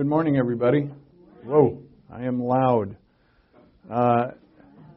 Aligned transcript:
Good 0.00 0.06
morning, 0.06 0.38
everybody. 0.38 0.88
Whoa, 1.44 1.82
I 2.10 2.24
am 2.24 2.42
loud. 2.42 2.96
Uh, 3.90 4.28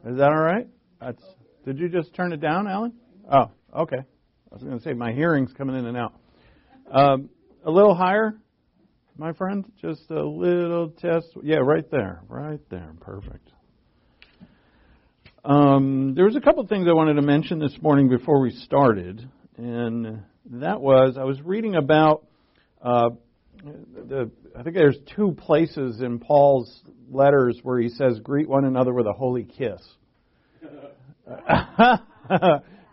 is 0.08 0.16
that 0.16 0.30
all 0.30 0.42
right? 0.42 0.66
That's, 1.02 1.22
did 1.66 1.78
you 1.78 1.90
just 1.90 2.16
turn 2.16 2.32
it 2.32 2.40
down, 2.40 2.70
Alan? 2.70 2.94
Oh, 3.30 3.52
okay. 3.76 3.98
I 3.98 4.54
was 4.54 4.64
going 4.64 4.78
to 4.78 4.82
say 4.82 4.94
my 4.94 5.12
hearing's 5.12 5.52
coming 5.58 5.76
in 5.76 5.88
and 5.88 5.98
out. 5.98 6.14
Um, 6.90 7.30
a 7.66 7.70
little 7.70 7.94
higher, 7.94 8.34
my 9.18 9.34
friend. 9.34 9.66
Just 9.82 10.10
a 10.10 10.24
little 10.24 10.92
test. 10.92 11.28
Yeah, 11.44 11.58
right 11.58 11.92
there, 11.92 12.22
right 12.30 12.62
there. 12.70 12.94
Perfect. 13.02 13.52
Um, 15.44 16.14
there 16.16 16.24
was 16.24 16.38
a 16.38 16.42
couple 16.42 16.66
things 16.66 16.88
I 16.88 16.94
wanted 16.94 17.16
to 17.16 17.24
mention 17.24 17.60
this 17.60 17.76
morning 17.82 18.08
before 18.08 18.40
we 18.40 18.52
started, 18.52 19.30
and 19.58 20.24
that 20.46 20.80
was 20.80 21.18
I 21.20 21.26
was 21.26 21.42
reading 21.42 21.76
about 21.76 22.26
uh, 22.82 23.10
the, 23.64 24.30
I 24.58 24.64
think 24.64 24.76
there's 24.76 24.98
two 25.16 25.32
places 25.38 26.02
in 26.02 26.20
Paul's 26.20 26.82
letters 27.10 27.60
where 27.64 27.80
he 27.80 27.90
says, 27.90 28.20
greet 28.20 28.48
one 28.50 28.66
another 28.66 28.94
with 28.94 29.08
a 29.08 29.14
holy 29.14 29.44
kiss. 29.44 29.82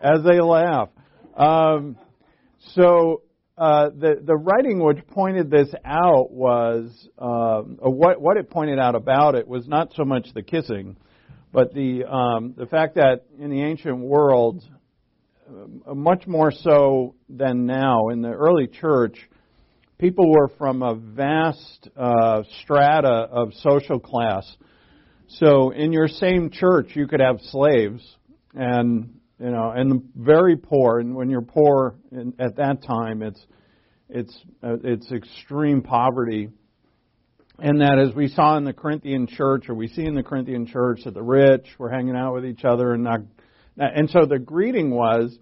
As 0.02 0.22
they 0.24 0.40
laugh. 0.40 0.88
Um, 1.36 1.96
so, 2.74 3.22
uh, 3.58 3.90
the, 3.90 4.20
the 4.22 4.36
writing 4.36 4.82
which 4.82 5.06
pointed 5.08 5.50
this 5.50 5.68
out 5.84 6.30
was, 6.30 7.08
uh, 7.18 7.60
what, 7.60 8.20
what 8.20 8.36
it 8.38 8.48
pointed 8.48 8.78
out 8.78 8.94
about 8.94 9.34
it 9.34 9.46
was 9.46 9.68
not 9.68 9.92
so 9.94 10.04
much 10.04 10.28
the 10.34 10.42
kissing, 10.42 10.96
but 11.52 11.74
the, 11.74 12.04
um, 12.04 12.54
the 12.56 12.66
fact 12.66 12.94
that 12.94 13.26
in 13.38 13.50
the 13.50 13.62
ancient 13.62 13.98
world, 13.98 14.62
uh, 15.86 15.94
much 15.94 16.26
more 16.26 16.50
so 16.50 17.14
than 17.28 17.66
now, 17.66 18.08
in 18.08 18.22
the 18.22 18.30
early 18.30 18.66
church, 18.66 19.28
people 20.00 20.30
were 20.30 20.48
from 20.56 20.82
a 20.82 20.94
vast 20.94 21.88
uh, 21.94 22.42
strata 22.62 23.28
of 23.30 23.52
social 23.54 24.00
class. 24.00 24.50
So 25.28 25.70
in 25.70 25.92
your 25.92 26.08
same 26.08 26.50
church, 26.50 26.92
you 26.94 27.06
could 27.06 27.20
have 27.20 27.36
slaves 27.42 28.02
and 28.54 29.20
you 29.38 29.50
know 29.50 29.70
and 29.70 30.02
very 30.16 30.56
poor. 30.56 30.98
And 30.98 31.14
when 31.14 31.28
you're 31.28 31.42
poor 31.42 31.96
in, 32.10 32.32
at 32.38 32.56
that 32.56 32.82
time, 32.82 33.22
it's 33.22 33.44
it's 34.08 34.36
uh, 34.62 34.76
it's 34.82 35.12
extreme 35.12 35.82
poverty. 35.82 36.48
And 37.58 37.82
that, 37.82 37.98
as 37.98 38.14
we 38.14 38.28
saw 38.28 38.56
in 38.56 38.64
the 38.64 38.72
Corinthian 38.72 39.26
church, 39.26 39.68
or 39.68 39.74
we 39.74 39.86
see 39.86 40.06
in 40.06 40.14
the 40.14 40.22
Corinthian 40.22 40.66
church, 40.66 41.00
that 41.04 41.12
the 41.12 41.22
rich 41.22 41.66
were 41.78 41.90
hanging 41.90 42.16
out 42.16 42.32
with 42.32 42.46
each 42.46 42.64
other, 42.64 42.94
and 42.94 43.04
not, 43.04 43.20
and 43.76 44.08
so 44.08 44.24
the 44.24 44.38
greeting 44.38 44.90
was 44.90 45.38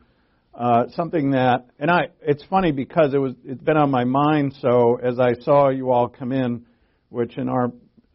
uh, 0.58 0.88
something 0.96 1.30
that, 1.30 1.66
and 1.78 1.88
I, 1.88 2.08
it's 2.20 2.42
funny 2.50 2.72
because 2.72 3.14
it 3.14 3.18
was, 3.18 3.34
it's 3.44 3.62
been 3.62 3.76
on 3.76 3.92
my 3.92 4.02
mind. 4.02 4.56
So 4.60 4.98
as 5.00 5.20
I 5.20 5.34
saw 5.42 5.68
you 5.68 5.92
all 5.92 6.08
come 6.08 6.32
in, 6.32 6.66
which 7.10 7.38
in 7.38 7.48
our 7.48 7.66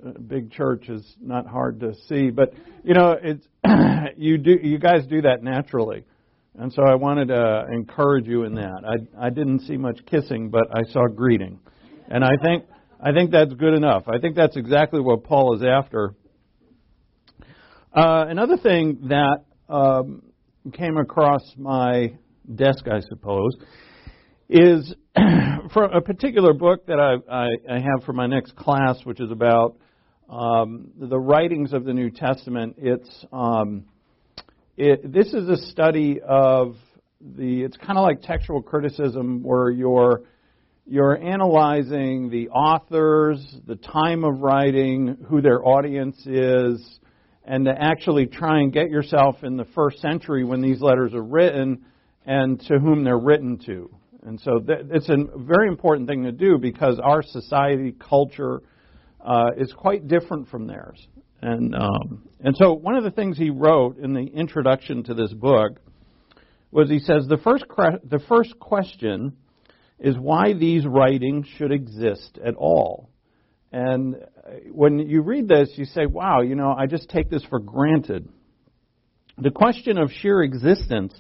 uh, 0.06 0.12
big 0.28 0.52
church 0.52 0.90
is 0.90 1.16
not 1.22 1.48
hard 1.48 1.80
to 1.80 1.94
see, 2.10 2.32
but 2.32 2.54
you 2.84 2.94
know, 2.94 3.16
it's 3.20 3.48
you 4.18 4.38
do, 4.38 4.60
you 4.62 4.78
guys 4.78 5.08
do 5.08 5.22
that 5.22 5.42
naturally, 5.42 6.04
and 6.60 6.74
so 6.74 6.84
I 6.84 6.96
wanted 6.96 7.30
to 7.30 7.66
encourage 7.72 8.28
you 8.28 8.44
in 8.44 8.56
that. 8.56 8.84
I, 8.86 9.28
I 9.28 9.30
didn't 9.30 9.62
see 9.62 9.78
much 9.78 10.06
kissing, 10.06 10.50
but 10.50 10.64
I 10.70 10.84
saw 10.92 11.08
greeting, 11.08 11.62
and 12.10 12.26
I 12.26 12.32
think, 12.44 12.66
I 13.00 13.14
think 13.14 13.32
that's 13.32 13.54
good 13.54 13.74
enough. 13.74 14.04
I 14.10 14.20
think 14.20 14.36
that's 14.36 14.58
exactly 14.58 15.00
what 15.00 15.24
Paul 15.24 15.56
is 15.56 15.64
after. 15.64 16.14
Uh, 17.94 18.26
another 18.28 18.58
thing 18.58 19.08
that 19.08 19.46
um, 19.70 20.24
came 20.74 20.98
across 20.98 21.42
my 21.58 22.14
desk, 22.56 22.86
I 22.88 23.00
suppose, 23.02 23.56
is 24.50 24.94
from 25.74 25.92
a 25.94 26.02
particular 26.02 26.54
book 26.54 26.86
that 26.88 27.00
I, 27.00 27.16
I, 27.34 27.76
I, 27.76 27.80
have 27.80 28.04
for 28.06 28.14
my 28.14 28.28
next 28.28 28.56
class, 28.56 28.98
which 29.04 29.20
is 29.20 29.32
about 29.32 29.78
um, 30.30 30.90
the 30.98 31.20
writings 31.20 31.74
of 31.74 31.86
the 31.86 31.94
New 31.94 32.10
Testament. 32.10 32.76
It's 32.78 33.26
um, 33.32 33.86
it, 34.78 35.12
this 35.12 35.28
is 35.28 35.48
a 35.50 35.58
study 35.72 36.20
of 36.22 36.76
the. 37.22 37.64
It's 37.64 37.78
kind 37.78 37.98
of 37.98 38.04
like 38.04 38.22
textual 38.22 38.62
criticism, 38.62 39.44
where 39.44 39.70
you're 39.70 40.24
you're 40.86 41.18
analyzing 41.18 42.30
the 42.30 42.50
authors, 42.50 43.40
the 43.66 43.76
time 43.76 44.26
of 44.26 44.42
writing, 44.42 45.18
who 45.30 45.42
their 45.42 45.66
audience 45.66 46.18
is, 46.26 47.00
and 47.46 47.66
to 47.66 47.72
actually 47.72 48.26
try 48.26 48.60
and 48.60 48.74
get 48.74 48.90
yourself 48.90 49.44
in 49.44 49.56
the 49.56 49.66
first 49.76 50.00
century 50.02 50.44
when 50.44 50.62
these 50.62 50.82
letters 50.82 51.14
are 51.14 51.24
written 51.24 51.86
and 52.26 52.60
to 52.68 52.80
whom 52.80 53.04
they're 53.04 53.18
written 53.18 53.58
to. 53.66 53.90
And 54.26 54.40
so 54.40 54.60
th- 54.60 54.86
it's 54.92 55.10
a 55.10 55.18
very 55.38 55.68
important 55.68 56.08
thing 56.08 56.24
to 56.24 56.32
do 56.32 56.58
because 56.58 57.00
our 57.00 57.22
society, 57.22 57.94
culture, 58.00 58.62
uh, 59.20 59.52
is 59.58 59.74
quite 59.74 60.08
different 60.08 60.50
from 60.50 60.68
theirs. 60.68 61.06
And, 61.42 61.76
um, 61.76 62.30
and 62.40 62.56
so 62.56 62.74
one 62.74 62.96
of 62.96 63.04
the 63.04 63.12
things 63.12 63.38
he 63.38 63.50
wrote 63.50 63.98
in 63.98 64.14
the 64.14 64.26
introduction 64.26 65.04
to 65.04 65.14
this 65.14 65.34
book 65.34 65.80
was 66.72 66.90
he 66.90 67.00
says 67.00 67.28
the 67.28 67.38
first, 67.38 67.68
cre- 67.68 68.00
the 68.04 68.20
first 68.30 68.58
question 68.60 69.34
is 70.00 70.18
why 70.18 70.54
these 70.54 70.86
writings 70.86 71.46
should 71.58 71.72
exist 71.72 72.40
at 72.44 72.56
all. 72.56 73.10
And 73.72 74.16
when 74.72 75.00
you 75.00 75.22
read 75.22 75.48
this, 75.48 75.72
you 75.76 75.86
say, 75.86 76.06
wow, 76.06 76.42
you 76.42 76.56
know, 76.56 76.74
I 76.78 76.86
just 76.86 77.10
take 77.10 77.30
this 77.30 77.44
for 77.50 77.60
granted. 77.60 78.30
The 79.38 79.52
question 79.52 79.98
of 79.98 80.12
sheer 80.12 80.44
existence 80.44 81.14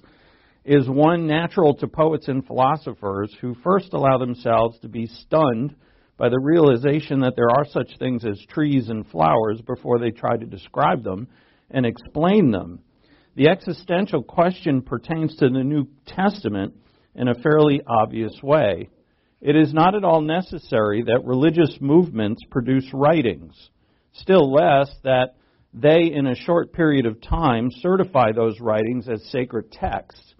is 0.65 0.87
one 0.87 1.27
natural 1.27 1.75
to 1.75 1.87
poets 1.87 2.27
and 2.27 2.45
philosophers 2.45 3.35
who 3.41 3.55
first 3.63 3.93
allow 3.93 4.17
themselves 4.17 4.79
to 4.79 4.87
be 4.87 5.07
stunned 5.07 5.75
by 6.17 6.29
the 6.29 6.39
realization 6.39 7.19
that 7.21 7.35
there 7.35 7.49
are 7.49 7.65
such 7.65 7.97
things 7.99 8.23
as 8.23 8.39
trees 8.49 8.89
and 8.89 9.05
flowers 9.07 9.59
before 9.61 9.99
they 9.99 10.11
try 10.11 10.37
to 10.37 10.45
describe 10.45 11.03
them 11.03 11.27
and 11.71 11.85
explain 11.85 12.51
them. 12.51 12.79
The 13.35 13.49
existential 13.49 14.23
question 14.23 14.81
pertains 14.81 15.35
to 15.37 15.49
the 15.49 15.63
New 15.63 15.87
Testament 16.05 16.75
in 17.15 17.27
a 17.27 17.35
fairly 17.35 17.81
obvious 17.85 18.33
way. 18.41 18.89
It 19.41 19.55
is 19.55 19.73
not 19.73 19.95
at 19.95 20.05
all 20.05 20.21
necessary 20.21 21.03
that 21.03 21.25
religious 21.25 21.77
movements 21.81 22.41
produce 22.49 22.87
writings, 22.93 23.53
still 24.13 24.51
less 24.51 24.89
that 25.03 25.35
they, 25.73 26.11
in 26.13 26.27
a 26.27 26.35
short 26.35 26.71
period 26.71 27.05
of 27.05 27.19
time, 27.19 27.69
certify 27.81 28.31
those 28.31 28.61
writings 28.61 29.09
as 29.09 29.21
sacred 29.31 29.71
texts. 29.71 30.32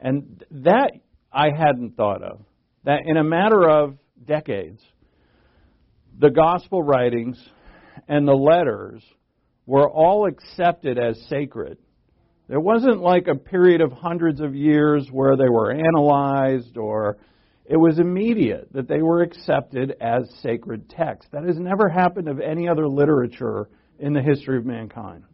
And 0.00 0.44
that 0.50 0.92
I 1.32 1.50
hadn't 1.50 1.96
thought 1.96 2.22
of. 2.22 2.40
That 2.84 3.00
in 3.06 3.16
a 3.16 3.24
matter 3.24 3.68
of 3.68 3.98
decades, 4.24 4.80
the 6.18 6.30
gospel 6.30 6.82
writings 6.82 7.38
and 8.08 8.26
the 8.26 8.32
letters 8.32 9.02
were 9.66 9.88
all 9.88 10.26
accepted 10.26 10.98
as 10.98 11.20
sacred. 11.28 11.78
There 12.48 12.60
wasn't 12.60 13.00
like 13.00 13.28
a 13.28 13.34
period 13.34 13.80
of 13.80 13.92
hundreds 13.92 14.40
of 14.40 14.54
years 14.54 15.08
where 15.12 15.36
they 15.36 15.48
were 15.48 15.70
analyzed 15.70 16.78
or 16.78 17.18
it 17.66 17.76
was 17.76 17.98
immediate 17.98 18.72
that 18.72 18.88
they 18.88 19.02
were 19.02 19.20
accepted 19.20 19.94
as 20.00 20.22
sacred 20.42 20.88
texts. 20.88 21.30
That 21.32 21.44
has 21.44 21.58
never 21.58 21.88
happened 21.90 22.28
of 22.28 22.40
any 22.40 22.66
other 22.66 22.88
literature 22.88 23.68
in 23.98 24.14
the 24.14 24.22
history 24.22 24.56
of 24.56 24.64
mankind. 24.64 25.24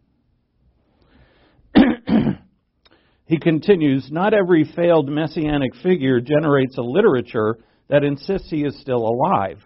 He 3.25 3.37
continues, 3.37 4.09
Not 4.11 4.33
every 4.33 4.63
failed 4.75 5.09
messianic 5.09 5.75
figure 5.75 6.19
generates 6.21 6.77
a 6.77 6.81
literature 6.81 7.57
that 7.89 8.03
insists 8.03 8.49
he 8.49 8.63
is 8.63 8.79
still 8.79 9.07
alive, 9.07 9.59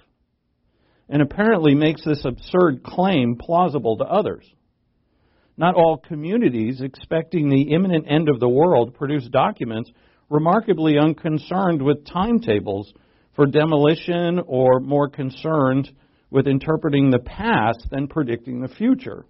and 1.10 1.22
apparently 1.22 1.76
makes 1.76 2.04
this 2.04 2.24
absurd 2.26 2.84
claim 2.84 3.36
plausible 3.38 3.98
to 3.98 4.06
others. 4.06 4.50
Not 5.58 5.76
all 5.76 5.98
communities 5.98 6.80
expecting 6.80 7.50
the 7.50 7.74
imminent 7.74 8.06
end 8.10 8.30
of 8.30 8.40
the 8.40 8.48
world 8.48 8.94
produce 8.94 9.28
documents 9.28 9.92
remarkably 10.30 10.98
unconcerned 10.98 11.82
with 11.82 12.06
timetables 12.06 12.94
for 13.36 13.46
demolition 13.46 14.40
or 14.46 14.80
more 14.80 15.10
concerned 15.10 15.90
with 16.30 16.48
interpreting 16.48 17.10
the 17.10 17.20
past 17.20 17.88
than 17.90 18.08
predicting 18.08 18.62
the 18.62 18.68
future. 18.70 19.26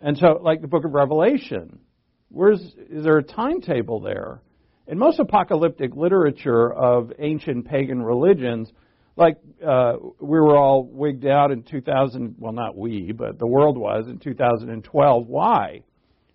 And 0.00 0.16
so, 0.18 0.40
like 0.42 0.60
the 0.60 0.68
book 0.68 0.84
of 0.84 0.92
Revelation, 0.92 1.80
Where's, 2.30 2.60
is 2.60 3.04
there 3.04 3.18
a 3.18 3.22
timetable 3.22 4.00
there? 4.00 4.42
In 4.86 4.98
most 4.98 5.18
apocalyptic 5.18 5.94
literature 5.94 6.72
of 6.72 7.12
ancient 7.18 7.66
pagan 7.66 8.02
religions, 8.02 8.70
like 9.16 9.36
uh, 9.66 9.94
we 10.20 10.38
were 10.38 10.56
all 10.56 10.84
wigged 10.84 11.26
out 11.26 11.50
in 11.50 11.62
2000, 11.62 12.36
well, 12.38 12.52
not 12.52 12.76
we, 12.76 13.12
but 13.12 13.38
the 13.38 13.46
world 13.46 13.76
was 13.76 14.06
in 14.06 14.18
2012. 14.18 15.26
Why? 15.26 15.82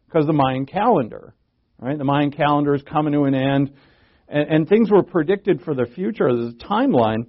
Because 0.06 0.28
the 0.28 0.34
Mayan 0.34 0.66
calendar, 0.66 1.34
right? 1.80 1.98
The 1.98 2.04
Mayan 2.04 2.32
calendar 2.32 2.76
is 2.76 2.82
coming 2.84 3.14
to 3.14 3.24
an 3.24 3.36
end, 3.36 3.72
and, 4.28 4.50
and 4.50 4.70
things 4.70 4.92
were 4.92 5.04
predicted 5.04 5.62
for 5.62 5.74
the 5.74 5.86
future. 5.96 6.28
There's 6.34 6.54
a 6.54 6.66
timeline. 6.66 7.28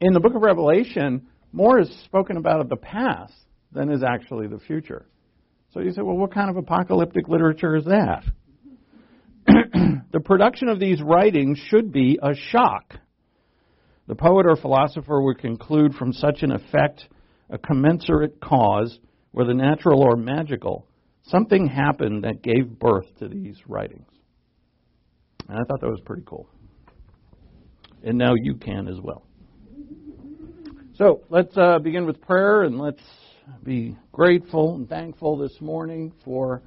In 0.00 0.12
the 0.12 0.20
book 0.20 0.34
of 0.34 0.42
Revelation, 0.42 1.28
more 1.52 1.78
is 1.78 1.88
spoken 2.04 2.36
about 2.36 2.60
of 2.60 2.68
the 2.68 2.76
past 2.76 3.32
than 3.70 3.90
is 3.90 4.02
actually 4.02 4.48
the 4.48 4.58
future. 4.58 5.06
So 5.72 5.80
you 5.80 5.90
say, 5.92 6.02
well, 6.02 6.16
what 6.16 6.34
kind 6.34 6.50
of 6.50 6.56
apocalyptic 6.56 7.28
literature 7.28 7.76
is 7.76 7.84
that? 7.86 8.24
the 9.46 10.20
production 10.20 10.68
of 10.68 10.78
these 10.78 11.00
writings 11.00 11.58
should 11.68 11.92
be 11.92 12.18
a 12.22 12.34
shock. 12.50 12.94
The 14.06 14.14
poet 14.14 14.46
or 14.46 14.56
philosopher 14.56 15.22
would 15.22 15.38
conclude 15.38 15.94
from 15.94 16.12
such 16.12 16.42
an 16.42 16.52
effect 16.52 17.08
a 17.48 17.58
commensurate 17.58 18.40
cause, 18.40 18.98
whether 19.32 19.54
natural 19.54 20.02
or 20.02 20.16
magical, 20.16 20.86
something 21.24 21.66
happened 21.66 22.24
that 22.24 22.42
gave 22.42 22.78
birth 22.78 23.06
to 23.18 23.28
these 23.28 23.56
writings. 23.66 24.08
And 25.48 25.58
I 25.58 25.62
thought 25.64 25.80
that 25.80 25.88
was 25.88 26.00
pretty 26.04 26.22
cool. 26.26 26.48
And 28.02 28.18
now 28.18 28.34
you 28.34 28.56
can 28.56 28.88
as 28.88 29.00
well. 29.00 29.26
So 30.94 31.22
let's 31.30 31.56
uh, 31.56 31.78
begin 31.78 32.04
with 32.06 32.20
prayer 32.20 32.62
and 32.62 32.78
let's 32.78 33.00
be 33.62 33.96
grateful 34.12 34.74
and 34.74 34.88
thankful 34.88 35.36
this 35.36 35.60
morning 35.60 36.12
for 36.24 36.62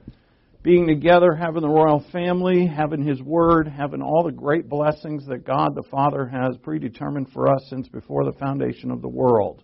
being 0.63 0.87
together, 0.87 1.35
having 1.35 1.61
the 1.61 1.69
royal 1.69 2.03
family, 2.11 2.65
having 2.65 3.05
His 3.05 3.21
Word, 3.21 3.67
having 3.67 4.01
all 4.01 4.23
the 4.23 4.31
great 4.31 4.67
blessings 4.67 5.25
that 5.27 5.45
God 5.45 5.75
the 5.75 5.83
Father 5.91 6.25
has 6.25 6.57
predetermined 6.63 7.31
for 7.31 7.47
us 7.47 7.63
since 7.69 7.87
before 7.87 8.25
the 8.25 8.37
foundation 8.39 8.89
of 8.89 9.01
the 9.01 9.07
world. 9.07 9.63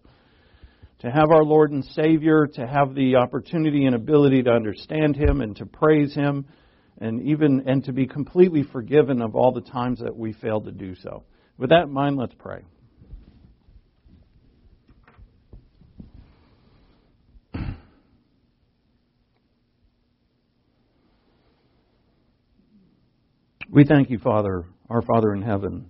To 0.99 1.09
have 1.09 1.31
our 1.31 1.43
Lord 1.43 1.71
and 1.71 1.83
Savior, 1.83 2.45
to 2.53 2.67
have 2.67 2.93
the 2.93 3.15
opportunity 3.15 3.85
and 3.85 3.95
ability 3.95 4.43
to 4.43 4.51
understand 4.51 5.15
Him 5.15 5.41
and 5.41 5.55
to 5.55 5.65
praise 5.65 6.13
Him, 6.13 6.45
and 6.99 7.23
even 7.23 7.67
and 7.67 7.83
to 7.85 7.93
be 7.93 8.05
completely 8.05 8.61
forgiven 8.61 9.21
of 9.21 9.35
all 9.35 9.51
the 9.51 9.61
times 9.61 9.99
that 9.99 10.15
we 10.15 10.33
failed 10.33 10.65
to 10.65 10.71
do 10.71 10.93
so. 10.95 11.23
With 11.57 11.71
that 11.71 11.85
in 11.85 11.91
mind, 11.91 12.17
let's 12.17 12.35
pray. 12.37 12.61
We 23.73 23.85
thank 23.85 24.09
you, 24.09 24.19
Father, 24.19 24.65
our 24.89 25.01
Father 25.01 25.33
in 25.33 25.41
heaven, 25.41 25.85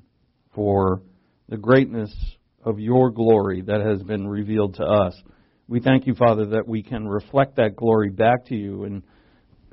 for 0.53 1.01
the 1.49 1.57
greatness 1.57 2.15
of 2.63 2.79
your 2.79 3.09
glory 3.09 3.63
that 3.63 3.81
has 3.81 4.03
been 4.03 4.27
revealed 4.27 4.75
to 4.75 4.83
us. 4.83 5.19
We 5.67 5.79
thank 5.79 6.05
you, 6.05 6.13
Father, 6.13 6.45
that 6.49 6.67
we 6.67 6.83
can 6.83 7.07
reflect 7.07 7.55
that 7.55 7.75
glory 7.75 8.11
back 8.11 8.45
to 8.49 8.55
you 8.55 8.83
in, 8.83 9.01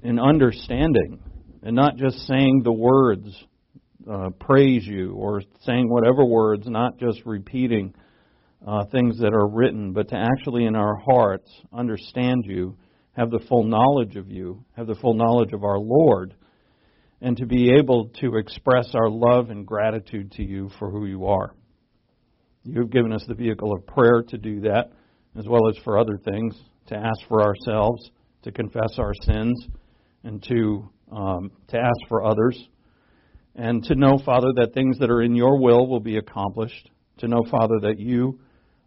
in 0.02 0.18
understanding 0.18 1.20
and 1.62 1.76
not 1.76 1.98
just 1.98 2.26
saying 2.26 2.62
the 2.64 2.72
words, 2.72 3.28
uh, 4.10 4.30
praise 4.40 4.86
you, 4.86 5.12
or 5.12 5.42
saying 5.66 5.90
whatever 5.90 6.24
words, 6.24 6.66
not 6.66 6.96
just 6.96 7.20
repeating 7.26 7.94
uh, 8.66 8.86
things 8.86 9.18
that 9.18 9.34
are 9.34 9.50
written, 9.50 9.92
but 9.92 10.08
to 10.08 10.16
actually 10.16 10.64
in 10.64 10.76
our 10.76 10.96
hearts 10.96 11.50
understand 11.74 12.46
you, 12.46 12.74
have 13.12 13.30
the 13.30 13.44
full 13.50 13.64
knowledge 13.64 14.16
of 14.16 14.30
you, 14.30 14.64
have 14.78 14.86
the 14.86 14.94
full 14.94 15.12
knowledge 15.12 15.52
of 15.52 15.62
our 15.62 15.78
Lord 15.78 16.34
and 17.20 17.36
to 17.36 17.46
be 17.46 17.72
able 17.78 18.10
to 18.20 18.36
express 18.36 18.94
our 18.94 19.08
love 19.08 19.50
and 19.50 19.66
gratitude 19.66 20.32
to 20.32 20.42
you 20.42 20.70
for 20.78 20.90
who 20.90 21.06
you 21.06 21.26
are. 21.26 21.54
You 22.64 22.80
have 22.80 22.90
given 22.90 23.12
us 23.12 23.24
the 23.26 23.34
vehicle 23.34 23.72
of 23.72 23.86
prayer 23.86 24.22
to 24.28 24.38
do 24.38 24.60
that, 24.60 24.92
as 25.36 25.46
well 25.46 25.68
as 25.68 25.76
for 25.84 25.98
other 25.98 26.18
things, 26.24 26.54
to 26.88 26.96
ask 26.96 27.26
for 27.28 27.42
ourselves, 27.42 28.10
to 28.42 28.52
confess 28.52 28.98
our 28.98 29.12
sins, 29.22 29.68
and 30.22 30.42
to, 30.44 30.88
um, 31.10 31.50
to 31.68 31.78
ask 31.78 32.08
for 32.08 32.24
others. 32.24 32.68
And 33.54 33.82
to 33.84 33.94
know, 33.94 34.18
Father, 34.24 34.48
that 34.56 34.74
things 34.74 34.98
that 34.98 35.10
are 35.10 35.22
in 35.22 35.34
your 35.34 35.60
will 35.60 35.88
will 35.88 36.00
be 36.00 36.18
accomplished. 36.18 36.90
To 37.18 37.28
know, 37.28 37.42
Father, 37.50 37.80
that 37.82 37.98
you 37.98 38.38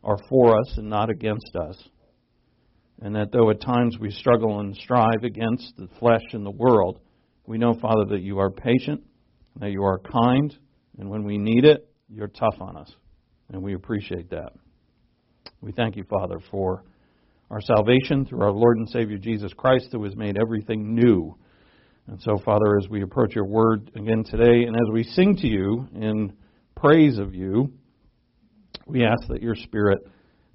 are 0.04 0.18
for 0.30 0.58
us 0.58 0.78
and 0.78 0.90
not 0.90 1.10
against 1.10 1.56
us. 1.56 1.78
And 3.02 3.16
that 3.16 3.32
though 3.32 3.50
at 3.50 3.62
times 3.62 3.98
we 4.00 4.12
struggle 4.12 4.60
and 4.60 4.76
strive 4.76 5.24
against 5.24 5.74
the 5.78 5.90
flesh 6.00 6.24
and 6.34 6.46
the 6.46 6.52
world, 6.52 7.00
we 7.52 7.58
know, 7.58 7.74
Father, 7.74 8.06
that 8.12 8.22
you 8.22 8.40
are 8.40 8.50
patient, 8.50 9.04
that 9.60 9.72
you 9.72 9.84
are 9.84 10.00
kind, 10.00 10.58
and 10.98 11.10
when 11.10 11.26
we 11.26 11.38
need 11.38 11.66
it, 11.66 11.86
you're 12.08 12.30
tough 12.30 12.56
on 12.62 12.78
us. 12.78 12.90
And 13.50 13.62
we 13.62 13.74
appreciate 13.74 14.30
that. 14.30 14.54
We 15.60 15.74
thank 15.74 15.98
you, 15.98 16.06
Father, 16.10 16.40
for 16.50 16.86
our 17.50 17.60
salvation 17.60 18.26
through 18.26 18.42
our 18.42 18.54
Lord 18.54 18.78
and 18.78 18.88
Savior 18.88 19.18
Jesus 19.18 19.52
Christ, 19.52 19.90
who 19.92 20.02
has 20.06 20.16
made 20.16 20.38
everything 20.38 20.96
new. 20.96 21.36
And 22.08 22.22
so, 22.22 22.38
Father, 22.38 22.78
as 22.82 22.88
we 22.88 23.02
approach 23.02 23.36
your 23.36 23.48
word 23.48 23.92
again 23.98 24.24
today, 24.24 24.64
and 24.64 24.74
as 24.74 24.94
we 24.94 25.04
sing 25.04 25.36
to 25.36 25.48
you 25.48 25.90
in 25.94 26.32
praise 26.78 27.20
of 27.20 27.36
you, 27.36 27.74
we 28.88 29.04
ask 29.04 29.28
that 29.28 29.42
your 29.42 29.56
Spirit 29.56 30.00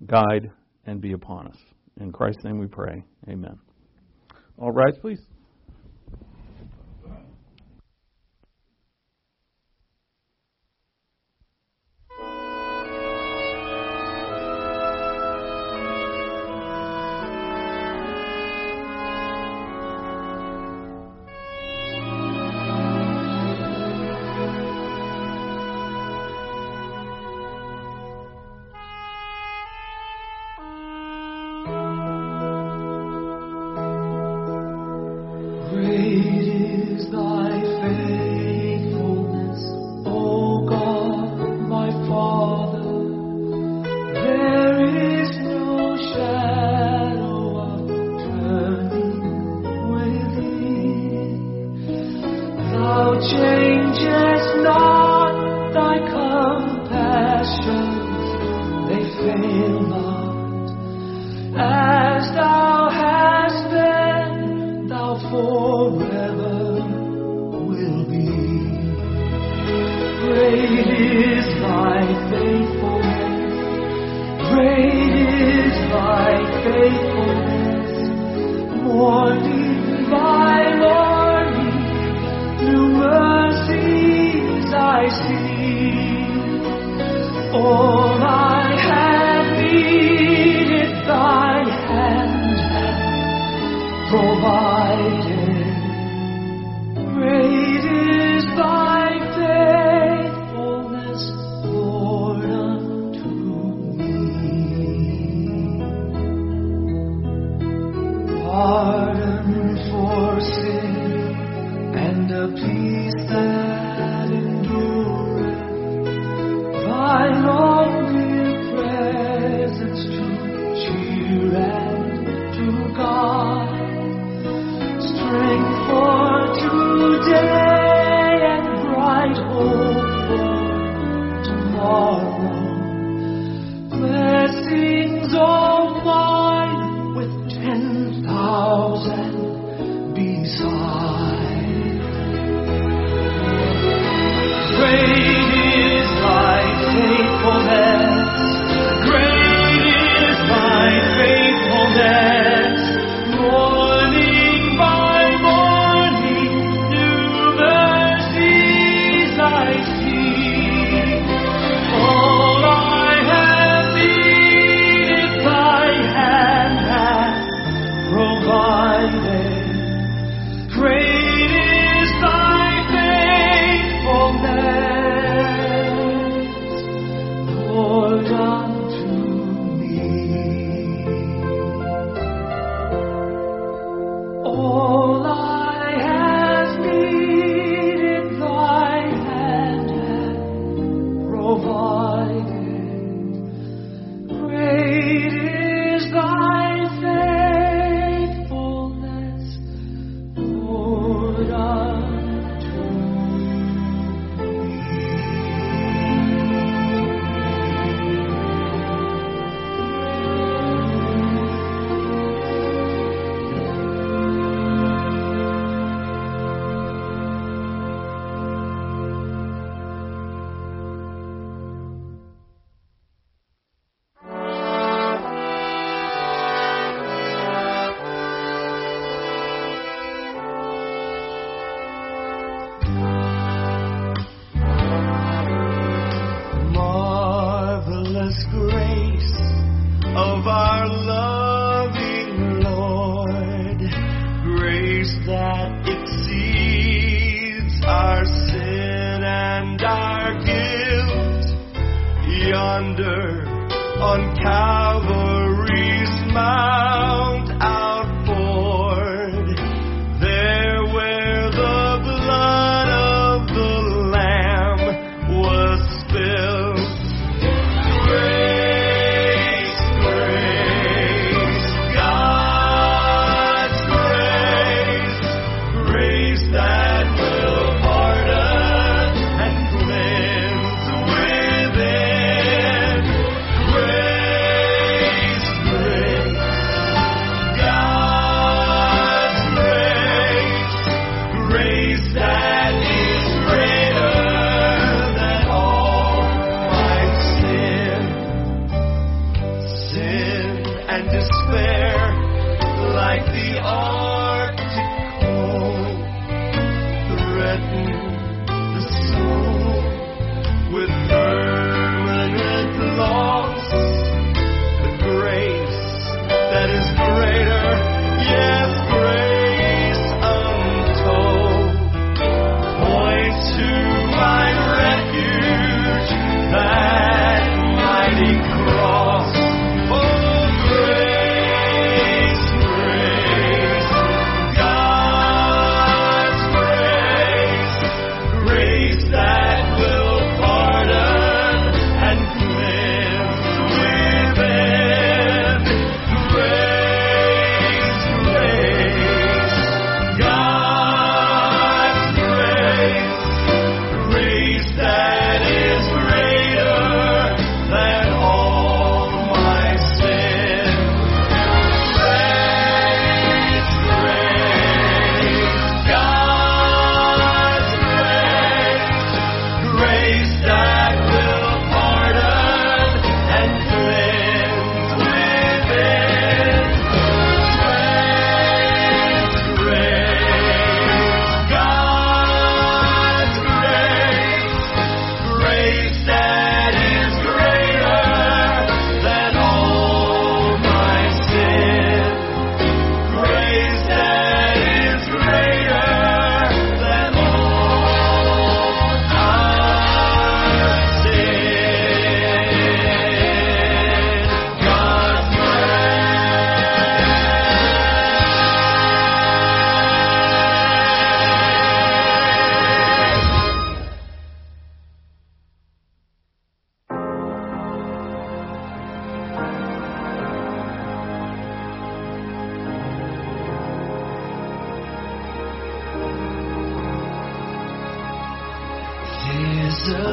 guide 0.06 0.50
and 0.86 1.02
be 1.02 1.12
upon 1.12 1.48
us. 1.48 1.58
In 2.00 2.10
Christ's 2.10 2.44
name 2.44 2.58
we 2.58 2.68
pray. 2.68 3.04
Amen. 3.28 3.58
All 4.56 4.72
please. 5.02 5.20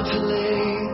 There's 0.03 0.92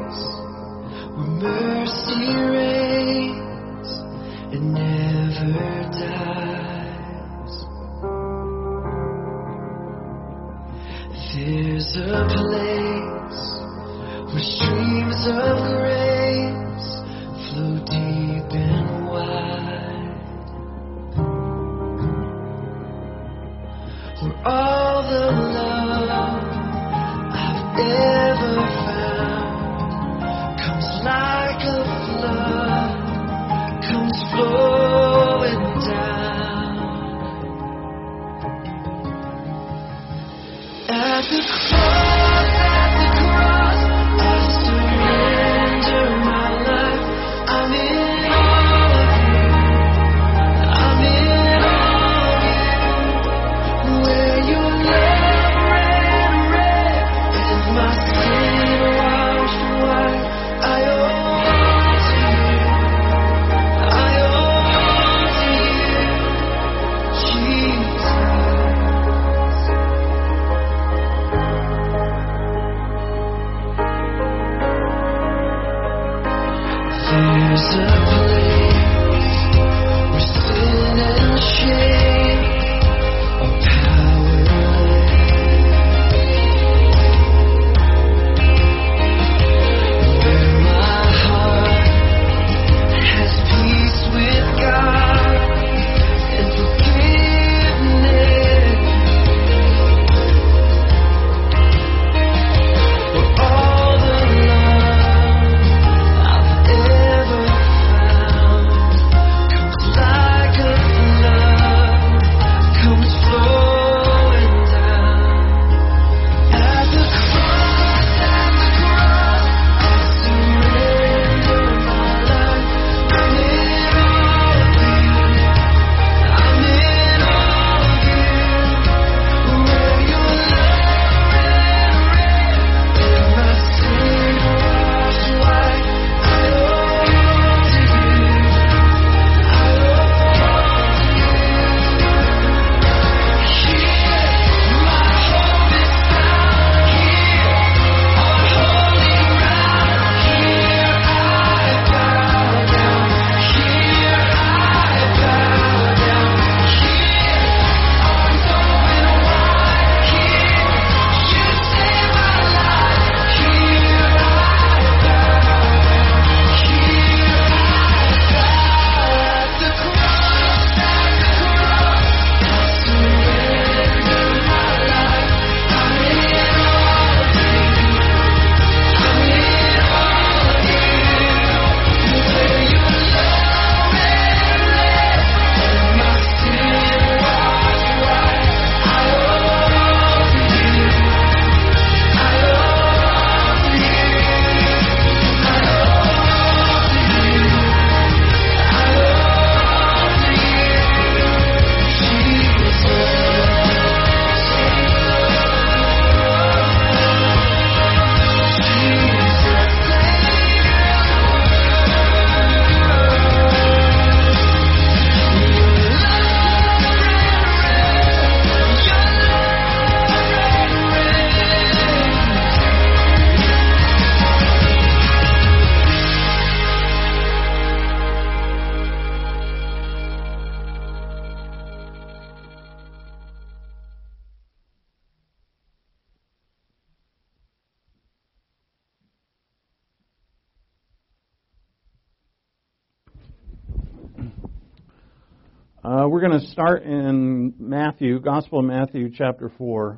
start 246.60 246.84
in 246.84 247.54
Matthew, 247.58 248.19
Gospel 248.19 248.60
of 248.60 248.65
Matthew, 248.65 249.10
chapter 249.15 249.50
4. 249.58 249.98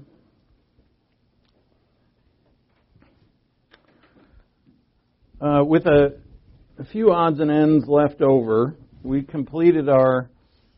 Uh, 5.41 5.63
with 5.63 5.87
a, 5.87 6.19
a 6.77 6.85
few 6.85 7.11
odds 7.11 7.39
and 7.39 7.49
ends 7.49 7.87
left 7.87 8.21
over, 8.21 8.75
we 9.01 9.23
completed 9.23 9.89
our 9.89 10.29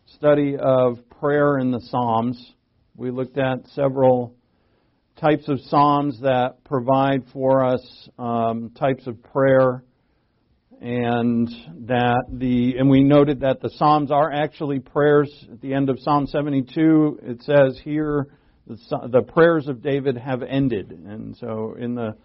study 0.06 0.56
of 0.58 1.00
prayer 1.19 1.58
in 1.58 1.72
the 1.72 1.82
Psalms. 1.82 2.54
We 2.96 3.12
looked 3.12 3.38
at 3.38 3.67
several 3.76 4.38
types 5.19 5.50
of 5.50 5.60
Psalms 5.63 6.17
that 6.22 6.63
provide 6.63 7.26
for 7.34 7.65
us 7.65 8.10
um, 8.17 8.72
types 8.80 9.06
of 9.06 9.22
prayer 9.22 9.84
and 10.84 11.48
that 11.88 12.26
the 12.30 12.76
and 12.78 12.89
we 12.89 13.04
noted 13.04 13.39
that 13.39 13.62
the 13.62 13.69
psalms 13.69 14.12
are 14.12 14.30
actually 14.30 14.80
prayers. 14.80 15.34
At 15.50 15.62
the 15.62 15.74
end 15.74 15.89
of 15.89 15.98
psalm 16.02 16.28
72 16.28 17.19
it 17.24 17.41
says 17.43 17.80
here 17.86 18.28
the, 18.67 18.78
the 19.10 19.22
prayers 19.22 19.69
of 19.69 19.82
david 19.82 20.17
have 20.17 20.43
ended. 20.43 20.91
And 20.91 21.38
so 21.38 21.76
in 21.80 21.96
the 21.96 22.17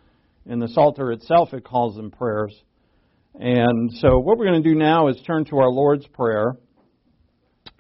in 0.45 0.59
the 0.59 0.67
psalter 0.67 1.13
itself 1.13 1.55
it 1.55 1.63
calls 1.63 1.95
them 1.95 2.11
prayers. 2.11 2.53
And 3.39 3.93
so 3.93 4.19
what 4.19 4.39
we're 4.39 4.47
going 4.47 4.61
to 4.61 4.69
do 4.69 4.75
now 4.75 5.07
is 5.07 5.23
turn 5.25 5.45
to 5.47 5.59
our 5.59 5.71
lord's 5.71 6.09
prayer. 6.09 6.57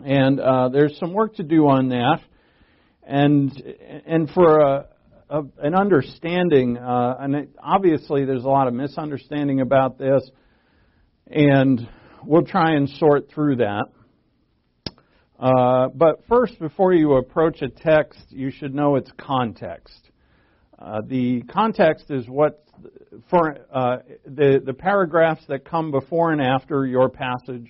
And 0.04 0.38
uh, 0.38 0.68
there's 0.68 0.96
some 1.00 1.12
work 1.12 1.34
to 1.36 1.42
do 1.42 1.66
on 1.66 1.88
that. 1.88 2.20
And 3.02 3.50
and 4.06 4.30
for 4.30 4.60
a, 4.60 4.86
an 5.60 5.74
understanding 5.74 6.78
uh, 6.78 7.16
and 7.18 7.34
it, 7.34 7.50
obviously 7.60 8.24
there's 8.24 8.44
a 8.44 8.48
lot 8.48 8.68
of 8.68 8.74
misunderstanding 8.74 9.60
about 9.60 9.98
this 9.98 10.22
and 11.30 11.88
we'll 12.24 12.44
try 12.44 12.72
and 12.72 12.88
sort 12.88 13.30
through 13.30 13.56
that. 13.56 13.84
Uh, 15.38 15.88
but 15.94 16.24
first, 16.28 16.58
before 16.58 16.92
you 16.92 17.14
approach 17.14 17.62
a 17.62 17.68
text, 17.68 18.20
you 18.30 18.50
should 18.50 18.74
know 18.74 18.96
its 18.96 19.10
context. 19.16 20.10
Uh, 20.78 21.00
the 21.06 21.42
context 21.42 22.10
is 22.10 22.28
what 22.28 22.64
for 23.30 23.56
uh, 23.72 23.98
the 24.26 24.60
the 24.64 24.72
paragraphs 24.72 25.42
that 25.48 25.64
come 25.64 25.90
before 25.90 26.32
and 26.32 26.40
after 26.40 26.86
your 26.86 27.08
passage, 27.08 27.66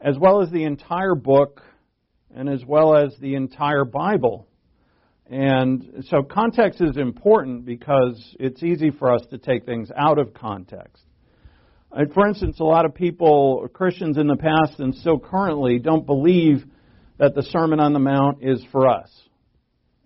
as 0.00 0.16
well 0.18 0.42
as 0.42 0.50
the 0.50 0.64
entire 0.64 1.14
book, 1.14 1.62
and 2.34 2.48
as 2.48 2.64
well 2.64 2.96
as 2.96 3.14
the 3.20 3.34
entire 3.34 3.84
Bible. 3.84 4.46
And 5.28 6.04
so 6.08 6.22
context 6.22 6.80
is 6.80 6.96
important 6.96 7.64
because 7.64 8.36
it's 8.38 8.62
easy 8.62 8.90
for 8.90 9.12
us 9.12 9.22
to 9.30 9.38
take 9.38 9.64
things 9.64 9.90
out 9.96 10.18
of 10.18 10.32
context. 10.34 11.05
For 12.12 12.28
instance, 12.28 12.60
a 12.60 12.64
lot 12.64 12.84
of 12.84 12.94
people, 12.94 13.66
Christians 13.72 14.18
in 14.18 14.26
the 14.26 14.36
past 14.36 14.78
and 14.80 14.94
still 14.94 15.18
currently, 15.18 15.78
don't 15.78 16.04
believe 16.04 16.64
that 17.18 17.34
the 17.34 17.42
Sermon 17.42 17.80
on 17.80 17.94
the 17.94 17.98
Mount 17.98 18.42
is 18.42 18.62
for 18.70 18.86
us. 18.86 19.10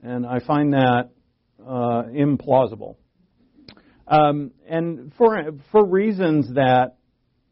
And 0.00 0.24
I 0.24 0.38
find 0.38 0.72
that 0.72 1.10
uh, 1.66 2.04
implausible. 2.04 2.94
Um, 4.06 4.52
and 4.68 5.12
for, 5.18 5.42
for 5.72 5.84
reasons 5.84 6.54
that, 6.54 6.96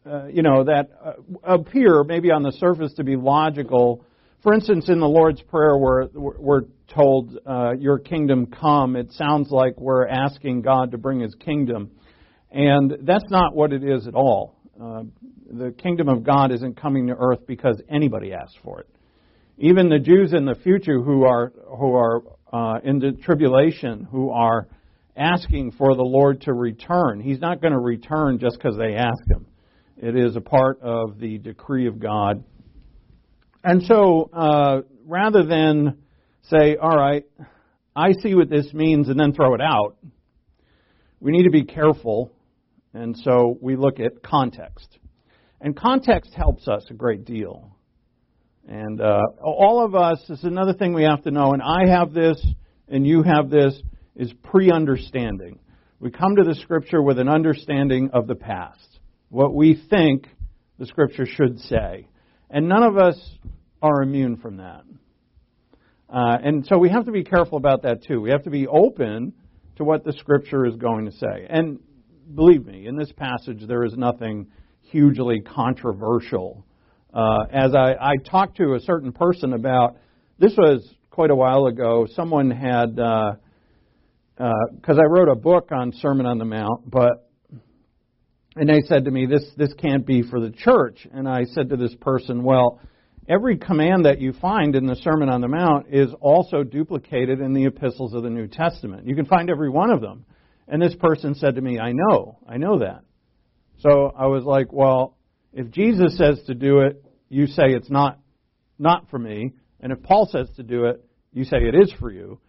uh, 0.06 0.26
you 0.26 0.42
know, 0.42 0.64
that 0.64 0.90
uh, 1.04 1.12
appear 1.42 2.04
maybe 2.04 2.30
on 2.30 2.42
the 2.44 2.52
surface 2.52 2.92
to 2.94 3.04
be 3.04 3.16
logical. 3.16 4.04
For 4.44 4.54
instance, 4.54 4.88
in 4.88 5.00
the 5.00 5.08
Lord's 5.08 5.42
Prayer, 5.42 5.76
where 5.76 6.08
we're 6.14 6.62
told, 6.94 7.36
uh, 7.44 7.72
Your 7.72 7.98
kingdom 7.98 8.46
come, 8.46 8.94
it 8.94 9.12
sounds 9.12 9.50
like 9.50 9.80
we're 9.80 10.06
asking 10.06 10.62
God 10.62 10.92
to 10.92 10.98
bring 10.98 11.20
His 11.20 11.34
kingdom. 11.34 11.90
And 12.50 12.98
that's 13.02 13.28
not 13.30 13.54
what 13.54 13.72
it 13.72 13.84
is 13.84 14.06
at 14.06 14.14
all. 14.14 14.54
Uh, 14.80 15.02
the 15.50 15.72
kingdom 15.72 16.08
of 16.08 16.24
God 16.24 16.52
isn't 16.52 16.80
coming 16.80 17.08
to 17.08 17.16
earth 17.18 17.46
because 17.46 17.80
anybody 17.88 18.32
asks 18.32 18.56
for 18.62 18.80
it. 18.80 18.88
Even 19.58 19.88
the 19.88 19.98
Jews 19.98 20.32
in 20.32 20.44
the 20.44 20.54
future 20.54 21.00
who 21.02 21.24
are 21.24 21.52
who 21.66 21.94
are 21.94 22.22
uh, 22.52 22.80
in 22.84 23.00
the 23.00 23.12
tribulation, 23.12 24.06
who 24.10 24.30
are 24.30 24.68
asking 25.16 25.72
for 25.72 25.96
the 25.96 26.04
Lord 26.04 26.42
to 26.42 26.52
return, 26.52 27.20
He's 27.20 27.40
not 27.40 27.60
going 27.60 27.72
to 27.72 27.78
return 27.78 28.38
just 28.38 28.56
because 28.56 28.78
they 28.78 28.94
ask 28.94 29.18
Him. 29.28 29.46
It 29.96 30.16
is 30.16 30.36
a 30.36 30.40
part 30.40 30.80
of 30.80 31.18
the 31.18 31.38
decree 31.38 31.88
of 31.88 31.98
God. 31.98 32.44
And 33.64 33.82
so, 33.82 34.30
uh, 34.32 34.82
rather 35.04 35.44
than 35.44 35.98
say, 36.42 36.76
"All 36.76 36.96
right, 36.96 37.24
I 37.96 38.12
see 38.22 38.36
what 38.36 38.48
this 38.48 38.72
means," 38.72 39.08
and 39.08 39.18
then 39.18 39.32
throw 39.32 39.54
it 39.54 39.60
out, 39.60 39.96
we 41.18 41.32
need 41.32 41.44
to 41.44 41.50
be 41.50 41.64
careful 41.64 42.30
and 42.98 43.16
so 43.18 43.56
we 43.60 43.76
look 43.76 44.00
at 44.00 44.24
context. 44.24 44.98
And 45.60 45.76
context 45.76 46.34
helps 46.34 46.66
us 46.66 46.84
a 46.90 46.94
great 46.94 47.24
deal. 47.24 47.76
And 48.66 49.00
uh, 49.00 49.20
all 49.40 49.84
of 49.84 49.94
us, 49.94 50.18
is 50.28 50.42
another 50.42 50.72
thing 50.72 50.94
we 50.94 51.04
have 51.04 51.22
to 51.22 51.30
know, 51.30 51.52
and 51.52 51.62
I 51.62 51.88
have 51.88 52.12
this, 52.12 52.44
and 52.88 53.06
you 53.06 53.22
have 53.22 53.50
this, 53.50 53.80
is 54.16 54.32
pre 54.42 54.72
understanding. 54.72 55.60
We 56.00 56.10
come 56.10 56.34
to 56.36 56.42
the 56.42 56.56
Scripture 56.56 57.00
with 57.00 57.20
an 57.20 57.28
understanding 57.28 58.10
of 58.12 58.26
the 58.26 58.34
past, 58.34 58.98
what 59.28 59.54
we 59.54 59.80
think 59.88 60.26
the 60.80 60.86
Scripture 60.86 61.24
should 61.24 61.60
say. 61.60 62.08
And 62.50 62.68
none 62.68 62.82
of 62.82 62.98
us 62.98 63.16
are 63.80 64.02
immune 64.02 64.38
from 64.38 64.56
that. 64.56 64.82
Uh, 66.12 66.36
and 66.42 66.66
so 66.66 66.78
we 66.78 66.90
have 66.90 67.04
to 67.04 67.12
be 67.12 67.22
careful 67.22 67.58
about 67.58 67.82
that 67.82 68.02
too. 68.02 68.20
We 68.20 68.30
have 68.30 68.42
to 68.44 68.50
be 68.50 68.66
open 68.66 69.34
to 69.76 69.84
what 69.84 70.04
the 70.04 70.12
Scripture 70.14 70.66
is 70.66 70.74
going 70.74 71.04
to 71.04 71.12
say. 71.12 71.46
And 71.48 71.78
believe 72.34 72.66
me, 72.66 72.86
in 72.86 72.96
this 72.96 73.12
passage 73.12 73.66
there 73.66 73.84
is 73.84 73.94
nothing 73.96 74.48
hugely 74.82 75.40
controversial. 75.40 76.64
Uh, 77.12 77.44
as 77.50 77.74
I, 77.74 77.94
I 78.00 78.12
talked 78.30 78.56
to 78.58 78.74
a 78.74 78.80
certain 78.80 79.12
person 79.12 79.52
about, 79.52 79.96
this 80.38 80.54
was 80.56 80.86
quite 81.10 81.30
a 81.30 81.34
while 81.34 81.66
ago, 81.66 82.06
someone 82.14 82.50
had, 82.50 82.94
because 82.94 83.38
uh, 84.38 84.92
uh, 84.92 84.94
I 84.94 85.04
wrote 85.04 85.28
a 85.28 85.34
book 85.34 85.70
on 85.72 85.92
Sermon 85.92 86.26
on 86.26 86.38
the 86.38 86.44
Mount, 86.44 86.88
but, 86.88 87.30
and 88.56 88.68
they 88.68 88.80
said 88.86 89.04
to 89.04 89.10
me, 89.10 89.26
this, 89.26 89.44
this 89.56 89.72
can't 89.74 90.06
be 90.06 90.22
for 90.22 90.40
the 90.40 90.50
church. 90.50 91.06
And 91.12 91.28
I 91.28 91.44
said 91.44 91.70
to 91.70 91.76
this 91.76 91.94
person, 92.00 92.44
well, 92.44 92.80
every 93.28 93.56
command 93.56 94.04
that 94.04 94.20
you 94.20 94.32
find 94.32 94.74
in 94.74 94.86
the 94.86 94.96
Sermon 94.96 95.28
on 95.28 95.40
the 95.40 95.48
Mount 95.48 95.86
is 95.90 96.08
also 96.20 96.62
duplicated 96.62 97.40
in 97.40 97.52
the 97.52 97.66
epistles 97.66 98.14
of 98.14 98.22
the 98.22 98.30
New 98.30 98.46
Testament. 98.46 99.06
You 99.06 99.14
can 99.14 99.26
find 99.26 99.50
every 99.50 99.70
one 99.70 99.90
of 99.90 100.00
them. 100.00 100.24
And 100.68 100.80
this 100.80 100.94
person 100.94 101.34
said 101.34 101.54
to 101.54 101.60
me, 101.60 101.78
I 101.78 101.92
know, 101.92 102.38
I 102.46 102.58
know 102.58 102.80
that. 102.80 103.00
So 103.80 104.12
I 104.16 104.26
was 104.26 104.44
like, 104.44 104.72
well, 104.72 105.16
if 105.52 105.70
Jesus 105.70 106.16
says 106.18 106.40
to 106.46 106.54
do 106.54 106.80
it, 106.80 107.02
you 107.28 107.46
say 107.46 107.64
it's 107.68 107.90
not, 107.90 108.18
not 108.78 109.08
for 109.10 109.18
me. 109.18 109.52
And 109.80 109.92
if 109.92 110.02
Paul 110.02 110.28
says 110.30 110.48
to 110.56 110.62
do 110.62 110.86
it, 110.86 111.04
you 111.32 111.44
say 111.44 111.58
it 111.58 111.74
is 111.74 111.92
for 111.98 112.10
you. 112.10 112.40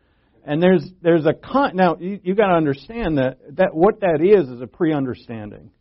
And 0.46 0.62
there's, 0.62 0.84
there's 1.02 1.26
a 1.26 1.34
con, 1.34 1.76
now 1.76 1.98
you, 2.00 2.20
you 2.24 2.36
gotta 2.36 2.56
understand 2.56 3.18
that, 3.18 3.38
that 3.58 3.74
what 3.74 4.02
that 4.02 4.22
is 4.22 4.50
is 4.50 4.62
a 4.62 4.68
pre-understanding. 4.68 5.72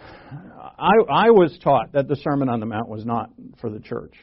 I, 0.00 0.90
I 1.08 1.30
was 1.30 1.56
taught 1.62 1.92
that 1.92 2.08
the 2.08 2.16
Sermon 2.16 2.48
on 2.48 2.60
the 2.60 2.66
Mount 2.66 2.88
was 2.88 3.04
not 3.04 3.30
for 3.60 3.70
the 3.70 3.80
church. 3.80 4.14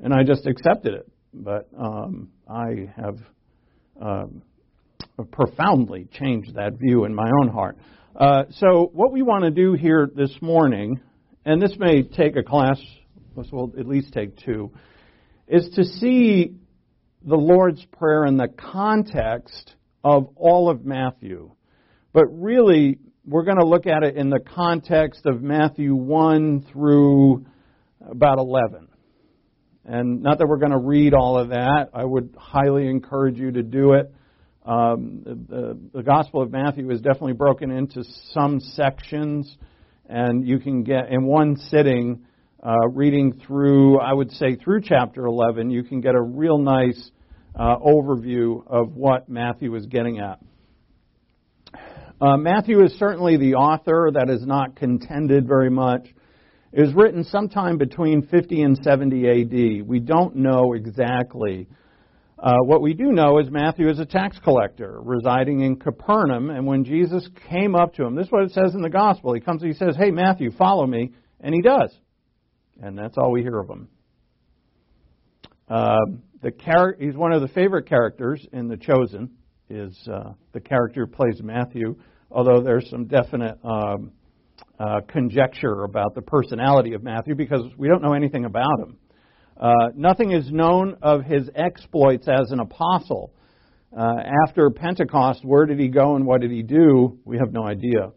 And 0.00 0.14
I 0.14 0.22
just 0.24 0.46
accepted 0.46 0.94
it. 0.94 1.08
But 1.34 1.68
um, 1.78 2.28
I 2.48 2.90
have 2.96 3.18
um, 4.00 4.42
profoundly 5.30 6.08
changed 6.12 6.54
that 6.54 6.74
view 6.78 7.04
in 7.04 7.14
my 7.14 7.30
own 7.40 7.48
heart. 7.48 7.76
Uh, 8.14 8.44
so, 8.50 8.90
what 8.92 9.12
we 9.12 9.22
want 9.22 9.44
to 9.44 9.50
do 9.50 9.72
here 9.74 10.08
this 10.14 10.32
morning, 10.40 11.00
and 11.44 11.60
this 11.60 11.74
may 11.78 12.02
take 12.02 12.36
a 12.36 12.42
class, 12.42 12.78
this 13.36 13.50
will 13.50 13.72
at 13.78 13.86
least 13.86 14.12
take 14.12 14.36
two, 14.38 14.70
is 15.48 15.68
to 15.76 15.84
see 15.84 16.54
the 17.24 17.36
Lord's 17.36 17.84
Prayer 17.96 18.24
in 18.24 18.36
the 18.36 18.48
context 18.48 19.74
of 20.04 20.28
all 20.36 20.68
of 20.68 20.84
Matthew. 20.84 21.52
But 22.12 22.26
really, 22.28 22.98
we're 23.24 23.44
going 23.44 23.58
to 23.58 23.66
look 23.66 23.86
at 23.86 24.02
it 24.02 24.16
in 24.16 24.28
the 24.28 24.40
context 24.40 25.24
of 25.26 25.42
Matthew 25.42 25.94
1 25.94 26.66
through 26.72 27.46
about 28.00 28.38
11. 28.38 28.88
And 29.84 30.22
not 30.22 30.38
that 30.38 30.46
we're 30.46 30.58
going 30.58 30.72
to 30.72 30.78
read 30.78 31.14
all 31.14 31.38
of 31.38 31.50
that, 31.50 31.88
I 31.94 32.04
would 32.04 32.34
highly 32.36 32.88
encourage 32.88 33.38
you 33.38 33.52
to 33.52 33.62
do 33.62 33.92
it. 33.92 34.12
Um, 34.64 35.22
the, 35.24 35.76
the 35.92 36.02
Gospel 36.04 36.40
of 36.40 36.52
Matthew 36.52 36.88
is 36.90 37.00
definitely 37.00 37.32
broken 37.32 37.72
into 37.72 38.04
some 38.32 38.60
sections, 38.60 39.56
and 40.08 40.46
you 40.46 40.60
can 40.60 40.84
get 40.84 41.10
in 41.10 41.24
one 41.24 41.56
sitting, 41.56 42.24
uh, 42.62 42.88
reading 42.92 43.40
through, 43.44 43.98
I 43.98 44.12
would 44.12 44.30
say, 44.30 44.54
through 44.54 44.82
chapter 44.82 45.26
11, 45.26 45.70
you 45.70 45.82
can 45.82 46.00
get 46.00 46.14
a 46.14 46.22
real 46.22 46.58
nice 46.58 47.10
uh, 47.58 47.76
overview 47.78 48.64
of 48.68 48.94
what 48.94 49.28
Matthew 49.28 49.74
is 49.74 49.86
getting 49.86 50.20
at. 50.20 50.38
Uh, 52.20 52.36
Matthew 52.36 52.84
is 52.84 52.92
certainly 53.00 53.36
the 53.36 53.54
author 53.54 54.12
that 54.14 54.30
is 54.30 54.46
not 54.46 54.76
contended 54.76 55.48
very 55.48 55.70
much. 55.70 56.06
It 56.72 56.82
was 56.82 56.94
written 56.94 57.24
sometime 57.24 57.78
between 57.78 58.28
50 58.28 58.62
and 58.62 58.78
70 58.80 59.28
AD. 59.28 59.88
We 59.88 59.98
don't 59.98 60.36
know 60.36 60.74
exactly 60.74 61.66
uh, 62.42 62.56
what 62.64 62.82
we 62.82 62.92
do 62.92 63.12
know 63.12 63.38
is 63.38 63.48
Matthew 63.50 63.88
is 63.88 64.00
a 64.00 64.04
tax 64.04 64.36
collector 64.42 64.98
residing 65.00 65.60
in 65.60 65.76
Capernaum, 65.76 66.50
and 66.50 66.66
when 66.66 66.84
Jesus 66.84 67.28
came 67.48 67.76
up 67.76 67.94
to 67.94 68.04
him, 68.04 68.16
this 68.16 68.26
is 68.26 68.32
what 68.32 68.42
it 68.42 68.50
says 68.50 68.74
in 68.74 68.82
the 68.82 68.90
gospel. 68.90 69.32
He 69.32 69.40
comes 69.40 69.62
and 69.62 69.72
he 69.72 69.78
says, 69.78 69.94
Hey, 69.96 70.10
Matthew, 70.10 70.50
follow 70.50 70.84
me, 70.84 71.12
and 71.40 71.54
he 71.54 71.62
does. 71.62 71.94
And 72.82 72.98
that's 72.98 73.16
all 73.16 73.30
we 73.30 73.42
hear 73.42 73.60
of 73.60 73.70
him. 73.70 73.88
Um, 75.68 76.22
the 76.42 76.50
char- 76.50 76.96
he's 76.98 77.14
one 77.14 77.32
of 77.32 77.42
the 77.42 77.48
favorite 77.48 77.88
characters 77.88 78.44
in 78.52 78.66
The 78.66 78.76
Chosen. 78.76 79.30
Is 79.70 79.96
uh, 80.12 80.32
the 80.52 80.60
character 80.60 81.06
who 81.06 81.12
plays 81.12 81.40
Matthew? 81.40 81.96
Although 82.30 82.60
there's 82.60 82.90
some 82.90 83.06
definite 83.06 83.58
um, 83.64 84.10
uh, 84.80 85.00
conjecture 85.08 85.84
about 85.84 86.14
the 86.16 86.22
personality 86.22 86.94
of 86.94 87.04
Matthew 87.04 87.36
because 87.36 87.62
we 87.78 87.86
don't 87.86 88.02
know 88.02 88.14
anything 88.14 88.44
about 88.44 88.80
him. 88.80 88.98
Uh, 89.56 89.88
nothing 89.94 90.32
is 90.32 90.50
known 90.50 90.96
of 91.02 91.24
his 91.24 91.48
exploits 91.54 92.26
as 92.28 92.50
an 92.50 92.60
apostle. 92.60 93.32
Uh, 93.96 94.14
after 94.46 94.70
Pentecost, 94.70 95.44
where 95.44 95.66
did 95.66 95.78
he 95.78 95.88
go 95.88 96.16
and 96.16 96.26
what 96.26 96.40
did 96.40 96.50
he 96.50 96.62
do? 96.62 97.18
We 97.24 97.38
have 97.38 97.52
no 97.52 97.64
idea. 97.64 98.12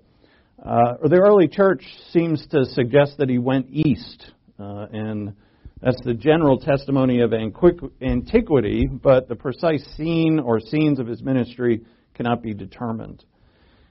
Uh, 0.63 0.93
the 1.03 1.19
early 1.19 1.47
church 1.47 1.83
seems 2.11 2.45
to 2.47 2.65
suggest 2.65 3.17
that 3.17 3.29
he 3.29 3.37
went 3.37 3.67
east, 3.69 4.31
uh, 4.57 4.87
and 4.91 5.33
that's 5.81 6.01
the 6.05 6.13
general 6.13 6.57
testimony 6.57 7.19
of 7.19 7.33
antiquity, 7.33 8.87
but 8.89 9.27
the 9.27 9.35
precise 9.35 9.83
scene 9.97 10.39
or 10.39 10.59
scenes 10.59 10.99
of 10.99 11.07
his 11.07 11.21
ministry 11.21 11.81
cannot 12.13 12.41
be 12.41 12.53
determined. 12.53 13.23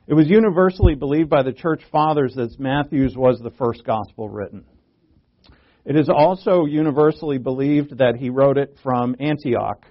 It 0.06 0.14
was 0.14 0.26
universally 0.26 0.94
believed 0.94 1.30
by 1.30 1.42
the 1.42 1.52
church 1.52 1.82
fathers 1.92 2.34
that 2.34 2.58
Matthew's 2.58 3.16
was 3.16 3.38
the 3.40 3.50
first 3.50 3.84
gospel 3.84 4.28
written. 4.28 4.64
It 5.84 5.96
is 5.96 6.08
also 6.08 6.64
universally 6.64 7.36
believed 7.36 7.98
that 7.98 8.16
he 8.16 8.30
wrote 8.30 8.56
it 8.56 8.78
from 8.82 9.16
Antioch, 9.20 9.84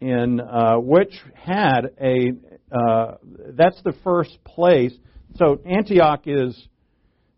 in 0.00 0.40
uh, 0.40 0.76
which 0.76 1.12
had 1.34 1.82
a 2.00 2.30
uh, 2.72 3.16
that's 3.54 3.80
the 3.82 3.92
first 4.02 4.38
place. 4.44 4.92
So 5.36 5.60
Antioch 5.66 6.22
is 6.26 6.68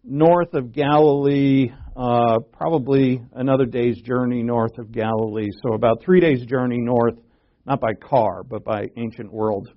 north 0.05 0.55
of 0.55 0.73
Galilee, 0.73 1.73
uh, 1.97 2.39
probably 2.53 3.23
another 3.35 3.67
day's 3.67 4.01
journey 4.03 4.43
north 4.43 4.79
of 4.79 4.93
Galilee. 4.93 5.49
So 5.63 5.75
about 5.75 6.03
three 6.03 6.21
days' 6.21 6.47
journey 6.47 6.79
north, 6.79 7.19
not 7.67 7.81
by 7.81 7.95
car, 7.95 8.45
but 8.45 8.65
by 8.65 8.87
ancient 8.97 9.33
world 9.33 9.69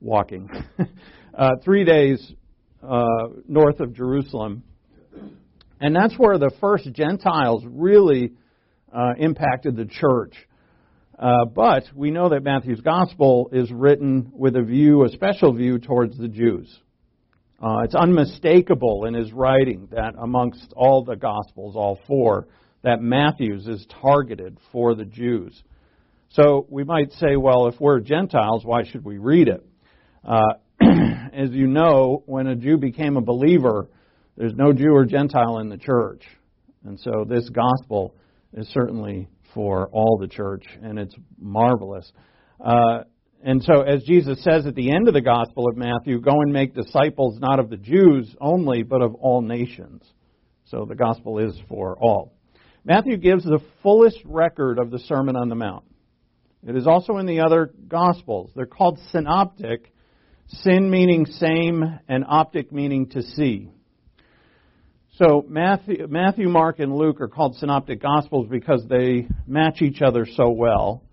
walking. 0.00 0.48
uh, 1.38 1.50
three 1.64 1.84
days 1.84 2.34
uh, 2.82 3.06
north 3.48 3.80
of 3.80 3.94
Jerusalem. 3.94 4.62
And 5.84 5.94
that's 5.94 6.14
where 6.14 6.38
the 6.38 6.50
first 6.62 6.90
Gentiles 6.94 7.62
really 7.66 8.32
uh, 8.90 9.12
impacted 9.18 9.76
the 9.76 9.84
church. 9.84 10.34
Uh, 11.18 11.44
but 11.44 11.82
we 11.94 12.10
know 12.10 12.30
that 12.30 12.42
Matthew's 12.42 12.80
gospel 12.80 13.50
is 13.52 13.70
written 13.70 14.32
with 14.32 14.56
a 14.56 14.62
view, 14.62 15.04
a 15.04 15.10
special 15.10 15.52
view 15.52 15.78
towards 15.78 16.16
the 16.16 16.28
Jews. 16.28 16.74
Uh, 17.62 17.82
it's 17.84 17.94
unmistakable 17.94 19.04
in 19.04 19.12
his 19.12 19.30
writing 19.34 19.86
that 19.90 20.14
amongst 20.18 20.72
all 20.74 21.04
the 21.04 21.16
Gospels, 21.16 21.76
all 21.76 22.00
four, 22.06 22.48
that 22.80 23.02
Matthew's 23.02 23.66
is 23.66 23.86
targeted 24.00 24.56
for 24.72 24.94
the 24.94 25.04
Jews. 25.04 25.62
So 26.30 26.66
we 26.70 26.82
might 26.82 27.12
say, 27.12 27.36
well, 27.36 27.66
if 27.66 27.78
we're 27.78 28.00
Gentiles, 28.00 28.64
why 28.64 28.84
should 28.84 29.04
we 29.04 29.18
read 29.18 29.48
it? 29.48 29.66
Uh, 30.24 30.54
as 31.34 31.50
you 31.50 31.66
know, 31.66 32.22
when 32.24 32.46
a 32.46 32.56
Jew 32.56 32.78
became 32.78 33.18
a 33.18 33.22
believer, 33.22 33.90
there's 34.36 34.54
no 34.54 34.72
Jew 34.72 34.92
or 34.92 35.04
Gentile 35.04 35.58
in 35.58 35.68
the 35.68 35.78
church. 35.78 36.22
And 36.84 36.98
so 37.00 37.24
this 37.28 37.48
gospel 37.48 38.14
is 38.52 38.68
certainly 38.68 39.28
for 39.54 39.88
all 39.92 40.18
the 40.20 40.28
church, 40.28 40.66
and 40.82 40.98
it's 40.98 41.14
marvelous. 41.38 42.10
Uh, 42.64 43.04
and 43.42 43.62
so, 43.62 43.82
as 43.82 44.02
Jesus 44.04 44.42
says 44.42 44.66
at 44.66 44.74
the 44.74 44.90
end 44.90 45.06
of 45.06 45.14
the 45.14 45.20
Gospel 45.20 45.68
of 45.68 45.76
Matthew, 45.76 46.20
go 46.20 46.40
and 46.40 46.52
make 46.52 46.74
disciples 46.74 47.38
not 47.38 47.60
of 47.60 47.68
the 47.68 47.76
Jews 47.76 48.34
only, 48.40 48.82
but 48.82 49.02
of 49.02 49.14
all 49.14 49.42
nations. 49.42 50.02
So 50.64 50.86
the 50.88 50.94
Gospel 50.94 51.38
is 51.38 51.54
for 51.68 51.96
all. 52.00 52.32
Matthew 52.84 53.16
gives 53.18 53.44
the 53.44 53.60
fullest 53.82 54.18
record 54.24 54.78
of 54.78 54.90
the 54.90 54.98
Sermon 54.98 55.36
on 55.36 55.48
the 55.48 55.54
Mount. 55.54 55.84
It 56.66 56.74
is 56.74 56.86
also 56.86 57.18
in 57.18 57.26
the 57.26 57.40
other 57.40 57.72
Gospels. 57.86 58.50
They're 58.56 58.66
called 58.66 58.98
synoptic, 59.10 59.92
sin 60.46 60.90
meaning 60.90 61.26
same, 61.26 61.82
and 62.08 62.24
optic 62.26 62.72
meaning 62.72 63.10
to 63.10 63.22
see. 63.22 63.70
So 65.18 65.44
Matthew, 65.48 66.08
Matthew, 66.08 66.48
Mark, 66.48 66.80
and 66.80 66.92
Luke 66.92 67.20
are 67.20 67.28
called 67.28 67.54
synoptic 67.58 68.02
Gospels 68.02 68.48
because 68.50 68.84
they 68.88 69.28
match 69.46 69.80
each 69.80 70.02
other 70.02 70.26
so 70.26 70.50
well, 70.50 71.04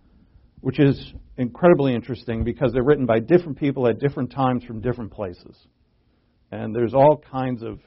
which 0.61 0.79
is 0.79 1.13
incredibly 1.37 1.93
interesting 1.93 2.43
because 2.43 2.73
they're 2.73 2.83
written 2.83 3.05
by 3.05 3.19
different 3.19 3.59
people 3.59 3.87
at 3.87 3.99
different 3.99 4.31
times 4.31 4.63
from 4.63 4.81
different 4.81 5.11
places. 5.11 5.55
And 6.51 6.75
there's 6.75 6.95
all 6.95 7.23
kinds 7.31 7.61
of 7.61 7.79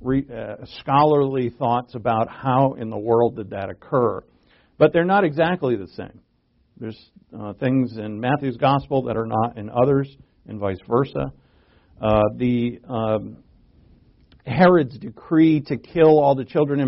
re, 0.00 0.24
uh, 0.34 0.64
scholarly 0.80 1.50
thoughts 1.50 1.94
about 1.94 2.30
how 2.30 2.72
in 2.80 2.88
the 2.88 2.96
world 2.96 3.36
did 3.36 3.50
that 3.50 3.68
occur. 3.68 4.24
But 4.78 4.94
they're 4.94 5.04
not 5.04 5.24
exactly 5.24 5.76
the 5.76 5.88
same. 5.88 6.20
There's 6.78 7.10
uh, 7.38 7.52
things 7.52 7.98
in 7.98 8.18
Matthew's 8.18 8.56
gospel 8.56 9.02
that 9.02 9.18
are 9.18 9.26
not 9.26 9.58
in 9.58 9.68
others, 9.68 10.08
and 10.46 10.58
vice 10.58 10.78
versa. 10.88 11.30
Uh, 12.00 12.22
the 12.36 12.80
um, 12.88 13.36
Herod's 14.48 14.98
decree 14.98 15.60
to 15.62 15.76
kill 15.76 16.18
all 16.18 16.34
the 16.34 16.44
children 16.44 16.80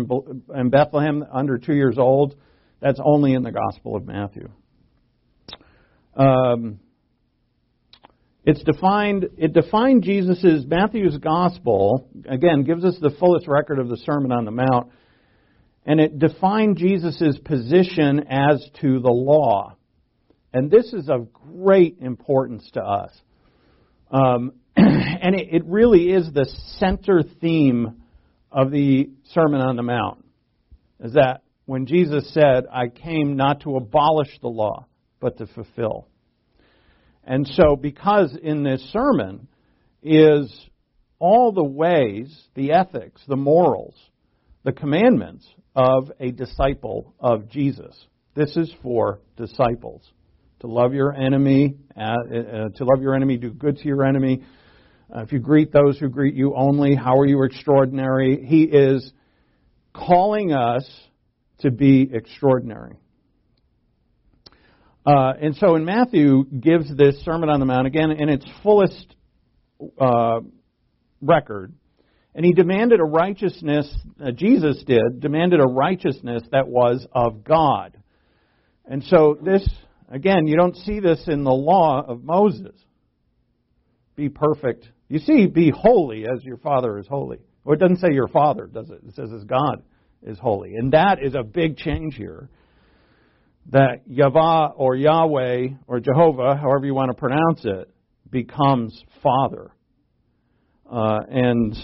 in, 0.53 0.69
Bethlehem 0.69 1.23
under 1.31 1.57
two 1.57 1.73
years 1.73 1.97
old, 1.97 2.35
that's 2.81 2.99
only 3.03 3.33
in 3.33 3.43
the 3.43 3.51
Gospel 3.51 3.95
of 3.95 4.05
Matthew. 4.05 4.49
Um, 6.15 6.79
it's 8.43 8.63
defined. 8.63 9.29
It 9.37 9.53
defined 9.53 10.03
Jesus's 10.03 10.65
Matthew's 10.65 11.17
gospel 11.17 12.09
again 12.27 12.63
gives 12.63 12.83
us 12.83 12.97
the 12.99 13.11
fullest 13.19 13.47
record 13.47 13.77
of 13.79 13.87
the 13.87 13.97
Sermon 13.97 14.31
on 14.31 14.45
the 14.45 14.51
Mount, 14.51 14.91
and 15.85 15.99
it 15.99 16.17
defined 16.17 16.77
Jesus's 16.77 17.37
position 17.45 18.25
as 18.29 18.67
to 18.81 18.99
the 18.99 19.11
law, 19.11 19.75
and 20.53 20.71
this 20.71 20.91
is 20.91 21.07
of 21.07 21.31
great 21.31 21.97
importance 22.01 22.67
to 22.73 22.81
us. 22.81 23.11
Um, 24.09 24.53
and 25.21 25.35
it, 25.35 25.47
it 25.51 25.65
really 25.65 26.11
is 26.11 26.31
the 26.33 26.45
center 26.77 27.23
theme 27.39 28.01
of 28.51 28.71
the 28.71 29.09
Sermon 29.33 29.61
on 29.61 29.75
the 29.75 29.83
Mount. 29.83 30.25
Is 30.99 31.13
that 31.13 31.43
when 31.65 31.85
Jesus 31.85 32.31
said, 32.33 32.65
"I 32.71 32.87
came 32.87 33.35
not 33.35 33.61
to 33.61 33.77
abolish 33.77 34.39
the 34.41 34.49
law, 34.49 34.87
but 35.21 35.37
to 35.37 35.47
fulfill. 35.47 36.07
And 37.23 37.47
so, 37.47 37.75
because 37.75 38.35
in 38.41 38.63
this 38.63 38.81
sermon 38.91 39.47
is 40.03 40.51
all 41.19 41.51
the 41.51 41.63
ways, 41.63 42.35
the 42.55 42.73
ethics, 42.73 43.21
the 43.27 43.35
morals, 43.35 43.95
the 44.63 44.71
commandments 44.71 45.47
of 45.75 46.11
a 46.19 46.31
disciple 46.31 47.13
of 47.19 47.47
Jesus. 47.47 47.95
This 48.35 48.57
is 48.57 48.73
for 48.81 49.19
disciples. 49.37 50.01
To 50.61 50.67
love 50.67 50.93
your 50.93 51.13
enemy, 51.13 51.75
uh, 51.95 52.01
uh, 52.01 52.69
to 52.75 52.83
love 52.83 53.01
your 53.01 53.15
enemy, 53.15 53.37
do 53.37 53.51
good 53.51 53.77
to 53.77 53.87
your 53.87 54.03
enemy. 54.03 54.43
Uh, 55.13 55.23
if 55.23 55.33
you 55.33 55.39
greet 55.39 55.73
those 55.73 55.99
who 55.99 56.07
greet 56.07 56.35
you 56.35 56.53
only, 56.55 56.95
how 56.95 57.19
are 57.19 57.25
you 57.25 57.43
extraordinary? 57.43 58.45
He 58.45 58.63
is 58.63 59.11
calling 59.93 60.53
us 60.53 60.89
to 61.59 61.71
be 61.71 62.09
extraordinary. 62.11 62.95
Uh, 65.05 65.33
and 65.41 65.55
so, 65.55 65.75
in 65.75 65.83
Matthew 65.83 66.45
gives 66.45 66.95
this 66.95 67.19
Sermon 67.25 67.49
on 67.49 67.59
the 67.59 67.65
Mount 67.65 67.87
again 67.87 68.11
in 68.11 68.29
its 68.29 68.45
fullest 68.63 69.15
uh, 69.99 70.39
record, 71.21 71.73
and 72.33 72.45
he 72.45 72.53
demanded 72.53 72.99
a 72.99 73.03
righteousness. 73.03 73.93
Uh, 74.23 74.31
Jesus 74.31 74.81
did 74.85 75.19
demanded 75.19 75.59
a 75.59 75.65
righteousness 75.65 76.43
that 76.51 76.67
was 76.67 77.05
of 77.11 77.43
God. 77.43 77.97
And 78.85 79.03
so, 79.05 79.37
this 79.43 79.67
again, 80.07 80.47
you 80.47 80.55
don't 80.55 80.77
see 80.77 80.99
this 80.99 81.23
in 81.27 81.43
the 81.43 81.51
law 81.51 82.01
of 82.07 82.23
Moses. 82.23 82.75
Be 84.15 84.29
perfect. 84.29 84.87
You 85.11 85.19
see, 85.19 85.45
be 85.45 85.73
holy 85.75 86.23
as 86.23 86.41
your 86.41 86.55
Father 86.55 86.97
is 86.97 87.05
holy. 87.05 87.39
Well, 87.65 87.75
it 87.75 87.79
doesn't 87.79 87.97
say 87.97 88.13
your 88.13 88.29
Father, 88.29 88.65
does 88.65 88.89
it? 88.89 89.01
It 89.05 89.13
says 89.13 89.29
as 89.35 89.43
God 89.43 89.83
is 90.23 90.39
holy, 90.39 90.75
and 90.75 90.93
that 90.93 91.17
is 91.21 91.35
a 91.35 91.43
big 91.43 91.75
change 91.75 92.15
here 92.15 92.47
that 93.71 94.03
Yahweh 94.07 94.69
or 94.77 94.95
Yahweh 94.95 95.67
or 95.85 95.99
Jehovah, 95.99 96.55
however 96.55 96.85
you 96.85 96.93
want 96.93 97.09
to 97.09 97.13
pronounce 97.13 97.65
it, 97.65 97.93
becomes 98.29 99.03
Father. 99.21 99.71
Uh, 100.89 101.19
and 101.29 101.75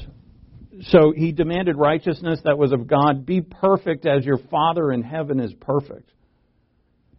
so 0.84 1.12
he 1.14 1.34
demanded 1.34 1.76
righteousness 1.76 2.40
that 2.46 2.58
was 2.58 2.72
of 2.72 2.88
God. 2.88 3.26
Be 3.26 3.42
perfect 3.42 4.06
as 4.06 4.24
your 4.24 4.38
Father 4.50 4.94
in 4.94 5.04
heaven 5.04 5.42
is 5.42 5.54
perfect. 5.54 6.14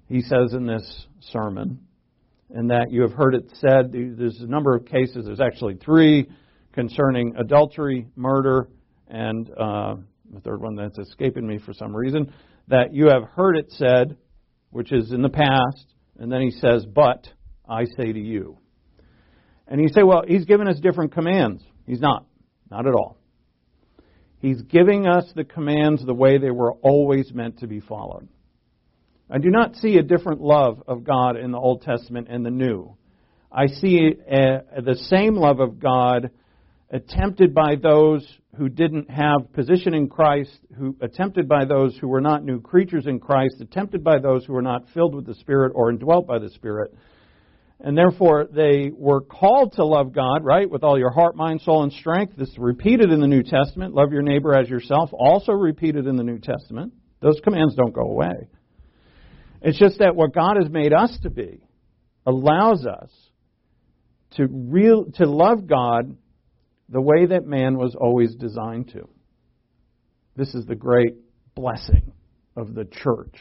He 0.07 0.23
says 0.23 0.55
in 0.55 0.65
this 0.65 1.07
sermon, 1.21 1.81
and 2.51 2.71
that 2.71 2.91
you 2.91 3.03
have 3.03 3.13
heard 3.13 3.35
it 3.35 3.51
said. 3.55 3.93
There's 3.93 4.41
a 4.41 4.47
number 4.47 4.75
of 4.75 4.87
cases, 4.87 5.27
there's 5.27 5.41
actually 5.41 5.77
three 5.77 6.29
concerning 6.73 7.35
adultery, 7.37 8.07
murder, 8.15 8.69
and 9.09 9.51
uh, 9.51 9.97
the 10.33 10.41
third 10.41 10.61
one 10.61 10.77
that's 10.77 10.99
escaping 10.99 11.47
me 11.47 11.59
for 11.59 11.73
some 11.73 11.95
reason, 11.95 12.33
that 12.69 12.93
you 12.93 13.09
have 13.09 13.25
heard 13.25 13.57
it 13.57 13.71
said, 13.73 14.17
which 14.71 14.93
is 14.93 15.13
in 15.13 15.23
the 15.23 15.29
past, 15.29 15.87
and 16.19 16.31
then 16.31 16.43
he 16.43 16.51
says, 16.51 16.85
But 16.87 17.27
I 17.69 17.85
say 17.97 18.13
to 18.13 18.21
you. 18.21 18.59
And 19.67 19.81
you 19.81 19.89
say, 19.89 20.03
Well, 20.03 20.23
he's 20.27 20.45
given 20.45 20.69
us 20.69 20.79
different 20.81 21.13
commands. 21.13 21.63
He's 21.87 22.01
not. 22.01 22.27
Not 22.71 22.87
at 22.87 22.95
all. 22.95 23.19
He's 24.41 24.63
giving 24.63 25.07
us 25.07 25.25
the 25.35 25.45
commands 25.45 26.05
the 26.05 26.15
way 26.15 26.39
they 26.39 26.51
were 26.51 26.73
always 26.75 27.33
meant 27.33 27.59
to 27.61 27.67
be 27.67 27.81
followed. 27.81 28.29
I 29.31 29.39
do 29.39 29.51
not 29.51 29.77
see 29.77 29.97
a 29.99 30.03
different 30.03 30.41
love 30.41 30.83
of 30.87 31.05
God 31.05 31.37
in 31.37 31.53
the 31.53 31.59
Old 31.59 31.83
Testament 31.83 32.29
and 32.31 32.45
the 32.45 32.51
New. 32.51 32.97
I 33.53 33.67
see 33.67 34.15
uh, 34.31 34.81
the 34.81 34.97
same 35.11 35.35
love 35.35 35.61
of 35.61 35.79
God 35.79 36.31
attempted 36.91 37.55
by 37.55 37.77
those 37.77 38.27
who 38.57 38.69
didn't 38.69 39.11
have 39.11 39.53
position 39.53 39.93
in 39.93 40.09
Christ, 40.09 40.59
who 40.77 40.97
attempted 41.03 41.47
by 41.47 41.67
those 41.67 41.97
who 41.99 42.09
were 42.09 42.23
not 42.23 42.43
new 42.43 42.61
creatures 42.61 43.07
in 43.07 43.21
Christ, 43.21 43.57
attempted 43.61 44.03
by 44.03 44.19
those 44.19 44.47
who 44.47 44.55
were 44.55 44.63
not 44.63 44.89
filled 44.95 45.15
with 45.15 45.27
the 45.27 45.35
Spirit 45.35 45.73
or 45.75 45.91
indwelt 45.91 46.27
by 46.27 46.39
the 46.39 46.49
Spirit. 46.51 46.95
And 47.81 47.97
therefore, 47.97 48.49
they 48.51 48.91
were 48.93 49.21
called 49.21 49.75
to 49.75 49.85
love 49.85 50.13
God, 50.13 50.43
right, 50.43 50.69
with 50.69 50.83
all 50.83 50.99
your 50.99 51.13
heart, 51.13 51.37
mind, 51.37 51.61
soul, 51.61 51.85
and 51.85 51.93
strength. 51.93 52.33
This 52.37 52.49
is 52.49 52.59
repeated 52.59 53.13
in 53.13 53.21
the 53.21 53.29
New 53.29 53.43
Testament. 53.43 53.95
Love 53.95 54.11
your 54.11 54.23
neighbor 54.23 54.55
as 54.55 54.69
yourself, 54.69 55.11
also 55.13 55.53
repeated 55.53 56.07
in 56.07 56.17
the 56.17 56.25
New 56.25 56.39
Testament. 56.39 56.93
Those 57.21 57.39
commands 57.45 57.75
don't 57.77 57.95
go 57.95 58.03
away. 58.03 58.49
It's 59.63 59.79
just 59.79 59.99
that 59.99 60.15
what 60.15 60.35
God 60.35 60.57
has 60.61 60.71
made 60.71 60.93
us 60.93 61.17
to 61.23 61.31
be 61.31 61.61
allows 62.27 62.87
us 62.87 63.11
to 64.33 64.47
real 64.47 65.07
to 65.15 65.27
love 65.27 65.67
God 65.67 66.17
the 66.89 67.01
way 67.01 67.27
that 67.27 67.47
man 67.47 67.77
was 67.77 67.97
always 67.99 68.35
designed 68.35 68.89
to. 68.93 69.09
This 70.37 70.55
is 70.55 70.67
the 70.67 70.75
great 70.75 71.17
blessing 71.55 72.13
of 72.57 72.75
the 72.75 72.85
church. 72.85 73.35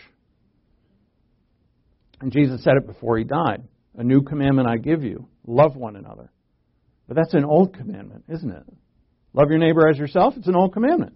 And 2.19 2.31
Jesus 2.31 2.63
said 2.63 2.73
it 2.77 2.87
before 2.87 3.17
he 3.17 3.23
died. 3.23 3.63
A 3.95 4.03
new 4.03 4.21
commandment 4.21 4.67
I 4.67 4.77
give 4.77 5.03
you 5.03 5.27
love 5.45 5.75
one 5.75 5.95
another. 5.95 6.31
But 7.07 7.15
that's 7.15 7.33
an 7.33 7.45
old 7.45 7.75
commandment, 7.75 8.25
isn't 8.27 8.51
it? 8.51 8.63
Love 9.33 9.49
your 9.49 9.59
neighbor 9.59 9.87
as 9.87 9.97
yourself, 9.97 10.33
it's 10.37 10.47
an 10.47 10.55
old 10.55 10.73
commandment. 10.73 11.13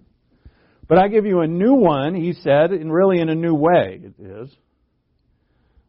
But 0.87 0.99
I 0.99 1.07
give 1.07 1.25
you 1.25 1.39
a 1.39 1.47
new 1.47 1.73
one, 1.73 2.15
he 2.15 2.33
said, 2.33 2.71
and 2.71 2.91
really 2.91 3.19
in 3.19 3.29
a 3.29 3.35
new 3.35 3.53
way 3.53 4.01
it 4.03 4.13
is. 4.19 4.49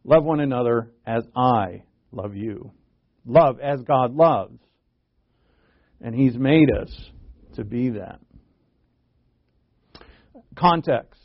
Love 0.03 0.23
one 0.23 0.39
another 0.39 0.91
as 1.05 1.23
I 1.35 1.83
love 2.11 2.35
you. 2.35 2.71
Love 3.25 3.59
as 3.59 3.81
God 3.81 4.13
loves. 4.13 4.59
And 6.01 6.13
He's 6.13 6.35
made 6.35 6.69
us 6.71 6.93
to 7.55 7.63
be 7.63 7.91
that. 7.91 8.19
Context. 10.55 11.21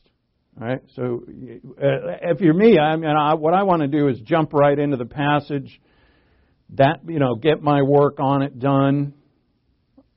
Right? 0.56 0.80
So, 0.96 1.22
uh, 1.24 2.18
if 2.22 2.40
you're 2.40 2.54
me, 2.54 2.78
I 2.78 2.96
mean, 2.96 3.10
I, 3.10 3.34
what 3.34 3.54
I 3.54 3.62
want 3.62 3.82
to 3.82 3.88
do 3.88 4.08
is 4.08 4.18
jump 4.20 4.52
right 4.52 4.76
into 4.76 4.96
the 4.96 5.04
passage, 5.04 5.80
that 6.70 7.00
you 7.06 7.20
know, 7.20 7.36
get 7.36 7.62
my 7.62 7.82
work 7.82 8.18
on 8.18 8.42
it 8.42 8.58
done, 8.58 9.14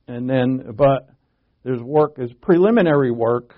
and 0.08 0.28
then, 0.28 0.72
but 0.74 1.08
there's 1.62 1.80
work, 1.80 2.16
there's 2.16 2.32
preliminary 2.40 3.12
work 3.12 3.54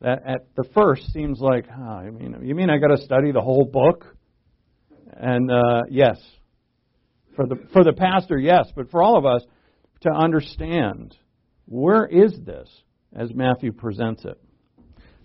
that 0.00 0.22
at 0.26 0.46
the 0.56 0.64
first 0.74 1.12
seems 1.12 1.38
like, 1.38 1.66
oh, 1.70 1.82
I 1.82 2.10
mean, 2.10 2.36
you 2.42 2.54
mean 2.54 2.70
I 2.70 2.78
got 2.78 2.96
to 2.96 3.04
study 3.04 3.30
the 3.30 3.42
whole 3.42 3.66
book? 3.66 4.16
And 5.12 5.50
uh, 5.50 5.82
yes, 5.90 6.20
for 7.36 7.46
the 7.46 7.56
for 7.72 7.84
the 7.84 7.92
pastor, 7.92 8.38
yes, 8.38 8.70
but 8.74 8.90
for 8.90 9.02
all 9.02 9.16
of 9.16 9.26
us 9.26 9.42
to 10.02 10.10
understand 10.10 11.16
where 11.66 12.06
is 12.06 12.32
this 12.44 12.68
as 13.14 13.32
Matthew 13.34 13.72
presents 13.72 14.24
it. 14.24 14.40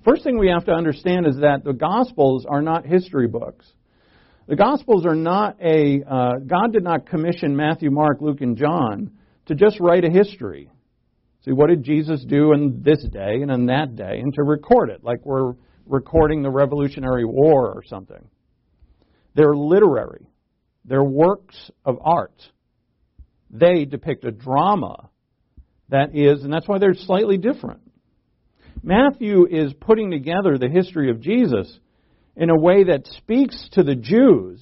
First 0.06 0.24
thing 0.24 0.38
we 0.38 0.50
have 0.50 0.66
to 0.66 0.72
understand 0.72 1.26
is 1.28 1.38
that 1.38 1.64
the 1.64 1.74
Gospels 1.74 2.46
are 2.48 2.62
not 2.62 2.86
history 2.86 3.28
books. 3.28 3.66
The 4.48 4.56
Gospels 4.56 5.06
are 5.06 5.16
not 5.16 5.58
a 5.62 6.02
uh, 6.08 6.34
God 6.46 6.72
did 6.72 6.84
not 6.84 7.08
commission 7.08 7.56
Matthew, 7.56 7.92
Mark, 7.92 8.22
Luke, 8.22 8.42
and 8.42 8.56
John 8.56 9.12
to 9.48 9.56
just 9.56 9.80
write 9.80 10.06
a 10.06 10.10
history. 10.10 10.70
See, 11.44 11.52
what 11.52 11.70
did 11.70 11.84
Jesus 11.84 12.24
do 12.26 12.54
in 12.54 12.82
this 12.84 13.04
day 13.12 13.42
and 13.42 13.52
in 13.52 13.66
that 13.68 13.96
day, 13.96 14.20
and 14.20 14.34
to 14.34 14.44
record 14.44 14.90
it 14.90 15.04
like 15.04 15.26
we're 15.26 15.54
recording 15.90 16.42
the 16.42 16.50
Revolutionary 16.50 17.26
War 17.26 17.74
or 17.74 17.84
something. 17.86 18.30
They're 19.38 19.56
literary. 19.56 20.26
They're 20.84 21.04
works 21.04 21.56
of 21.86 22.00
art. 22.02 22.42
They 23.52 23.86
depict 23.86 24.26
a 24.26 24.32
drama 24.32 25.12
that 25.90 26.16
is, 26.16 26.44
and 26.44 26.52
that's 26.52 26.68
why 26.68 26.80
they're 26.80 26.96
slightly 26.96 27.38
different. 27.38 27.82
Matthew 28.82 29.46
is 29.46 29.74
putting 29.80 30.10
together 30.10 30.58
the 30.58 30.70
history 30.70 31.12
of 31.12 31.22
Jesus 31.22 31.72
in 32.36 32.50
a 32.50 32.60
way 32.60 32.86
that 32.86 33.06
speaks 33.18 33.70
to 33.74 33.84
the 33.84 33.94
Jews 33.94 34.60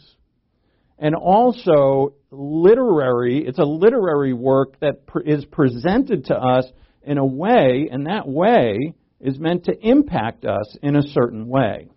and 0.99 1.15
also 1.15 2.13
literary, 2.29 3.45
it's 3.47 3.59
a 3.59 3.63
literary 3.63 4.33
work 4.33 4.77
that 4.81 5.03
is 5.25 5.45
presented 5.45 6.25
to 6.25 6.35
us 6.35 6.65
in 7.01 7.17
a 7.17 7.25
way, 7.25 7.87
and 7.89 8.07
that 8.07 8.27
way 8.27 8.93
is 9.21 9.39
meant 9.39 9.65
to 9.65 9.87
impact 9.87 10.43
us 10.43 10.77
in 10.81 10.97
a 10.97 11.07
certain 11.13 11.47
way. 11.47 11.87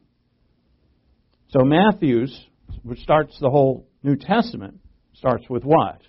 So 1.50 1.64
Matthew's 1.64 2.46
which 2.82 3.00
starts 3.00 3.38
the 3.40 3.50
whole 3.50 3.86
New 4.02 4.16
Testament, 4.16 4.80
starts 5.14 5.48
with 5.48 5.64
what? 5.64 6.00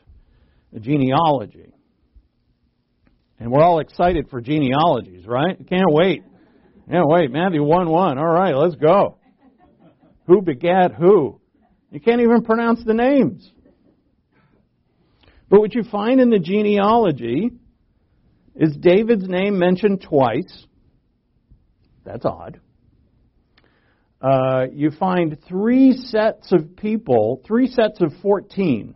A 0.76 0.80
genealogy. 0.80 1.74
And 3.40 3.52
we're 3.52 3.64
all 3.64 3.80
excited 3.80 4.30
for 4.30 4.42
genealogies, 4.42 5.26
right? 5.26 5.58
Can't 5.68 5.92
wait. 5.92 6.24
Can't 6.90 7.08
wait. 7.08 7.32
Matthew 7.32 7.64
1 7.64 7.90
1. 7.90 8.18
All 8.18 8.26
right, 8.26 8.54
let's 8.54 8.76
go. 8.76 9.18
Who 10.28 10.42
begat 10.42 10.94
who? 10.94 11.40
You 11.92 12.00
can't 12.00 12.22
even 12.22 12.44
pronounce 12.44 12.84
the 12.84 12.94
names. 12.94 13.50
But 15.50 15.62
what 15.62 15.74
you 15.74 15.84
find 15.84 16.20
in 16.20 16.30
the 16.30 16.38
genealogy 16.38 17.50
is 18.56 18.76
David's 18.76 19.28
name 19.28 19.58
mentioned 19.58 20.02
twice. 20.02 20.66
That's 22.06 22.26
odd 22.26 22.60
uh, 24.22 24.66
you 24.74 24.92
find 24.92 25.38
three 25.48 25.94
sets 25.94 26.52
of 26.52 26.76
people, 26.76 27.42
three 27.48 27.68
sets 27.68 28.02
of 28.02 28.12
14. 28.22 28.96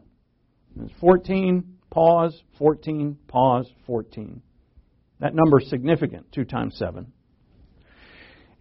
There's 0.75 0.91
14, 0.99 1.77
pause, 1.89 2.41
14, 2.57 3.17
pause, 3.27 3.69
14. 3.85 4.41
That 5.19 5.33
number 5.33 5.59
is 5.59 5.69
significant, 5.69 6.31
2 6.33 6.43
times 6.43 6.75
7. 6.77 7.11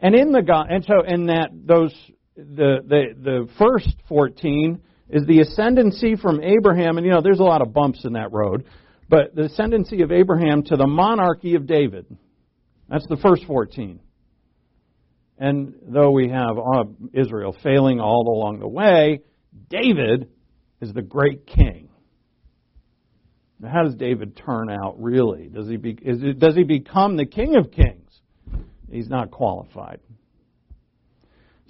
And 0.00 0.14
in 0.14 0.32
the 0.32 0.64
and 0.68 0.84
so 0.84 1.02
in 1.06 1.26
that 1.26 1.50
those 1.52 1.94
the 2.36 2.78
the 2.84 3.04
the 3.16 3.48
first 3.56 3.94
14 4.08 4.80
is 5.08 5.24
the 5.26 5.40
ascendancy 5.40 6.16
from 6.16 6.42
Abraham 6.42 6.98
and 6.98 7.06
you 7.06 7.12
know 7.12 7.20
there's 7.22 7.38
a 7.38 7.44
lot 7.44 7.62
of 7.62 7.72
bumps 7.72 8.04
in 8.04 8.14
that 8.14 8.32
road, 8.32 8.64
but 9.08 9.34
the 9.34 9.42
ascendancy 9.44 10.02
of 10.02 10.10
Abraham 10.10 10.64
to 10.64 10.76
the 10.76 10.88
monarchy 10.88 11.54
of 11.54 11.66
David. 11.66 12.06
That's 12.88 13.06
the 13.06 13.16
first 13.16 13.44
14. 13.46 14.00
And 15.42 15.74
though 15.88 16.12
we 16.12 16.28
have 16.28 16.56
uh, 16.56 16.84
Israel 17.12 17.56
failing 17.64 17.98
all 17.98 18.28
along 18.28 18.60
the 18.60 18.68
way, 18.68 19.22
David 19.68 20.28
is 20.80 20.92
the 20.92 21.02
great 21.02 21.48
king. 21.48 21.88
Now, 23.58 23.70
how 23.70 23.82
does 23.82 23.96
David 23.96 24.36
turn 24.36 24.70
out 24.70 25.02
really? 25.02 25.48
Does 25.48 25.68
he, 25.68 25.78
be, 25.78 25.98
it, 26.00 26.38
does 26.38 26.54
he 26.54 26.62
become 26.62 27.16
the 27.16 27.26
king 27.26 27.56
of 27.56 27.72
kings? 27.72 28.20
He's 28.88 29.08
not 29.08 29.32
qualified. 29.32 29.98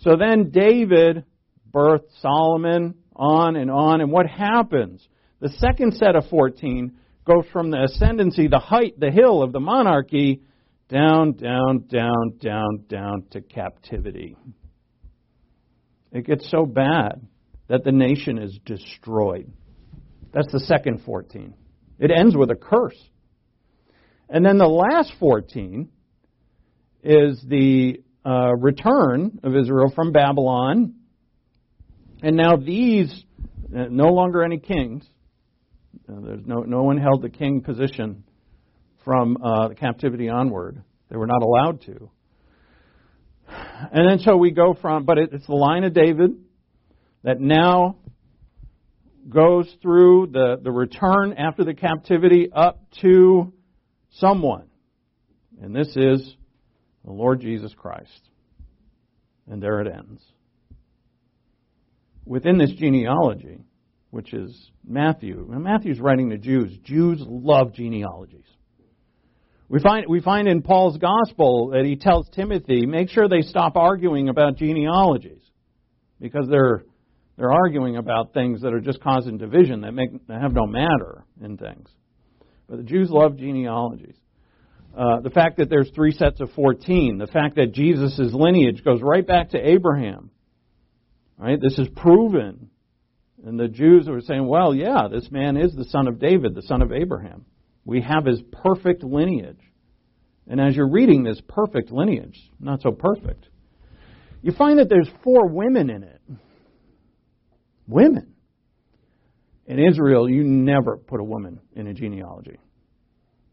So 0.00 0.16
then 0.18 0.50
David 0.50 1.24
birthed 1.72 2.10
Solomon, 2.20 2.96
on 3.16 3.56
and 3.56 3.70
on. 3.70 4.02
And 4.02 4.12
what 4.12 4.26
happens? 4.26 5.08
The 5.40 5.48
second 5.48 5.94
set 5.94 6.14
of 6.14 6.28
14 6.28 6.92
goes 7.24 7.44
from 7.50 7.70
the 7.70 7.84
ascendancy, 7.84 8.48
the 8.48 8.58
height, 8.58 9.00
the 9.00 9.10
hill 9.10 9.42
of 9.42 9.52
the 9.52 9.60
monarchy, 9.60 10.42
down, 10.92 11.32
down, 11.32 11.86
down, 11.88 12.36
down, 12.38 12.84
down 12.86 13.24
to 13.30 13.40
captivity. 13.40 14.36
It 16.12 16.26
gets 16.26 16.50
so 16.50 16.66
bad 16.66 17.26
that 17.68 17.82
the 17.82 17.92
nation 17.92 18.36
is 18.38 18.58
destroyed. 18.66 19.50
That's 20.34 20.52
the 20.52 20.60
second 20.60 21.02
14. 21.06 21.54
It 21.98 22.10
ends 22.10 22.36
with 22.36 22.50
a 22.50 22.54
curse. 22.54 22.98
And 24.28 24.44
then 24.44 24.58
the 24.58 24.66
last 24.66 25.14
14 25.18 25.88
is 27.02 27.42
the 27.48 28.02
uh, 28.24 28.52
return 28.58 29.40
of 29.42 29.56
Israel 29.56 29.90
from 29.94 30.12
Babylon. 30.12 30.94
And 32.22 32.36
now 32.36 32.56
these, 32.56 33.24
uh, 33.74 33.86
no 33.90 34.08
longer 34.08 34.42
any 34.42 34.58
kings. 34.58 35.06
Uh, 36.06 36.20
there's 36.20 36.46
no, 36.46 36.60
no 36.60 36.82
one 36.82 36.98
held 36.98 37.22
the 37.22 37.30
king 37.30 37.62
position 37.62 38.24
from 39.04 39.36
uh, 39.42 39.68
the 39.68 39.74
captivity 39.74 40.28
onward. 40.28 40.82
They 41.10 41.16
were 41.16 41.26
not 41.26 41.42
allowed 41.42 41.82
to. 41.82 42.10
And 43.48 44.08
then 44.08 44.18
so 44.20 44.36
we 44.36 44.50
go 44.50 44.74
from, 44.80 45.04
but 45.04 45.18
it, 45.18 45.30
it's 45.32 45.46
the 45.46 45.54
line 45.54 45.84
of 45.84 45.92
David 45.92 46.32
that 47.22 47.40
now 47.40 47.96
goes 49.28 49.72
through 49.82 50.28
the, 50.32 50.56
the 50.62 50.70
return 50.70 51.34
after 51.34 51.64
the 51.64 51.74
captivity 51.74 52.50
up 52.52 52.80
to 53.02 53.52
someone. 54.12 54.66
And 55.60 55.74
this 55.74 55.88
is 55.88 56.34
the 57.04 57.12
Lord 57.12 57.40
Jesus 57.40 57.72
Christ. 57.74 58.30
And 59.46 59.62
there 59.62 59.80
it 59.80 59.92
ends. 59.92 60.22
Within 62.24 62.58
this 62.58 62.72
genealogy, 62.72 63.64
which 64.10 64.32
is 64.32 64.70
Matthew, 64.86 65.46
Matthew's 65.48 66.00
writing 66.00 66.30
to 66.30 66.38
Jews. 66.38 66.76
Jews 66.84 67.22
love 67.26 67.74
genealogies. 67.74 68.46
We 69.72 69.80
find, 69.80 70.04
we 70.06 70.20
find 70.20 70.48
in 70.48 70.60
Paul's 70.60 70.98
gospel 70.98 71.70
that 71.70 71.86
he 71.86 71.96
tells 71.96 72.28
Timothy, 72.28 72.84
make 72.84 73.08
sure 73.08 73.26
they 73.26 73.40
stop 73.40 73.74
arguing 73.74 74.28
about 74.28 74.58
genealogies. 74.58 75.40
because 76.20 76.46
they're 76.48 76.84
they're 77.38 77.50
arguing 77.50 77.96
about 77.96 78.34
things 78.34 78.60
that 78.60 78.74
are 78.74 78.80
just 78.80 79.00
causing 79.00 79.38
division 79.38 79.80
that 79.80 79.92
make 79.92 80.26
that 80.26 80.42
have 80.42 80.52
no 80.52 80.66
matter 80.66 81.24
in 81.42 81.56
things. 81.56 81.88
But 82.68 82.76
the 82.76 82.82
Jews 82.82 83.08
love 83.10 83.38
genealogies. 83.38 84.14
Uh, 84.94 85.20
the 85.20 85.30
fact 85.30 85.56
that 85.56 85.70
there's 85.70 85.90
three 85.94 86.12
sets 86.12 86.42
of 86.42 86.50
14, 86.52 87.16
the 87.16 87.26
fact 87.26 87.56
that 87.56 87.72
Jesus' 87.72 88.34
lineage 88.34 88.84
goes 88.84 89.00
right 89.00 89.26
back 89.26 89.52
to 89.52 89.58
Abraham. 89.58 90.30
Right? 91.38 91.58
This 91.58 91.78
is 91.78 91.88
proven. 91.96 92.68
And 93.42 93.58
the 93.58 93.68
Jews 93.68 94.06
were 94.06 94.20
saying, 94.20 94.46
well, 94.46 94.74
yeah, 94.74 95.08
this 95.10 95.30
man 95.30 95.56
is 95.56 95.74
the 95.74 95.86
son 95.86 96.08
of 96.08 96.20
David, 96.20 96.54
the 96.54 96.62
son 96.62 96.82
of 96.82 96.92
Abraham. 96.92 97.46
We 97.84 98.00
have 98.02 98.24
his 98.24 98.40
perfect 98.50 99.02
lineage. 99.02 99.60
And 100.46 100.60
as 100.60 100.74
you're 100.76 100.90
reading 100.90 101.22
this 101.22 101.40
perfect 101.48 101.90
lineage, 101.90 102.38
not 102.60 102.82
so 102.82 102.90
perfect, 102.90 103.48
you 104.42 104.52
find 104.52 104.78
that 104.78 104.88
there's 104.88 105.08
four 105.22 105.48
women 105.48 105.90
in 105.90 106.02
it. 106.02 106.20
Women. 107.86 108.34
In 109.66 109.78
Israel, 109.78 110.28
you 110.28 110.42
never 110.42 110.96
put 110.96 111.20
a 111.20 111.24
woman 111.24 111.60
in 111.74 111.86
a 111.86 111.94
genealogy. 111.94 112.58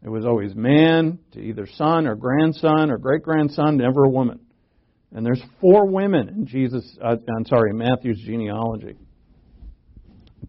It 0.02 0.08
was 0.08 0.24
always 0.24 0.54
man 0.54 1.18
to 1.32 1.40
either 1.40 1.66
son 1.66 2.06
or 2.06 2.16
grandson 2.16 2.90
or 2.90 2.98
great 2.98 3.22
grandson, 3.22 3.76
never 3.76 4.04
a 4.04 4.08
woman. 4.08 4.40
And 5.14 5.26
there's 5.26 5.42
four 5.60 5.86
women 5.86 6.28
in 6.28 6.46
Jesus, 6.46 6.98
uh, 7.02 7.16
I'm 7.36 7.44
sorry, 7.46 7.72
Matthew's 7.72 8.20
genealogy. 8.24 8.96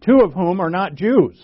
Two 0.00 0.20
of 0.24 0.32
whom 0.32 0.60
are 0.60 0.70
not 0.70 0.94
Jews. 0.94 1.36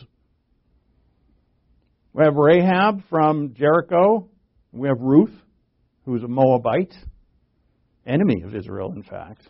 We 2.13 2.25
have 2.25 2.35
Rahab 2.35 3.03
from 3.11 3.55
Jericho. 3.55 4.29
We 4.73 4.89
have 4.89 5.01
Ruth, 5.01 5.35
who's 6.05 6.23
a 6.23 6.29
Moabite, 6.29 6.95
enemy 8.07 8.43
of 8.45 8.55
Israel, 8.55 8.93
in 8.95 9.03
fact. 9.03 9.47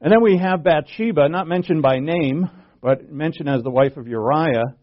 And 0.00 0.12
then 0.12 0.22
we 0.22 0.38
have 0.38 0.62
Bathsheba, 0.62 1.28
not 1.28 1.48
mentioned 1.48 1.82
by 1.82 1.98
name, 1.98 2.48
but 2.80 3.10
mentioned 3.10 3.48
as 3.48 3.62
the 3.62 3.70
wife 3.70 3.96
of 3.96 4.06
Uriah, 4.06 4.76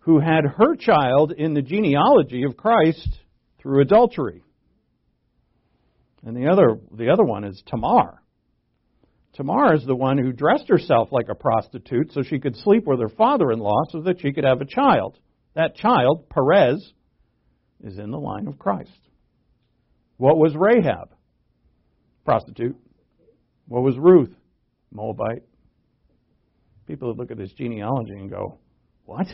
who 0.00 0.20
had 0.20 0.44
her 0.56 0.76
child 0.76 1.32
in 1.36 1.54
the 1.54 1.62
genealogy 1.62 2.44
of 2.44 2.56
Christ 2.56 3.18
through 3.60 3.82
adultery. 3.82 4.42
And 6.24 6.36
the 6.36 6.50
other, 6.50 6.78
the 6.96 7.10
other 7.10 7.24
one 7.24 7.44
is 7.44 7.62
Tamar. 7.66 8.22
Tamar 9.34 9.74
is 9.74 9.84
the 9.84 9.94
one 9.94 10.18
who 10.18 10.32
dressed 10.32 10.68
herself 10.68 11.08
like 11.12 11.28
a 11.28 11.34
prostitute 11.34 12.12
so 12.12 12.22
she 12.22 12.40
could 12.40 12.56
sleep 12.56 12.84
with 12.86 13.00
her 13.00 13.08
father 13.08 13.52
in 13.52 13.60
law 13.60 13.82
so 13.90 14.02
that 14.02 14.20
she 14.20 14.32
could 14.32 14.44
have 14.44 14.60
a 14.60 14.66
child. 14.66 15.18
That 15.54 15.76
child, 15.76 16.28
Perez, 16.28 16.92
is 17.82 17.98
in 17.98 18.10
the 18.10 18.18
line 18.18 18.48
of 18.48 18.58
Christ. 18.58 18.98
What 20.16 20.38
was 20.38 20.54
Rahab? 20.56 21.10
Prostitute. 22.24 22.76
What 23.68 23.82
was 23.82 23.96
Ruth? 23.96 24.34
Moabite. 24.90 25.42
People 26.86 27.14
look 27.14 27.30
at 27.30 27.36
this 27.36 27.52
genealogy 27.52 28.14
and 28.14 28.30
go, 28.30 28.58
What? 29.04 29.26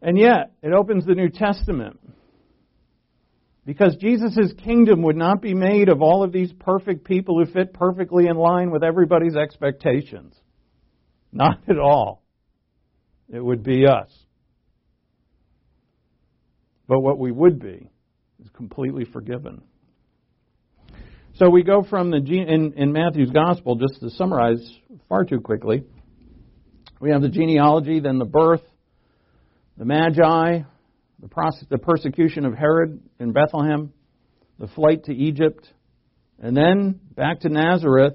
And 0.00 0.18
yet, 0.18 0.52
it 0.62 0.72
opens 0.72 1.04
the 1.04 1.14
New 1.14 1.30
Testament. 1.30 1.98
Because 3.66 3.96
Jesus' 3.96 4.54
kingdom 4.64 5.02
would 5.02 5.16
not 5.16 5.42
be 5.42 5.52
made 5.52 5.88
of 5.88 6.00
all 6.00 6.22
of 6.22 6.30
these 6.30 6.52
perfect 6.52 7.04
people 7.04 7.36
who 7.36 7.52
fit 7.52 7.74
perfectly 7.74 8.28
in 8.28 8.36
line 8.36 8.70
with 8.70 8.84
everybody's 8.84 9.34
expectations. 9.34 10.34
Not 11.32 11.58
at 11.68 11.76
all. 11.76 12.22
It 13.28 13.44
would 13.44 13.64
be 13.64 13.84
us. 13.84 14.08
But 16.86 17.00
what 17.00 17.18
we 17.18 17.32
would 17.32 17.58
be 17.58 17.90
is 18.40 18.48
completely 18.54 19.04
forgiven. 19.04 19.62
So 21.34 21.50
we 21.50 21.64
go 21.64 21.82
from 21.82 22.12
the 22.12 22.18
in, 22.18 22.74
in 22.76 22.92
Matthew's 22.92 23.30
gospel, 23.30 23.74
just 23.74 24.00
to 24.00 24.10
summarize 24.10 24.64
far 25.08 25.24
too 25.24 25.40
quickly. 25.40 25.82
We 27.00 27.10
have 27.10 27.20
the 27.20 27.28
genealogy, 27.28 27.98
then 27.98 28.18
the 28.18 28.24
birth, 28.24 28.62
the 29.76 29.84
Magi, 29.84 30.60
the, 31.28 31.66
the 31.70 31.78
persecution 31.78 32.44
of 32.44 32.54
Herod 32.54 33.00
in 33.18 33.32
Bethlehem, 33.32 33.92
the 34.58 34.68
flight 34.68 35.04
to 35.04 35.14
Egypt, 35.14 35.68
and 36.38 36.56
then 36.56 37.00
back 37.14 37.40
to 37.40 37.48
Nazareth, 37.48 38.14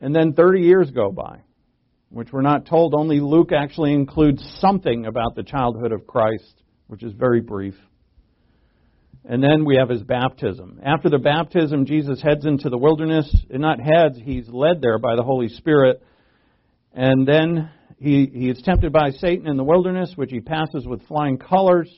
and 0.00 0.14
then 0.14 0.32
30 0.34 0.60
years 0.60 0.90
go 0.90 1.10
by, 1.10 1.40
which 2.10 2.32
we're 2.32 2.42
not 2.42 2.66
told. 2.66 2.94
Only 2.94 3.20
Luke 3.20 3.50
actually 3.52 3.94
includes 3.94 4.42
something 4.60 5.06
about 5.06 5.34
the 5.34 5.42
childhood 5.42 5.92
of 5.92 6.06
Christ, 6.06 6.62
which 6.86 7.02
is 7.02 7.12
very 7.12 7.40
brief. 7.40 7.74
And 9.28 9.42
then 9.42 9.64
we 9.64 9.76
have 9.76 9.88
his 9.88 10.04
baptism. 10.04 10.80
After 10.84 11.10
the 11.10 11.18
baptism, 11.18 11.84
Jesus 11.84 12.22
heads 12.22 12.46
into 12.46 12.70
the 12.70 12.78
wilderness. 12.78 13.28
And 13.50 13.60
not 13.60 13.80
heads, 13.80 14.18
he's 14.22 14.48
led 14.48 14.80
there 14.80 14.98
by 14.98 15.16
the 15.16 15.24
Holy 15.24 15.48
Spirit. 15.48 16.00
And 16.92 17.26
then 17.26 17.70
he, 17.98 18.30
he 18.32 18.50
is 18.50 18.60
tempted 18.62 18.92
by 18.92 19.10
Satan 19.10 19.48
in 19.48 19.56
the 19.56 19.64
wilderness, 19.64 20.12
which 20.16 20.30
he 20.30 20.40
passes 20.40 20.86
with 20.86 21.06
flying 21.06 21.38
colors. 21.38 21.90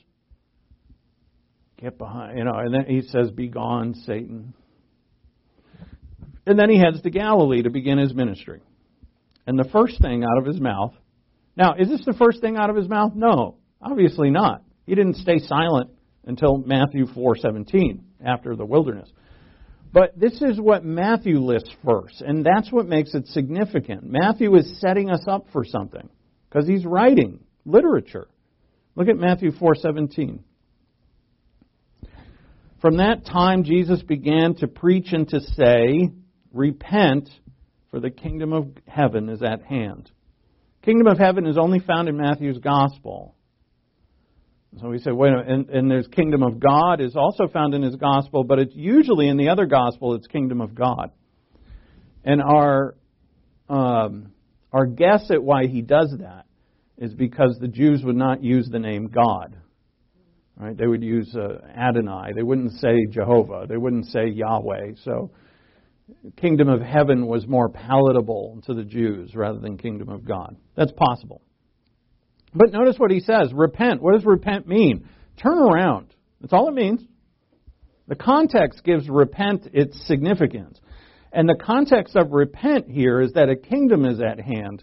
Get 1.80 1.98
behind, 1.98 2.38
you 2.38 2.44
know, 2.44 2.54
and 2.54 2.72
then 2.74 2.84
he 2.86 3.02
says, 3.02 3.30
Be 3.30 3.48
gone, 3.48 3.94
Satan. 3.94 4.54
And 6.46 6.58
then 6.58 6.70
he 6.70 6.78
heads 6.78 7.02
to 7.02 7.10
Galilee 7.10 7.62
to 7.62 7.70
begin 7.70 7.98
his 7.98 8.14
ministry. 8.14 8.62
And 9.46 9.58
the 9.58 9.68
first 9.70 10.00
thing 10.00 10.24
out 10.24 10.38
of 10.38 10.46
his 10.46 10.60
mouth, 10.60 10.94
now, 11.58 11.74
is 11.74 11.88
this 11.88 12.04
the 12.04 12.12
first 12.12 12.40
thing 12.40 12.56
out 12.56 12.70
of 12.70 12.76
his 12.76 12.88
mouth? 12.88 13.12
No, 13.16 13.56
obviously 13.82 14.30
not. 14.30 14.62
He 14.86 14.94
didn't 14.94 15.16
stay 15.16 15.40
silent 15.40 15.90
until 16.24 16.58
Matthew 16.58 17.06
4:17 17.06 18.00
after 18.24 18.54
the 18.54 18.64
wilderness. 18.64 19.10
But 19.92 20.18
this 20.18 20.42
is 20.42 20.60
what 20.60 20.84
Matthew 20.84 21.38
lists 21.38 21.70
first, 21.84 22.20
and 22.20 22.44
that's 22.44 22.70
what 22.70 22.86
makes 22.86 23.14
it 23.14 23.26
significant. 23.28 24.04
Matthew 24.04 24.54
is 24.56 24.80
setting 24.80 25.10
us 25.10 25.24
up 25.26 25.46
for 25.52 25.64
something 25.64 26.08
because 26.48 26.68
he's 26.68 26.84
writing 26.84 27.40
literature. 27.64 28.28
Look 28.96 29.08
at 29.08 29.16
Matthew 29.16 29.50
4:17. 29.52 30.40
From 32.80 32.98
that 32.98 33.24
time 33.24 33.64
Jesus 33.64 34.02
began 34.02 34.54
to 34.56 34.68
preach 34.68 35.12
and 35.12 35.26
to 35.28 35.40
say, 35.40 36.10
"Repent, 36.52 37.30
for 37.90 37.98
the 37.98 38.10
kingdom 38.10 38.52
of 38.52 38.76
heaven 38.86 39.28
is 39.28 39.42
at 39.42 39.62
hand." 39.62 40.10
Kingdom 40.82 41.06
of 41.06 41.18
heaven 41.18 41.46
is 41.46 41.58
only 41.58 41.80
found 41.80 42.08
in 42.08 42.16
Matthew's 42.16 42.58
gospel. 42.58 43.34
So 44.80 44.88
we 44.90 44.98
say, 44.98 45.10
wait 45.10 45.32
a 45.32 45.36
minute, 45.38 45.48
and, 45.48 45.70
and 45.70 45.90
there's 45.90 46.06
kingdom 46.08 46.42
of 46.42 46.60
God 46.60 47.00
is 47.00 47.16
also 47.16 47.48
found 47.48 47.74
in 47.74 47.82
his 47.82 47.96
gospel, 47.96 48.44
but 48.44 48.58
it's 48.58 48.74
usually 48.76 49.28
in 49.28 49.38
the 49.38 49.48
other 49.48 49.66
gospel, 49.66 50.14
it's 50.14 50.26
kingdom 50.26 50.60
of 50.60 50.74
God. 50.74 51.10
And 52.22 52.42
our 52.42 52.94
um, 53.68 54.32
our 54.72 54.86
guess 54.86 55.30
at 55.30 55.42
why 55.42 55.66
he 55.66 55.82
does 55.82 56.14
that 56.20 56.46
is 56.96 57.14
because 57.14 57.56
the 57.60 57.68
Jews 57.68 58.02
would 58.04 58.16
not 58.16 58.42
use 58.42 58.68
the 58.70 58.78
name 58.78 59.08
God. 59.08 59.56
Right? 60.56 60.76
They 60.76 60.86
would 60.86 61.02
use 61.02 61.34
uh, 61.36 61.64
Adonai. 61.76 62.32
They 62.34 62.42
wouldn't 62.42 62.72
say 62.80 63.06
Jehovah. 63.10 63.66
They 63.68 63.76
wouldn't 63.76 64.06
say 64.06 64.26
Yahweh. 64.26 64.94
So, 65.04 65.30
kingdom 66.36 66.68
of 66.68 66.80
heaven 66.80 67.26
was 67.26 67.46
more 67.46 67.68
palatable 67.68 68.62
to 68.66 68.74
the 68.74 68.82
Jews 68.82 69.34
rather 69.34 69.60
than 69.60 69.78
kingdom 69.78 70.08
of 70.08 70.24
God. 70.24 70.56
That's 70.76 70.92
possible. 70.92 71.42
But 72.54 72.72
notice 72.72 72.96
what 72.98 73.10
he 73.10 73.20
says 73.20 73.52
repent. 73.52 74.02
What 74.02 74.14
does 74.14 74.24
repent 74.24 74.66
mean? 74.66 75.08
Turn 75.36 75.58
around. 75.58 76.14
That's 76.40 76.52
all 76.52 76.68
it 76.68 76.74
means. 76.74 77.02
The 78.06 78.16
context 78.16 78.84
gives 78.84 79.08
repent 79.08 79.68
its 79.72 80.06
significance. 80.06 80.80
And 81.32 81.48
the 81.48 81.62
context 81.62 82.16
of 82.16 82.32
repent 82.32 82.88
here 82.88 83.20
is 83.20 83.32
that 83.34 83.50
a 83.50 83.56
kingdom 83.56 84.06
is 84.06 84.20
at 84.20 84.40
hand, 84.40 84.82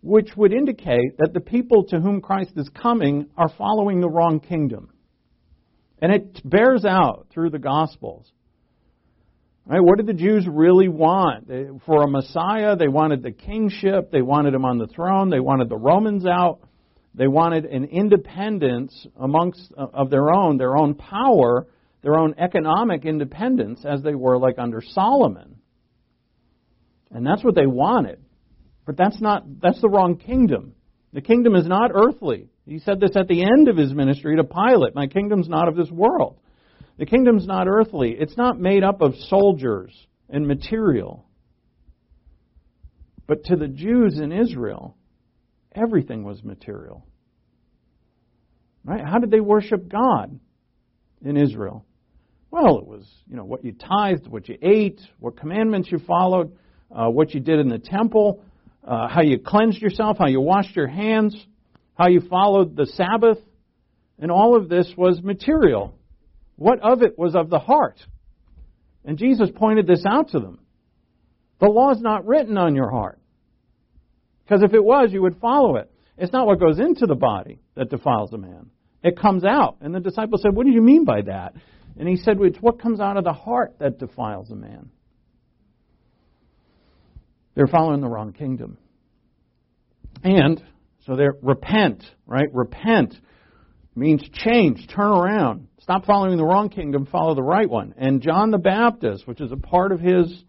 which 0.00 0.30
would 0.36 0.52
indicate 0.52 1.18
that 1.18 1.32
the 1.34 1.40
people 1.40 1.84
to 1.86 2.00
whom 2.00 2.20
Christ 2.20 2.52
is 2.56 2.68
coming 2.68 3.26
are 3.36 3.50
following 3.58 4.00
the 4.00 4.08
wrong 4.08 4.38
kingdom. 4.38 4.90
And 6.00 6.12
it 6.12 6.40
bears 6.48 6.84
out 6.84 7.26
through 7.30 7.50
the 7.50 7.58
Gospels. 7.58 8.30
Right? 9.66 9.80
What 9.80 9.98
did 9.98 10.06
the 10.06 10.14
Jews 10.14 10.46
really 10.48 10.88
want? 10.88 11.48
For 11.86 12.02
a 12.02 12.08
Messiah, 12.08 12.76
they 12.76 12.88
wanted 12.88 13.22
the 13.22 13.30
kingship, 13.30 14.10
they 14.10 14.22
wanted 14.22 14.54
him 14.54 14.64
on 14.64 14.78
the 14.78 14.88
throne, 14.88 15.30
they 15.30 15.40
wanted 15.40 15.68
the 15.68 15.76
Romans 15.76 16.26
out. 16.26 16.60
They 17.14 17.28
wanted 17.28 17.66
an 17.66 17.84
independence 17.84 19.06
amongst 19.18 19.72
uh, 19.76 19.86
of 19.92 20.10
their 20.10 20.30
own, 20.30 20.56
their 20.56 20.76
own 20.76 20.94
power, 20.94 21.66
their 22.02 22.18
own 22.18 22.34
economic 22.38 23.04
independence 23.04 23.84
as 23.84 24.02
they 24.02 24.14
were 24.14 24.38
like 24.38 24.58
under 24.58 24.80
Solomon. 24.80 25.56
And 27.10 27.26
that's 27.26 27.44
what 27.44 27.54
they 27.54 27.66
wanted. 27.66 28.18
But 28.86 28.96
that's 28.96 29.20
not 29.20 29.44
that's 29.60 29.80
the 29.80 29.88
wrong 29.88 30.16
kingdom. 30.16 30.74
The 31.12 31.20
kingdom 31.20 31.54
is 31.54 31.66
not 31.66 31.90
earthly. 31.94 32.48
He 32.66 32.78
said 32.78 32.98
this 32.98 33.16
at 33.16 33.28
the 33.28 33.42
end 33.42 33.68
of 33.68 33.76
his 33.76 33.92
ministry 33.92 34.36
to 34.36 34.44
Pilate, 34.44 34.94
my 34.94 35.06
kingdom's 35.06 35.48
not 35.48 35.68
of 35.68 35.76
this 35.76 35.90
world. 35.90 36.38
The 36.98 37.06
kingdom's 37.06 37.46
not 37.46 37.68
earthly. 37.68 38.16
It's 38.18 38.36
not 38.36 38.58
made 38.58 38.82
up 38.82 39.02
of 39.02 39.14
soldiers 39.28 39.94
and 40.28 40.46
material. 40.46 41.26
But 43.26 43.44
to 43.44 43.56
the 43.56 43.68
Jews 43.68 44.18
in 44.18 44.32
Israel, 44.32 44.96
Everything 45.74 46.24
was 46.24 46.42
material. 46.42 47.06
Right? 48.84 49.04
How 49.04 49.18
did 49.18 49.30
they 49.30 49.40
worship 49.40 49.88
God 49.88 50.38
in 51.24 51.36
Israel? 51.36 51.84
Well, 52.50 52.78
it 52.78 52.86
was, 52.86 53.06
you 53.30 53.36
know, 53.36 53.44
what 53.44 53.64
you 53.64 53.72
tithed, 53.72 54.28
what 54.28 54.48
you 54.48 54.58
ate, 54.60 55.00
what 55.18 55.38
commandments 55.38 55.90
you 55.90 55.98
followed, 55.98 56.56
uh, 56.90 57.08
what 57.08 57.32
you 57.32 57.40
did 57.40 57.58
in 57.60 57.68
the 57.68 57.78
temple, 57.78 58.42
uh, 58.86 59.08
how 59.08 59.22
you 59.22 59.38
cleansed 59.38 59.80
yourself, 59.80 60.18
how 60.18 60.26
you 60.26 60.40
washed 60.40 60.76
your 60.76 60.88
hands, 60.88 61.34
how 61.94 62.08
you 62.08 62.20
followed 62.20 62.76
the 62.76 62.86
Sabbath. 62.86 63.38
And 64.18 64.30
all 64.30 64.56
of 64.56 64.68
this 64.68 64.92
was 64.96 65.22
material. 65.22 65.94
What 66.56 66.80
of 66.80 67.02
it 67.02 67.18
was 67.18 67.34
of 67.34 67.48
the 67.48 67.58
heart? 67.58 67.98
And 69.04 69.16
Jesus 69.16 69.48
pointed 69.54 69.86
this 69.86 70.04
out 70.06 70.30
to 70.30 70.40
them. 70.40 70.58
The 71.60 71.68
law 71.68 71.92
is 71.92 72.00
not 72.00 72.26
written 72.26 72.58
on 72.58 72.74
your 72.74 72.90
heart. 72.90 73.18
Because 74.44 74.62
if 74.62 74.74
it 74.74 74.82
was, 74.82 75.10
you 75.12 75.22
would 75.22 75.40
follow 75.40 75.76
it. 75.76 75.90
It's 76.18 76.32
not 76.32 76.46
what 76.46 76.60
goes 76.60 76.78
into 76.78 77.06
the 77.06 77.14
body 77.14 77.60
that 77.74 77.90
defiles 77.90 78.32
a 78.32 78.38
man. 78.38 78.70
It 79.02 79.18
comes 79.18 79.44
out. 79.44 79.76
And 79.80 79.94
the 79.94 80.00
disciple 80.00 80.38
said, 80.38 80.54
What 80.54 80.66
do 80.66 80.72
you 80.72 80.82
mean 80.82 81.04
by 81.04 81.22
that? 81.22 81.54
And 81.98 82.08
he 82.08 82.16
said, 82.16 82.38
It's 82.40 82.58
what 82.58 82.80
comes 82.80 83.00
out 83.00 83.16
of 83.16 83.24
the 83.24 83.32
heart 83.32 83.76
that 83.80 83.98
defiles 83.98 84.50
a 84.50 84.54
man. 84.54 84.90
They're 87.54 87.66
following 87.66 88.00
the 88.00 88.08
wrong 88.08 88.32
kingdom. 88.32 88.78
And 90.22 90.62
so 91.06 91.16
they're 91.16 91.36
repent, 91.42 92.04
right? 92.26 92.52
Repent 92.52 93.14
means 93.94 94.22
change, 94.32 94.86
turn 94.88 95.10
around. 95.10 95.68
Stop 95.80 96.06
following 96.06 96.36
the 96.36 96.44
wrong 96.44 96.68
kingdom, 96.68 97.06
follow 97.06 97.34
the 97.34 97.42
right 97.42 97.68
one. 97.68 97.94
And 97.98 98.22
John 98.22 98.50
the 98.50 98.58
Baptist, 98.58 99.26
which 99.26 99.40
is 99.40 99.52
a 99.52 99.56
part 99.56 99.92
of 99.92 100.00
his 100.00 100.44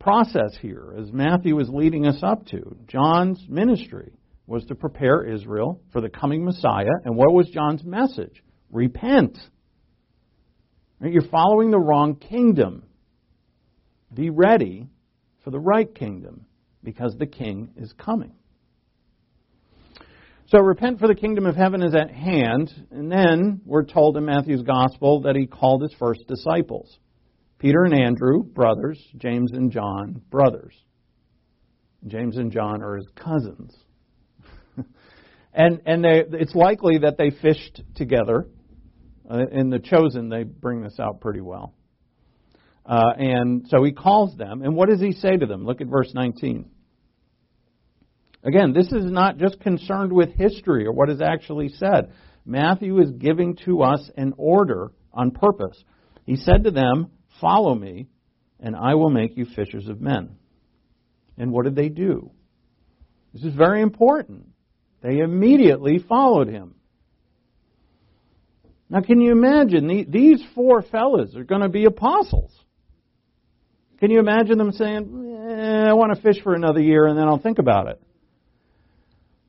process 0.00 0.56
here, 0.60 0.94
as 0.98 1.12
Matthew 1.12 1.58
is 1.60 1.68
leading 1.68 2.06
us 2.06 2.20
up 2.22 2.46
to, 2.46 2.76
John's 2.88 3.44
ministry 3.48 4.12
was 4.46 4.64
to 4.64 4.74
prepare 4.74 5.22
Israel 5.22 5.80
for 5.92 6.00
the 6.00 6.08
coming 6.08 6.44
Messiah. 6.44 6.90
And 7.04 7.14
what 7.16 7.32
was 7.32 7.48
John's 7.50 7.84
message? 7.84 8.42
Repent. 8.72 9.38
You're 11.00 11.28
following 11.30 11.70
the 11.70 11.78
wrong 11.78 12.16
kingdom. 12.16 12.84
Be 14.12 14.30
ready 14.30 14.88
for 15.44 15.50
the 15.50 15.60
right 15.60 15.94
kingdom 15.94 16.46
because 16.82 17.14
the 17.18 17.26
king 17.26 17.70
is 17.76 17.92
coming. 17.92 18.32
So 20.48 20.58
repent 20.58 20.98
for 20.98 21.06
the 21.06 21.14
kingdom 21.14 21.46
of 21.46 21.54
heaven 21.54 21.82
is 21.82 21.94
at 21.94 22.10
hand. 22.10 22.72
And 22.90 23.10
then 23.10 23.60
we're 23.64 23.84
told 23.84 24.16
in 24.16 24.24
Matthew's 24.24 24.62
gospel 24.62 25.22
that 25.22 25.36
he 25.36 25.46
called 25.46 25.82
his 25.82 25.94
first 25.98 26.26
disciples. 26.26 26.98
Peter 27.60 27.84
and 27.84 27.94
Andrew, 27.94 28.42
brothers. 28.42 28.98
James 29.18 29.52
and 29.52 29.70
John, 29.70 30.22
brothers. 30.30 30.74
James 32.06 32.38
and 32.38 32.50
John 32.50 32.82
are 32.82 32.96
his 32.96 33.06
cousins. 33.14 33.76
and 35.52 35.82
and 35.84 36.02
they, 36.02 36.24
it's 36.32 36.54
likely 36.54 36.98
that 36.98 37.18
they 37.18 37.30
fished 37.30 37.82
together. 37.94 38.48
Uh, 39.30 39.46
in 39.52 39.68
the 39.68 39.78
chosen, 39.78 40.30
they 40.30 40.42
bring 40.42 40.82
this 40.82 40.98
out 40.98 41.20
pretty 41.20 41.42
well. 41.42 41.74
Uh, 42.84 43.12
and 43.16 43.66
so 43.68 43.84
he 43.84 43.92
calls 43.92 44.36
them. 44.36 44.62
And 44.62 44.74
what 44.74 44.88
does 44.88 45.00
he 45.00 45.12
say 45.12 45.36
to 45.36 45.46
them? 45.46 45.64
Look 45.64 45.82
at 45.82 45.86
verse 45.86 46.10
19. 46.14 46.68
Again, 48.42 48.72
this 48.72 48.86
is 48.86 49.04
not 49.04 49.36
just 49.36 49.60
concerned 49.60 50.12
with 50.12 50.30
history 50.34 50.86
or 50.86 50.92
what 50.92 51.10
is 51.10 51.20
actually 51.20 51.68
said. 51.68 52.12
Matthew 52.46 52.98
is 53.00 53.10
giving 53.12 53.56
to 53.66 53.82
us 53.82 54.10
an 54.16 54.32
order 54.38 54.92
on 55.12 55.30
purpose. 55.30 55.76
He 56.24 56.36
said 56.36 56.64
to 56.64 56.70
them, 56.70 57.10
Follow 57.40 57.74
me, 57.74 58.08
and 58.58 58.76
I 58.76 58.94
will 58.94 59.10
make 59.10 59.36
you 59.36 59.46
fishers 59.56 59.88
of 59.88 60.00
men. 60.00 60.36
And 61.38 61.52
what 61.52 61.64
did 61.64 61.74
they 61.74 61.88
do? 61.88 62.30
This 63.32 63.44
is 63.44 63.54
very 63.54 63.80
important. 63.80 64.48
They 65.02 65.18
immediately 65.18 65.98
followed 65.98 66.48
him. 66.48 66.74
Now, 68.90 69.00
can 69.00 69.20
you 69.20 69.30
imagine? 69.30 70.06
These 70.10 70.42
four 70.54 70.82
fellas 70.82 71.36
are 71.36 71.44
going 71.44 71.60
to 71.62 71.68
be 71.68 71.84
apostles. 71.84 72.52
Can 74.00 74.10
you 74.10 74.18
imagine 74.18 74.58
them 74.58 74.72
saying, 74.72 75.48
eh, 75.48 75.88
I 75.88 75.92
want 75.92 76.14
to 76.14 76.20
fish 76.20 76.42
for 76.42 76.54
another 76.54 76.80
year 76.80 77.06
and 77.06 77.16
then 77.16 77.28
I'll 77.28 77.38
think 77.38 77.58
about 77.58 77.88
it? 77.88 78.02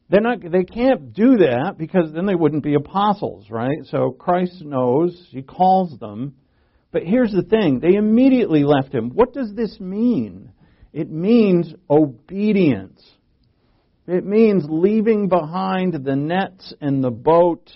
They're 0.10 0.22
not, 0.22 0.42
they 0.42 0.66
can't 0.66 1.14
do 1.14 1.38
that 1.38 1.76
because 1.78 2.12
then 2.14 2.26
they 2.26 2.36
wouldn't 2.36 2.64
be 2.64 2.74
apostles, 2.74 3.50
right? 3.50 3.78
So 3.86 4.12
Christ 4.12 4.62
knows, 4.62 5.28
He 5.32 5.42
calls 5.42 5.98
them. 6.00 6.36
But 6.92 7.04
here's 7.04 7.32
the 7.32 7.44
thing 7.44 7.80
they 7.80 7.96
immediately 7.96 8.64
left 8.64 8.94
Him. 8.94 9.12
What 9.12 9.34
does 9.34 9.54
this 9.56 9.80
mean? 9.80 10.52
It 10.94 11.10
means 11.10 11.74
obedience. 11.90 13.02
It 14.08 14.26
means 14.26 14.66
leaving 14.68 15.30
behind 15.30 15.94
the 16.04 16.16
nets 16.16 16.74
and 16.82 17.04
the 17.04 17.12
boat 17.12 17.72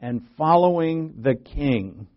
and 0.00 0.22
following 0.36 1.14
the 1.20 1.34
King. 1.34 2.08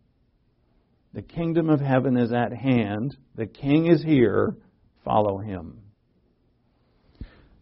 The 1.13 1.21
kingdom 1.21 1.69
of 1.69 1.79
heaven 1.79 2.17
is 2.17 2.31
at 2.31 2.53
hand. 2.53 3.15
The 3.35 3.45
King 3.45 3.87
is 3.87 4.03
here. 4.03 4.55
Follow 5.03 5.37
Him. 5.37 5.81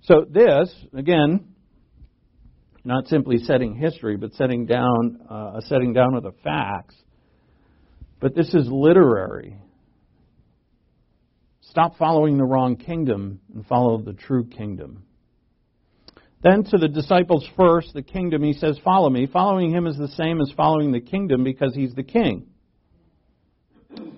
So, 0.01 0.25
this, 0.29 0.73
again, 0.93 1.55
not 2.85 3.07
simply 3.07 3.39
setting 3.39 3.75
history, 3.75 4.15
but 4.15 4.33
setting 4.35 4.65
down 4.65 5.19
uh, 5.29 5.57
a 5.57 5.61
setting 5.63 5.91
down 5.91 6.13
of 6.13 6.23
the 6.23 6.31
facts. 6.43 6.95
But 8.19 8.35
this 8.35 8.53
is 8.53 8.67
literary. 8.69 9.57
Stop 11.61 11.97
following 11.97 12.37
the 12.37 12.45
wrong 12.45 12.75
kingdom 12.75 13.39
and 13.53 13.65
follow 13.65 13.99
the 13.99 14.13
true 14.13 14.45
kingdom. 14.45 15.03
Then 16.41 16.63
to 16.63 16.77
the 16.77 16.87
disciples 16.87 17.47
first, 17.57 17.93
the 17.93 18.01
kingdom, 18.01 18.43
he 18.43 18.53
says, 18.53 18.79
Follow 18.83 19.09
me. 19.09 19.27
Following 19.27 19.71
him 19.71 19.85
is 19.87 19.97
the 19.97 20.07
same 20.09 20.39
as 20.39 20.51
following 20.55 20.91
the 20.91 21.01
kingdom 21.01 21.43
because 21.43 21.75
he's 21.75 21.93
the 21.93 22.03
king. 22.03 22.47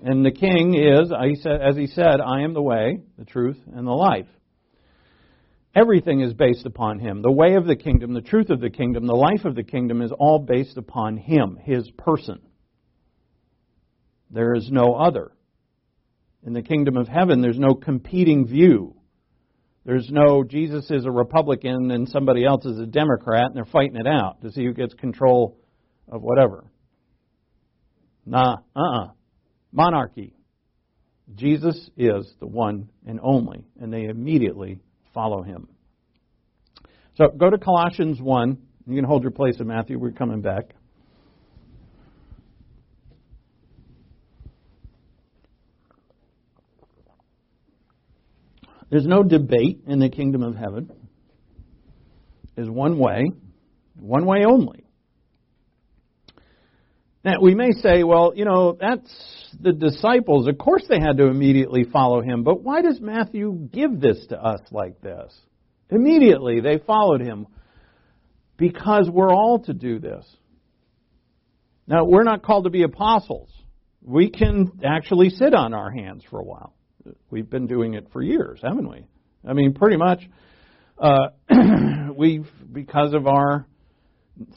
And 0.03 0.25
the 0.25 0.31
king 0.31 0.75
is, 0.75 1.11
as 1.11 1.75
he 1.75 1.87
said, 1.87 2.19
I 2.21 2.41
am 2.41 2.53
the 2.53 2.61
way, 2.61 3.01
the 3.17 3.25
truth, 3.25 3.57
and 3.73 3.87
the 3.87 3.91
life. 3.91 4.27
Everything 5.75 6.21
is 6.21 6.33
based 6.33 6.65
upon 6.65 6.99
Him. 6.99 7.21
The 7.21 7.31
way 7.31 7.55
of 7.55 7.65
the 7.65 7.75
kingdom, 7.75 8.13
the 8.13 8.21
truth 8.21 8.49
of 8.49 8.59
the 8.59 8.69
kingdom, 8.69 9.05
the 9.05 9.13
life 9.13 9.45
of 9.45 9.55
the 9.55 9.63
kingdom 9.63 10.01
is 10.01 10.11
all 10.11 10.39
based 10.39 10.77
upon 10.77 11.17
Him, 11.17 11.57
His 11.61 11.89
person. 11.91 12.41
There 14.30 14.55
is 14.55 14.69
no 14.71 14.93
other. 14.95 15.32
In 16.45 16.53
the 16.53 16.61
kingdom 16.61 16.97
of 16.97 17.07
heaven, 17.07 17.41
there's 17.41 17.59
no 17.59 17.73
competing 17.73 18.47
view. 18.47 18.95
There's 19.86 20.09
no 20.11 20.43
Jesus 20.43 20.89
is 20.91 21.05
a 21.05 21.11
Republican 21.11 21.91
and 21.91 22.07
somebody 22.07 22.45
else 22.45 22.65
is 22.65 22.80
a 22.80 22.86
Democrat 22.86 23.45
and 23.45 23.55
they're 23.55 23.65
fighting 23.65 23.95
it 23.95 24.07
out 24.07 24.41
to 24.41 24.51
see 24.51 24.63
who 24.63 24.73
gets 24.73 24.93
control 24.93 25.57
of 26.07 26.21
whatever. 26.21 26.65
Nah, 28.25 28.57
uh 28.75 28.80
uh-uh. 28.80 29.03
uh. 29.03 29.07
Monarchy. 29.71 30.36
Jesus 31.36 31.89
is 31.95 32.32
the 32.39 32.47
one 32.47 32.89
and 33.05 33.19
only, 33.21 33.63
and 33.80 33.93
they 33.93 34.05
immediately 34.05 34.80
follow 35.13 35.43
him. 35.43 35.67
So 37.15 37.27
go 37.27 37.49
to 37.49 37.57
Colossians 37.57 38.19
1. 38.19 38.57
You 38.88 38.95
can 38.95 39.05
hold 39.05 39.21
your 39.21 39.32
place 39.32 39.55
in 39.59 39.67
Matthew. 39.67 39.99
We're 39.99 40.11
coming 40.11 40.41
back. 40.41 40.73
There's 48.89 49.05
no 49.05 49.23
debate 49.23 49.81
in 49.87 49.99
the 49.99 50.09
kingdom 50.09 50.43
of 50.43 50.55
heaven. 50.55 50.91
There's 52.55 52.69
one 52.69 52.97
way, 52.97 53.25
one 53.99 54.25
way 54.25 54.43
only. 54.45 54.85
Now, 57.23 57.35
we 57.41 57.53
may 57.53 57.71
say, 57.71 58.03
well, 58.03 58.31
you 58.35 58.45
know, 58.45 58.77
that's 58.79 59.09
the 59.59 59.73
disciples. 59.73 60.47
Of 60.47 60.57
course 60.57 60.83
they 60.89 60.99
had 60.99 61.17
to 61.17 61.27
immediately 61.27 61.83
follow 61.83 62.21
him, 62.21 62.43
but 62.43 62.63
why 62.63 62.81
does 62.81 62.99
Matthew 63.01 63.69
give 63.71 63.99
this 63.99 64.25
to 64.29 64.41
us 64.41 64.61
like 64.71 65.01
this? 65.01 65.33
Immediately 65.89 66.61
they 66.61 66.77
followed 66.77 67.21
him 67.21 67.47
because 68.57 69.09
we're 69.11 69.33
all 69.33 69.59
to 69.65 69.73
do 69.73 69.99
this. 69.99 70.25
Now, 71.87 72.05
we're 72.05 72.23
not 72.23 72.43
called 72.43 72.65
to 72.65 72.69
be 72.69 72.83
apostles. 72.83 73.49
We 74.01 74.29
can 74.29 74.79
actually 74.85 75.29
sit 75.29 75.53
on 75.53 75.73
our 75.73 75.91
hands 75.91 76.23
for 76.29 76.39
a 76.39 76.43
while. 76.43 76.73
We've 77.29 77.49
been 77.49 77.67
doing 77.67 77.93
it 77.93 78.07
for 78.11 78.21
years, 78.21 78.59
haven't 78.61 78.89
we? 78.89 79.05
I 79.47 79.53
mean, 79.53 79.73
pretty 79.73 79.97
much. 79.97 80.21
Uh, 80.97 81.29
we've, 82.17 82.47
because 82.71 83.13
of 83.13 83.27
our 83.27 83.65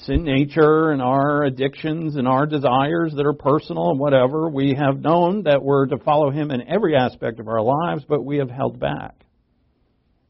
sin 0.01 0.25
nature 0.25 0.91
and 0.91 1.01
our 1.01 1.45
addictions 1.45 2.17
and 2.17 2.27
our 2.27 2.47
desires 2.47 3.13
that 3.17 3.27
are 3.27 3.33
personal 3.33 3.91
and 3.91 3.99
whatever, 3.99 4.49
we 4.49 4.75
have 4.75 5.01
known 5.01 5.45
that 5.45 5.63
we're 5.63 5.87
to 5.87 5.99
follow 5.99 6.31
Him 6.31 6.51
in 6.51 6.69
every 6.69 6.97
aspect 6.97 7.41
of 7.41 7.49
our 7.49 7.63
lives, 7.63 8.05
but 8.09 8.25
we 8.25 8.39
have 8.39 8.51
held 8.51 8.79
back. 8.79 9.15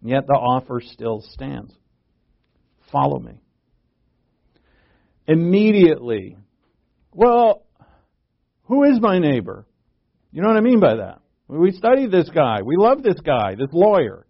And 0.00 0.10
Yet 0.10 0.26
the 0.26 0.34
offer 0.34 0.80
still 0.80 1.22
stands. 1.32 1.72
Follow 2.90 3.18
me. 3.18 3.40
Immediately. 5.26 6.36
Well, 7.12 7.64
who 8.64 8.84
is 8.84 9.00
my 9.00 9.18
neighbor? 9.18 9.66
You 10.30 10.42
know 10.42 10.48
what 10.48 10.56
I 10.56 10.60
mean 10.60 10.80
by 10.80 10.96
that? 10.96 11.21
We 11.52 11.72
study 11.72 12.06
this 12.06 12.30
guy. 12.30 12.62
We 12.62 12.76
love 12.78 13.02
this 13.02 13.20
guy, 13.20 13.56
this 13.56 13.68
lawyer. 13.72 14.26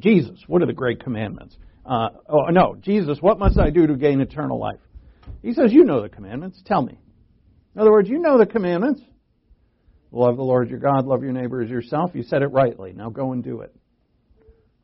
Jesus, 0.00 0.40
what 0.48 0.62
are 0.62 0.66
the 0.66 0.72
great 0.72 1.02
commandments? 1.02 1.56
Uh, 1.86 2.08
oh, 2.28 2.46
no, 2.50 2.74
Jesus, 2.80 3.18
what 3.20 3.38
must 3.38 3.56
I 3.56 3.70
do 3.70 3.86
to 3.86 3.94
gain 3.94 4.20
eternal 4.20 4.58
life? 4.58 4.80
He 5.42 5.52
says, 5.52 5.72
You 5.72 5.84
know 5.84 6.02
the 6.02 6.08
commandments. 6.08 6.60
Tell 6.66 6.82
me. 6.82 6.98
In 7.74 7.80
other 7.80 7.92
words, 7.92 8.08
you 8.08 8.18
know 8.18 8.36
the 8.36 8.46
commandments. 8.46 9.00
Love 10.10 10.36
the 10.36 10.42
Lord 10.42 10.70
your 10.70 10.80
God, 10.80 11.06
love 11.06 11.22
your 11.22 11.32
neighbor 11.32 11.62
as 11.62 11.70
yourself. 11.70 12.10
You 12.14 12.24
said 12.24 12.42
it 12.42 12.48
rightly. 12.48 12.92
Now 12.92 13.10
go 13.10 13.32
and 13.32 13.44
do 13.44 13.60
it. 13.60 13.74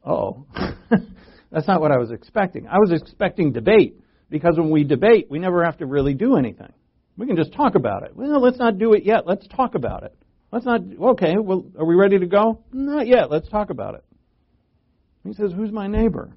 Oh, 0.07 0.47
that's 1.51 1.67
not 1.67 1.81
what 1.81 1.91
I 1.91 1.99
was 1.99 2.13
expecting. 2.13 2.69
I 2.69 2.77
was 2.79 2.93
expecting 2.93 3.53
debate 3.53 3.99
because 4.31 4.55
when 4.57 4.71
we 4.71 4.85
debate, 4.85 5.27
we 5.31 5.41
never 5.41 5.65
have 5.65 5.79
to 5.79 5.87
really 5.87 6.15
do 6.15 6.37
anything. 6.37 6.73
We 7.17 7.27
can 7.27 7.37
just 7.37 7.55
talk 7.55 7.75
about 7.75 8.05
it. 8.05 8.15
Well, 8.15 8.41
let's 8.41 8.59
not 8.59 8.79
do 8.79 8.93
it 8.93 9.05
yet. 9.05 9.27
Let's 9.27 9.49
talk 9.49 9.75
about 9.75 10.05
it. 10.05 10.15
Let's 10.55 10.67
not, 10.67 10.83
okay, 11.01 11.35
well, 11.37 11.67
are 11.77 11.85
we 11.85 11.97
ready 11.97 12.21
to 12.21 12.27
go? 12.27 12.61
Not 12.73 13.09
yet. 13.09 13.29
Let's 13.29 13.49
talk 13.49 13.71
about 13.71 13.97
it. 13.97 14.05
He 15.25 15.33
says, 15.33 15.51
Who's 15.53 15.73
my 15.73 15.89
neighbor? 15.89 16.31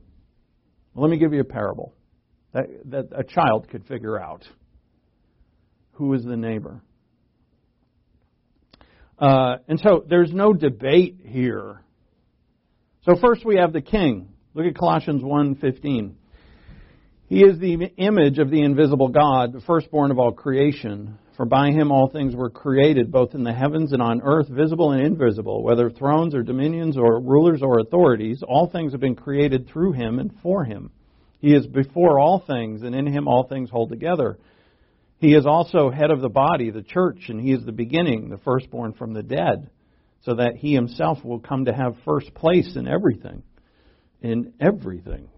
Well, 0.95 1.07
let 1.07 1.11
me 1.11 1.19
give 1.19 1.33
you 1.33 1.41
a 1.41 1.43
parable 1.43 1.93
that, 2.51 2.65
that 2.85 3.09
a 3.15 3.23
child 3.23 3.69
could 3.69 3.85
figure 3.85 4.19
out. 4.19 4.43
Who 5.91 6.15
is 6.15 6.23
the 6.23 6.35
neighbor? 6.35 6.81
Uh, 9.19 9.57
and 9.67 9.79
so 9.79 10.03
there's 10.09 10.33
no 10.33 10.51
debate 10.51 11.19
here. 11.23 11.83
So 13.05 13.17
first 13.21 13.45
we 13.45 13.57
have 13.57 13.71
the 13.71 13.81
king. 13.81 14.29
Look 14.55 14.65
at 14.65 14.75
Colossians 14.75 15.21
1:15. 15.21 16.15
He 17.27 17.41
is 17.43 17.59
the 17.59 17.91
image 17.97 18.39
of 18.39 18.49
the 18.49 18.63
invisible 18.63 19.09
God, 19.09 19.53
the 19.53 19.61
firstborn 19.61 20.09
of 20.09 20.17
all 20.17 20.31
creation. 20.31 21.19
For 21.37 21.45
by 21.45 21.69
him 21.69 21.91
all 21.91 22.09
things 22.09 22.35
were 22.35 22.49
created, 22.49 23.11
both 23.11 23.35
in 23.35 23.43
the 23.43 23.53
heavens 23.53 23.93
and 23.93 24.01
on 24.01 24.21
earth, 24.23 24.47
visible 24.49 24.91
and 24.91 25.03
invisible, 25.03 25.61
whether 25.61 25.91
thrones 25.91 26.33
or 26.33 26.41
dominions 26.41 26.97
or 26.97 27.19
rulers 27.19 27.61
or 27.61 27.79
authorities, 27.79 28.43
all 28.45 28.67
things 28.67 28.91
have 28.91 29.01
been 29.01 29.15
created 29.15 29.67
through 29.67 29.91
him 29.91 30.17
and 30.17 30.33
for 30.41 30.63
him. 30.63 30.89
He 31.39 31.53
is 31.53 31.67
before 31.67 32.19
all 32.19 32.39
things, 32.39 32.81
and 32.81 32.95
in 32.95 33.05
him 33.05 33.27
all 33.27 33.43
things 33.43 33.69
hold 33.69 33.89
together. 33.89 34.39
He 35.19 35.35
is 35.35 35.45
also 35.45 35.91
head 35.91 36.09
of 36.09 36.21
the 36.21 36.29
body, 36.29 36.71
the 36.71 36.81
church, 36.81 37.29
and 37.29 37.39
he 37.39 37.53
is 37.53 37.63
the 37.63 37.71
beginning, 37.71 38.29
the 38.29 38.39
firstborn 38.39 38.93
from 38.93 39.13
the 39.13 39.21
dead, 39.21 39.69
so 40.23 40.33
that 40.33 40.55
he 40.55 40.73
himself 40.73 41.23
will 41.23 41.39
come 41.39 41.65
to 41.65 41.73
have 41.73 41.95
first 42.03 42.33
place 42.33 42.75
in 42.75 42.87
everything. 42.87 43.43
In 44.21 44.53
everything. 44.59 45.29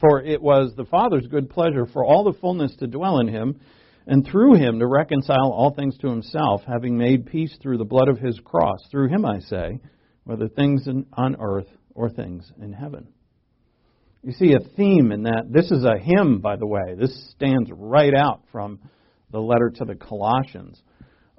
For 0.00 0.20
it 0.20 0.42
was 0.42 0.74
the 0.74 0.84
Father's 0.84 1.28
good 1.28 1.48
pleasure 1.48 1.86
for 1.86 2.04
all 2.04 2.24
the 2.24 2.38
fullness 2.40 2.74
to 2.80 2.88
dwell 2.88 3.20
in 3.20 3.28
him, 3.28 3.60
and 4.06 4.26
through 4.26 4.54
him 4.54 4.78
to 4.78 4.86
reconcile 4.86 5.50
all 5.52 5.72
things 5.74 5.96
to 5.98 6.08
himself, 6.08 6.62
having 6.66 6.96
made 6.96 7.26
peace 7.26 7.56
through 7.62 7.78
the 7.78 7.84
blood 7.84 8.08
of 8.08 8.18
his 8.18 8.38
cross. 8.44 8.78
Through 8.90 9.08
him, 9.08 9.24
I 9.24 9.38
say, 9.40 9.80
whether 10.24 10.48
things 10.48 10.86
in, 10.86 11.06
on 11.14 11.36
earth 11.40 11.68
or 11.94 12.10
things 12.10 12.50
in 12.60 12.72
heaven. 12.72 13.08
You 14.22 14.32
see 14.32 14.54
a 14.54 14.68
theme 14.76 15.12
in 15.12 15.24
that. 15.24 15.44
This 15.50 15.70
is 15.70 15.84
a 15.84 15.98
hymn, 15.98 16.40
by 16.40 16.56
the 16.56 16.66
way. 16.66 16.94
This 16.98 17.30
stands 17.32 17.70
right 17.72 18.14
out 18.14 18.42
from 18.50 18.78
the 19.30 19.40
letter 19.40 19.70
to 19.76 19.84
the 19.84 19.94
Colossians. 19.94 20.80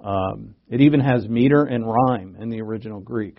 Um, 0.00 0.54
it 0.68 0.80
even 0.80 1.00
has 1.00 1.28
meter 1.28 1.64
and 1.64 1.84
rhyme 1.84 2.36
in 2.40 2.48
the 2.48 2.60
original 2.60 3.00
Greek. 3.00 3.38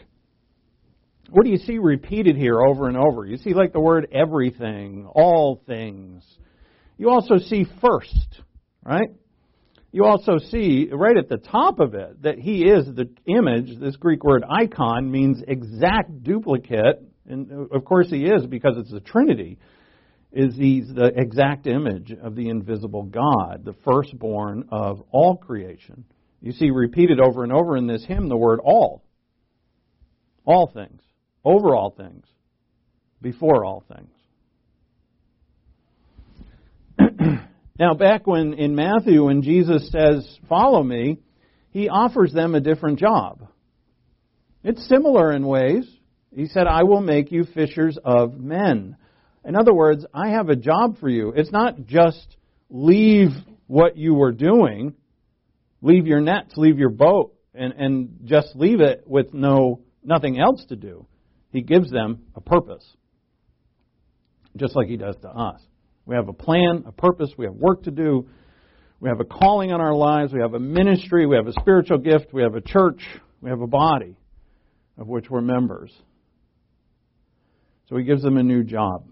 What 1.30 1.44
do 1.44 1.50
you 1.50 1.58
see 1.58 1.78
repeated 1.78 2.36
here 2.36 2.62
over 2.62 2.88
and 2.88 2.98
over? 2.98 3.26
You 3.26 3.38
see, 3.38 3.54
like 3.54 3.74
the 3.74 3.80
word 3.80 4.08
everything, 4.12 5.06
all 5.14 5.62
things. 5.68 6.24
You 6.98 7.10
also 7.10 7.38
see 7.38 7.66
first, 7.82 8.42
right? 8.88 9.10
You 9.92 10.06
also 10.06 10.38
see 10.38 10.90
right 10.92 11.18
at 11.18 11.30
the 11.30 11.38
top 11.38 11.80
of 11.80 11.94
it 11.94 12.22
that 12.24 12.40
he 12.40 12.66
is 12.66 12.86
the 12.86 13.10
image. 13.26 13.80
This 13.80 13.96
Greek 13.96 14.24
word 14.24 14.44
icon 14.50 15.12
means 15.12 15.42
exact 15.48 16.24
duplicate 16.24 17.04
and 17.28 17.52
uh, 17.52 17.76
of 17.76 17.86
course 17.86 18.10
he 18.10 18.26
is 18.26 18.46
because 18.46 18.76
it's 18.78 18.92
the 18.92 19.00
Trinity, 19.00 19.60
is 20.32 20.56
he's 20.56 20.88
the 20.94 21.12
exact 21.16 21.68
image 21.68 22.12
of 22.12 22.36
the 22.36 22.50
invisible 22.50 23.04
God, 23.04 23.62
the 23.64 23.76
firstborn 23.86 24.70
of 24.72 25.02
all 25.12 25.38
creation. 25.38 26.06
You 26.42 26.52
see 26.52 26.70
repeated 26.70 27.20
over 27.20 27.44
and 27.44 27.52
over 27.52 27.78
in 27.78 27.88
this 27.88 28.06
hymn 28.06 28.30
the 28.30 28.38
word 28.38 28.60
all. 28.64 29.04
All 30.46 30.70
things, 30.74 31.02
over 31.44 31.76
all 31.76 31.92
things, 31.92 32.26
before 33.22 33.66
all 33.66 33.84
things. 33.94 34.12
Now, 37.80 37.94
back 37.94 38.26
when 38.26 38.54
in 38.54 38.76
Matthew, 38.76 39.26
when 39.26 39.44
Jesus 39.44 39.92
says, 39.92 40.28
Follow 40.50 40.82
me, 40.82 41.20
he 41.70 41.90
offers 41.90 42.34
them 42.34 42.56
a 42.56 42.60
different 42.60 42.98
job. 42.98 43.48
It's 44.64 44.88
similar 44.88 45.32
in 45.32 45.46
ways. 45.46 45.88
He 46.36 46.48
said, 46.48 46.66
I 46.68 46.84
will 46.84 47.02
make 47.02 47.32
you 47.32 47.46
fishers 47.46 47.98
of 48.04 48.40
men. 48.40 48.98
In 49.46 49.56
other 49.56 49.74
words, 49.74 50.06
I 50.14 50.30
have 50.30 50.50
a 50.50 50.56
job 50.56 51.00
for 51.00 51.08
you. 51.08 51.34
It's 51.36 51.52
not 51.52 51.86
just 51.86 52.36
leave 52.70 53.30
what 53.68 53.96
you 53.96 54.14
were 54.14 54.32
doing, 54.32 54.96
leave 55.82 56.08
your 56.08 56.20
nets, 56.20 56.54
leave 56.58 56.80
your 56.80 56.90
boat, 56.90 57.36
and, 57.54 57.74
and 57.74 58.20
just 58.26 58.56
leave 58.56 58.82
it 58.82 59.04
with 59.06 59.34
no 59.34 59.82
nothing 60.04 60.40
else 60.40 60.66
to 60.70 60.76
do. 60.76 61.06
He 61.52 61.62
gives 61.62 61.92
them 61.92 62.24
a 62.36 62.42
purpose. 62.42 62.86
Just 64.56 64.76
like 64.76 64.88
he 64.88 64.98
does 64.98 65.16
to 65.22 65.30
us. 65.30 65.62
We 66.08 66.16
have 66.16 66.30
a 66.30 66.34
plan, 66.34 66.86
a 66.88 66.92
purpose, 66.94 67.30
we 67.38 67.46
have 67.46 67.54
work 67.54 67.84
to 67.84 67.92
do, 67.92 68.30
we 69.02 69.10
have 69.10 69.20
a 69.20 69.26
calling 69.26 69.74
on 69.74 69.82
our 69.82 69.94
lives, 69.94 70.32
we 70.32 70.40
have 70.40 70.54
a 70.54 70.60
ministry, 70.60 71.26
we 71.26 71.36
have 71.36 71.48
a 71.48 71.54
spiritual 71.60 71.98
gift, 71.98 72.28
we 72.32 72.42
have 72.42 72.56
a 72.56 72.62
church, 72.62 73.02
we 73.42 73.50
have 73.50 73.60
a 73.60 73.68
body 73.68 74.16
of 74.98 75.08
which 75.08 75.30
we're 75.30 75.42
members. 75.42 75.92
So 77.90 77.98
he 77.98 78.06
gives 78.06 78.22
them 78.22 78.38
a 78.38 78.44
new 78.44 78.64
job. 78.64 79.06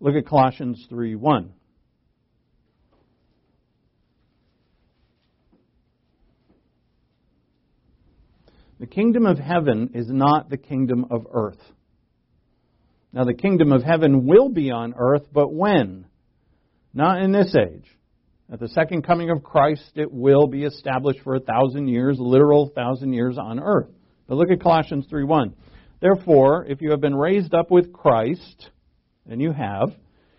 Look 0.00 0.16
at 0.16 0.26
Colossians 0.26 0.84
3 0.88 1.14
1. 1.14 1.52
The 8.80 8.86
kingdom 8.86 9.26
of 9.26 9.38
heaven 9.38 9.90
is 9.94 10.08
not 10.08 10.50
the 10.50 10.56
kingdom 10.56 11.06
of 11.10 11.26
earth. 11.32 11.60
Now, 13.12 13.24
the 13.24 13.34
kingdom 13.34 13.72
of 13.72 13.82
heaven 13.82 14.26
will 14.26 14.48
be 14.48 14.70
on 14.70 14.94
earth, 14.96 15.26
but 15.32 15.52
when? 15.52 16.06
Not 16.94 17.22
in 17.22 17.32
this 17.32 17.54
age. 17.56 17.86
At 18.52 18.60
the 18.60 18.68
second 18.68 19.02
coming 19.02 19.30
of 19.30 19.42
Christ, 19.42 19.92
it 19.94 20.12
will 20.12 20.46
be 20.46 20.64
established 20.64 21.20
for 21.22 21.34
a 21.34 21.40
thousand 21.40 21.88
years, 21.88 22.16
literal 22.18 22.70
thousand 22.74 23.12
years 23.12 23.38
on 23.38 23.60
earth. 23.60 23.88
But 24.26 24.36
look 24.36 24.50
at 24.50 24.62
Colossians 24.62 25.06
3 25.08 25.24
1. 25.24 25.54
Therefore, 26.00 26.64
if 26.66 26.80
you 26.80 26.90
have 26.90 27.00
been 27.00 27.14
raised 27.14 27.54
up 27.54 27.70
with 27.70 27.92
Christ, 27.92 28.70
and 29.28 29.40
you 29.40 29.52
have, 29.52 29.92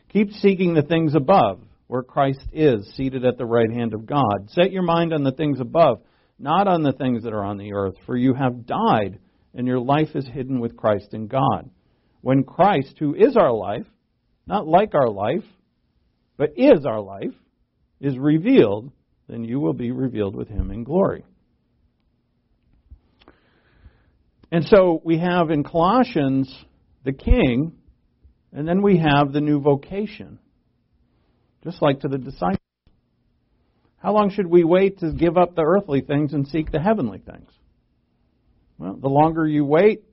keep 0.10 0.32
seeking 0.32 0.74
the 0.74 0.82
things 0.82 1.16
above, 1.16 1.62
where 1.88 2.04
Christ 2.04 2.42
is, 2.52 2.90
seated 2.96 3.26
at 3.26 3.38
the 3.38 3.46
right 3.46 3.70
hand 3.70 3.94
of 3.94 4.06
God. 4.06 4.50
Set 4.50 4.72
your 4.72 4.84
mind 4.84 5.14
on 5.14 5.24
the 5.24 5.32
things 5.32 5.60
above, 5.60 6.02
not 6.40 6.68
on 6.68 6.84
the 6.84 6.94
things 6.94 7.24
that 7.24 7.34
are 7.34 7.44
on 7.44 7.58
the 7.58 7.74
earth, 7.74 7.96
for 8.06 8.18
you 8.18 8.34
have 8.34 8.66
died, 8.66 9.20
and 9.54 9.68
your 9.68 9.80
life 9.80 10.16
is 10.16 10.28
hidden 10.28 10.60
with 10.60 10.78
Christ 10.78 11.14
in 11.14 11.28
God. 11.28 11.70
When 12.22 12.44
Christ, 12.44 12.96
who 13.00 13.16
is 13.16 13.36
our 13.36 13.52
life, 13.52 13.86
not 14.48 14.68
like 14.68 14.94
our 14.94 15.10
life, 15.10 15.44
but 16.38 16.54
is 16.58 16.86
our 16.86 17.02
life, 17.02 17.34
is 18.00 18.18
revealed, 18.18 18.92
then 19.28 19.44
you 19.44 19.60
will 19.60 19.74
be 19.74 19.92
revealed 19.92 20.36
with 20.36 20.48
him 20.48 20.72
in 20.72 20.84
glory. 20.84 21.24
And 24.52 24.66
so 24.66 25.02
we 25.04 25.18
have 25.20 25.50
in 25.50 25.64
Colossians 25.64 26.54
the 27.06 27.14
king, 27.14 27.74
and 28.52 28.68
then 28.68 28.82
we 28.82 28.98
have 28.98 29.32
the 29.32 29.42
new 29.42 29.62
vocation, 29.62 30.40
just 31.64 31.82
like 31.82 32.02
to 32.02 32.08
the 32.08 32.18
disciples. 32.18 32.58
How 33.98 34.14
long 34.14 34.32
should 34.32 34.48
we 34.48 34.64
wait 34.64 35.00
to 35.00 35.14
give 35.14 35.38
up 35.38 35.56
the 35.56 35.62
earthly 35.62 36.02
things 36.02 36.34
and 36.34 36.48
seek 36.48 36.72
the 36.72 36.82
heavenly 36.82 37.20
things? 37.20 37.50
Well, 38.78 38.98
the 39.00 39.08
longer 39.08 39.48
you 39.48 39.64
wait, 39.64 40.04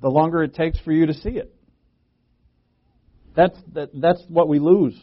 the 0.00 0.08
longer 0.08 0.42
it 0.42 0.54
takes 0.54 0.78
for 0.80 0.92
you 0.92 1.06
to 1.06 1.14
see 1.14 1.30
it. 1.30 1.54
That's, 3.36 3.58
that, 3.74 3.90
that's 3.94 4.22
what 4.28 4.48
we 4.48 4.58
lose. 4.58 4.98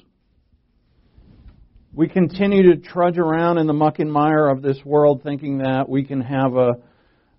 We 1.93 2.07
continue 2.07 2.75
to 2.75 2.77
trudge 2.77 3.17
around 3.17 3.57
in 3.57 3.67
the 3.67 3.73
muck 3.73 3.99
and 3.99 4.11
mire 4.11 4.49
of 4.49 4.61
this 4.61 4.77
world 4.83 5.21
thinking 5.23 5.59
that 5.59 5.89
we 5.89 6.03
can 6.03 6.21
have 6.21 6.55
a, 6.55 6.73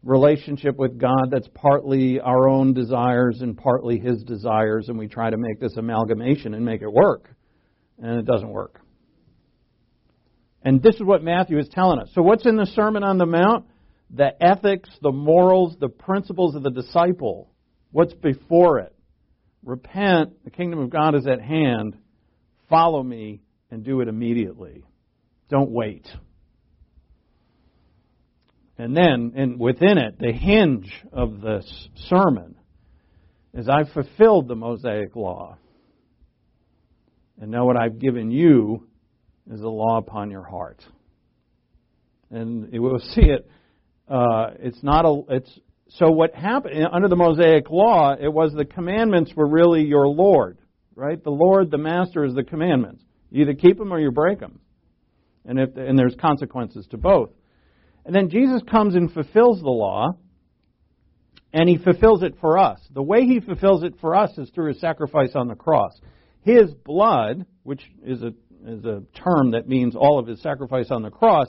relationship 0.03 0.77
with 0.77 0.99
God 0.99 1.31
that's 1.31 1.49
partly 1.55 2.21
our 2.21 2.49
own 2.49 2.73
desires 2.73 3.41
and 3.41 3.57
partly 3.57 3.99
His 3.99 4.23
desires, 4.23 4.89
and 4.89 4.99
we 4.99 5.09
try 5.09 5.31
to 5.31 5.37
make 5.37 5.61
this 5.61 5.77
amalgamation 5.77 6.55
and 6.55 6.65
make 6.65 6.83
it 6.83 6.93
work. 6.93 7.35
And 7.99 8.19
it 8.19 8.27
doesn't 8.27 8.49
work. 8.49 8.81
And 10.63 10.83
this 10.83 10.95
is 10.95 11.03
what 11.03 11.23
Matthew 11.23 11.59
is 11.59 11.69
telling 11.71 11.99
us. 11.99 12.09
So, 12.15 12.23
what's 12.23 12.47
in 12.47 12.57
the 12.57 12.67
Sermon 12.67 13.03
on 13.03 13.19
the 13.19 13.27
Mount? 13.27 13.67
The 14.11 14.31
ethics, 14.43 14.89
the 15.03 15.13
morals, 15.13 15.77
the 15.79 15.89
principles 15.89 16.55
of 16.55 16.63
the 16.63 16.71
disciple. 16.71 17.51
What's 17.91 18.15
before 18.15 18.79
it? 18.79 18.95
Repent, 19.63 20.45
the 20.45 20.51
kingdom 20.51 20.79
of 20.79 20.91
God 20.91 21.15
is 21.15 21.27
at 21.27 21.41
hand. 21.41 21.97
Follow 22.71 23.03
me 23.03 23.43
and 23.71 23.85
do 23.85 24.01
it 24.01 24.09
immediately. 24.09 24.85
Don't 25.51 25.71
wait. 25.71 26.07
And 28.79 28.97
then, 28.97 29.33
and 29.37 29.59
within 29.59 29.99
it, 29.99 30.19
the 30.19 30.33
hinge 30.33 30.93
of 31.13 31.41
this 31.41 31.89
sermon 32.09 32.55
is 33.53 33.69
I've 33.69 33.93
fulfilled 33.93 34.47
the 34.47 34.55
Mosaic 34.55 35.17
law. 35.17 35.59
And 37.41 37.51
now 37.51 37.67
what 37.67 37.77
I've 37.77 37.99
given 37.99 38.31
you 38.31 38.87
is 39.51 39.61
the 39.61 39.69
law 39.69 39.99
upon 39.99 40.31
your 40.31 40.45
heart. 40.45 40.83
and 42.31 42.69
we'll 42.73 42.99
see 43.15 43.23
it. 43.23 43.49
Uh, 44.09 44.51
it's 44.61 44.83
not 44.83 45.05
a. 45.05 45.23
It's 45.29 45.61
so 45.91 46.11
what 46.11 46.35
happened 46.35 46.87
under 46.93 47.09
the 47.09 47.17
Mosaic 47.17 47.71
law. 47.71 48.15
It 48.19 48.33
was 48.33 48.53
the 48.53 48.65
commandments 48.65 49.33
were 49.35 49.49
really 49.49 49.85
your 49.85 50.09
Lord, 50.09 50.59
right? 50.95 51.23
The 51.23 51.31
Lord, 51.31 51.71
the 51.71 51.79
Master, 51.79 52.25
is 52.25 52.35
the 52.35 52.45
commandments. 52.45 53.03
You 53.31 53.43
either 53.43 53.55
keep 53.55 53.79
them 53.79 53.93
or 53.93 54.01
you 54.01 54.11
break 54.11 54.41
them, 54.41 54.61
and 55.45 55.59
if 55.59 55.77
and 55.77 55.99
there's 55.99 56.15
consequences 56.21 56.87
to 56.91 56.97
both. 56.97 57.31
And 58.05 58.15
then 58.15 58.31
Jesus 58.31 58.63
comes 58.71 58.95
and 58.95 59.13
fulfills 59.13 59.61
the 59.61 59.69
law, 59.69 60.13
and 61.53 61.69
he 61.69 61.77
fulfills 61.77 62.23
it 62.23 62.37
for 62.41 62.59
us. 62.59 62.81
The 62.95 63.03
way 63.03 63.27
he 63.27 63.41
fulfills 63.41 63.83
it 63.83 63.95
for 64.01 64.15
us 64.15 64.37
is 64.39 64.49
through 64.51 64.69
his 64.69 64.81
sacrifice 64.81 65.33
on 65.35 65.49
the 65.49 65.55
cross. 65.55 65.93
His 66.43 66.73
blood, 66.73 67.45
which 67.63 67.83
is 68.03 68.23
a 68.23 68.33
is 68.67 68.85
a 68.85 69.03
term 69.15 69.53
that 69.53 69.69
means 69.69 69.95
all 69.95 70.19
of 70.19 70.27
his 70.27 70.41
sacrifice 70.41 70.91
on 70.91 71.03
the 71.03 71.11
cross, 71.11 71.49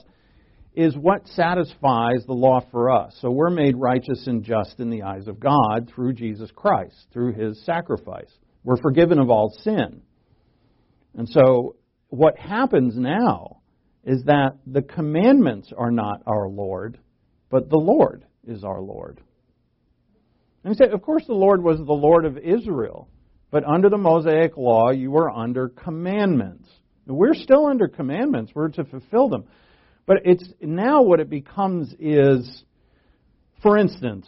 is 0.79 0.95
what 0.95 1.27
satisfies 1.27 2.23
the 2.25 2.33
law 2.33 2.61
for 2.71 2.89
us. 2.89 3.13
So 3.19 3.29
we're 3.29 3.49
made 3.49 3.75
righteous 3.75 4.27
and 4.27 4.45
just 4.45 4.79
in 4.79 4.89
the 4.89 5.03
eyes 5.03 5.27
of 5.27 5.37
God 5.37 5.91
through 5.93 6.13
Jesus 6.13 6.49
Christ, 6.55 6.95
through 7.11 7.33
his 7.33 7.61
sacrifice. 7.65 8.31
We're 8.63 8.81
forgiven 8.81 9.19
of 9.19 9.29
all 9.29 9.53
sin. 9.61 10.01
And 11.17 11.27
so 11.27 11.75
what 12.07 12.37
happens 12.37 12.93
now 12.95 13.57
is 14.05 14.23
that 14.23 14.51
the 14.65 14.81
commandments 14.81 15.73
are 15.77 15.91
not 15.91 16.21
our 16.25 16.47
Lord, 16.47 16.97
but 17.49 17.69
the 17.69 17.77
Lord 17.77 18.23
is 18.47 18.63
our 18.63 18.79
Lord. 18.79 19.19
And 20.63 20.73
he 20.73 20.77
said, 20.77 20.93
of 20.93 21.01
course, 21.01 21.25
the 21.27 21.33
Lord 21.33 21.61
was 21.61 21.77
the 21.77 21.91
Lord 21.91 22.23
of 22.23 22.37
Israel, 22.37 23.09
but 23.51 23.65
under 23.65 23.89
the 23.89 23.97
Mosaic 23.97 24.55
law, 24.55 24.91
you 24.91 25.11
were 25.11 25.29
under 25.29 25.67
commandments. 25.67 26.69
We're 27.05 27.33
still 27.33 27.65
under 27.65 27.89
commandments. 27.89 28.53
We're 28.55 28.69
to 28.69 28.85
fulfill 28.85 29.27
them. 29.27 29.43
But 30.09 30.21
it's 30.25 30.43
now 30.59 31.03
what 31.03 31.19
it 31.19 31.29
becomes 31.29 31.93
is, 31.99 32.63
for 33.61 33.77
instance, 33.77 34.27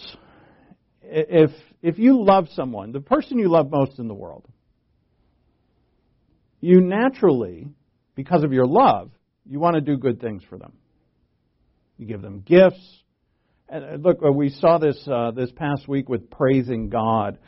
if 1.01 1.49
if 1.82 1.97
you 1.97 2.23
love 2.23 2.49
someone, 2.53 2.91
the 2.91 2.99
person 2.99 3.39
you 3.39 3.49
love 3.49 3.71
most 3.71 3.97
in 3.97 4.07
the 4.07 4.13
world, 4.13 4.47
you 6.59 6.82
naturally, 6.82 7.67
because 8.13 8.43
of 8.43 8.53
your 8.53 8.67
love, 8.67 9.09
you 9.43 9.59
want 9.59 9.73
to 9.73 9.82
do 9.82 9.97
good 9.97 10.21
things 10.21 10.43
for 10.47 10.59
them. 10.59 10.73
You 11.97 12.05
give 12.05 12.21
them 12.21 12.43
gifts. 12.45 13.01
And 13.67 14.03
look, 14.03 14.21
we 14.21 14.49
saw 14.49 14.77
this 14.77 15.03
uh, 15.11 15.32
this 15.32 15.51
past 15.51 15.88
week 15.88 16.07
with 16.07 16.29
praising 16.29 16.89
God. 16.89 17.39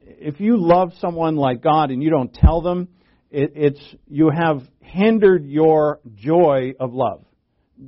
If 0.00 0.38
you 0.38 0.58
love 0.58 0.92
someone 1.00 1.34
like 1.34 1.60
God 1.60 1.90
and 1.90 2.00
you 2.04 2.10
don't 2.10 2.32
tell 2.32 2.62
them, 2.62 2.86
it, 3.32 3.50
it's 3.56 3.94
you 4.06 4.30
have 4.30 4.62
hindered 4.78 5.44
your 5.44 5.98
joy 6.14 6.74
of 6.78 6.94
love. 6.94 7.24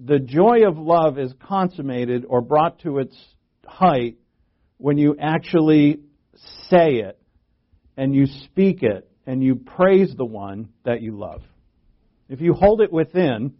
The 0.05 0.19
joy 0.19 0.67
of 0.67 0.77
love 0.77 1.19
is 1.19 1.33
consummated 1.49 2.27
or 2.29 2.43
brought 2.43 2.81
to 2.81 2.99
its 2.99 3.17
height 3.65 4.17
when 4.77 4.99
you 4.99 5.17
actually 5.19 6.01
say 6.69 6.97
it 6.97 7.19
and 7.97 8.15
you 8.15 8.27
speak 8.45 8.83
it 8.83 9.09
and 9.27 9.43
you 9.43 9.55
praise 9.55 10.15
the 10.15 10.25
one 10.25 10.69
that 10.85 11.01
you 11.01 11.17
love. 11.17 11.43
If 12.29 12.41
you 12.41 12.53
hold 12.53 12.83
it 12.83 12.93
within, 12.93 13.55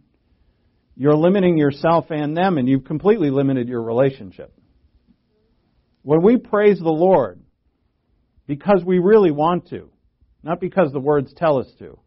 you're 0.95 1.15
limiting 1.15 1.57
yourself 1.57 2.05
and 2.09 2.35
them, 2.35 2.57
and 2.57 2.67
you've 2.67 2.85
completely 2.85 3.29
limited 3.29 3.67
your 3.67 3.81
relationship. 3.81 4.53
When 6.03 6.21
we 6.21 6.37
praise 6.37 6.79
the 6.79 6.89
Lord, 6.89 7.41
because 8.45 8.83
we 8.85 8.99
really 8.99 9.31
want 9.31 9.69
to, 9.69 9.89
not 10.43 10.59
because 10.59 10.91
the 10.91 10.99
words 10.99 11.33
tell 11.35 11.59
us 11.59 11.67
to, 11.79 11.99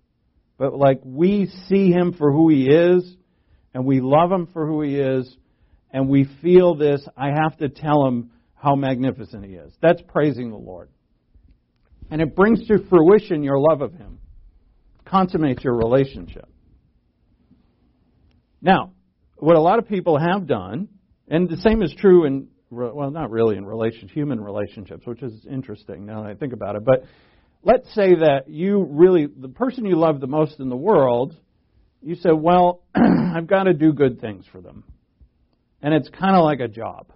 but 0.59 0.75
like 0.75 1.01
we 1.05 1.51
see 1.69 1.91
Him 1.91 2.13
for 2.13 2.33
who 2.33 2.49
He 2.49 2.69
is, 2.69 3.17
and 3.75 3.85
we 3.85 4.01
love 4.01 4.31
Him 4.31 4.47
for 4.53 4.67
who 4.67 4.83
He 4.83 4.97
is, 4.97 5.37
and 5.91 6.09
we 6.09 6.29
feel 6.43 6.75
this, 6.75 7.07
I 7.17 7.29
have 7.29 7.57
to 7.59 7.69
tell 7.69 8.07
Him 8.07 8.31
how 8.55 8.75
magnificent 8.75 9.45
He 9.45 9.53
is. 9.53 9.73
That's 9.81 10.03
praising 10.09 10.51
the 10.51 10.57
Lord. 10.57 10.91
And 12.11 12.21
it 12.21 12.35
brings 12.35 12.67
to 12.69 12.85
fruition 12.89 13.43
your 13.43 13.59
love 13.59 13.81
of 13.83 13.93
Him, 13.93 14.19
consummates 15.05 15.65
your 15.65 15.75
relationship. 15.75 16.49
Now, 18.61 18.93
what 19.37 19.57
a 19.57 19.61
lot 19.61 19.79
of 19.79 19.89
people 19.89 20.19
have 20.19 20.47
done, 20.47 20.89
and 21.29 21.49
the 21.49 21.57
same 21.59 21.83
is 21.83 21.95
true 21.99 22.27
in, 22.27 22.49
well, 22.71 23.11
not 23.11 23.31
really 23.31 23.57
in 23.57 23.65
relations, 23.65 24.11
human 24.13 24.41
relationships, 24.41 25.07
which 25.07 25.23
is 25.23 25.47
interesting 25.51 26.05
now 26.05 26.23
that 26.23 26.31
I 26.31 26.35
think 26.35 26.53
about 26.53 26.77
it, 26.77 26.85
but 26.85 27.05
let's 27.63 27.93
say 27.95 28.17
that 28.17 28.49
you 28.49 28.87
really, 28.91 29.27
the 29.27 29.49
person 29.49 29.87
you 29.87 29.97
love 29.97 30.21
the 30.21 30.27
most 30.27 30.61
in 30.61 30.69
the 30.69 30.77
world, 30.77 31.35
you 32.03 32.15
say, 32.17 32.31
well, 32.33 32.83
I've 32.95 33.47
got 33.47 33.65
to 33.65 33.75
do 33.75 33.93
good 33.93 34.21
things 34.21 34.45
for 34.51 34.61
them. 34.61 34.85
And 35.83 35.95
it's 35.95 36.09
kind 36.09 36.37
of 36.37 36.45
like 36.45 36.61
a 36.61 36.69
job. 36.69 37.13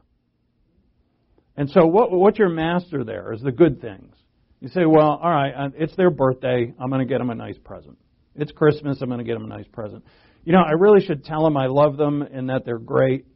And 1.56 1.70
so 1.70 1.86
what, 1.86 2.10
what's 2.10 2.38
your 2.38 2.48
master 2.48 3.04
there 3.04 3.32
is 3.32 3.40
the 3.40 3.52
good 3.52 3.80
things. 3.80 4.14
You 4.60 4.68
say, 4.68 4.86
well, 4.86 5.18
all 5.22 5.30
right, 5.30 5.52
uh, 5.52 5.68
it's 5.76 5.94
their 5.96 6.10
birthday. 6.10 6.72
I'm 6.78 6.88
going 6.88 7.00
to 7.00 7.06
get 7.06 7.18
them 7.18 7.30
a 7.30 7.34
nice 7.34 7.58
present. 7.58 7.98
It's 8.34 8.50
Christmas. 8.50 8.98
I'm 9.00 9.08
going 9.08 9.18
to 9.18 9.24
get 9.24 9.34
them 9.34 9.44
a 9.44 9.54
nice 9.54 9.66
present. 9.72 10.04
You 10.44 10.52
know, 10.52 10.62
I 10.62 10.72
really 10.72 11.04
should 11.04 11.24
tell 11.24 11.44
them 11.44 11.56
I 11.56 11.66
love 11.66 11.96
them 11.96 12.22
and 12.22 12.48
that 12.48 12.64
they're 12.64 12.78
great 12.78 13.26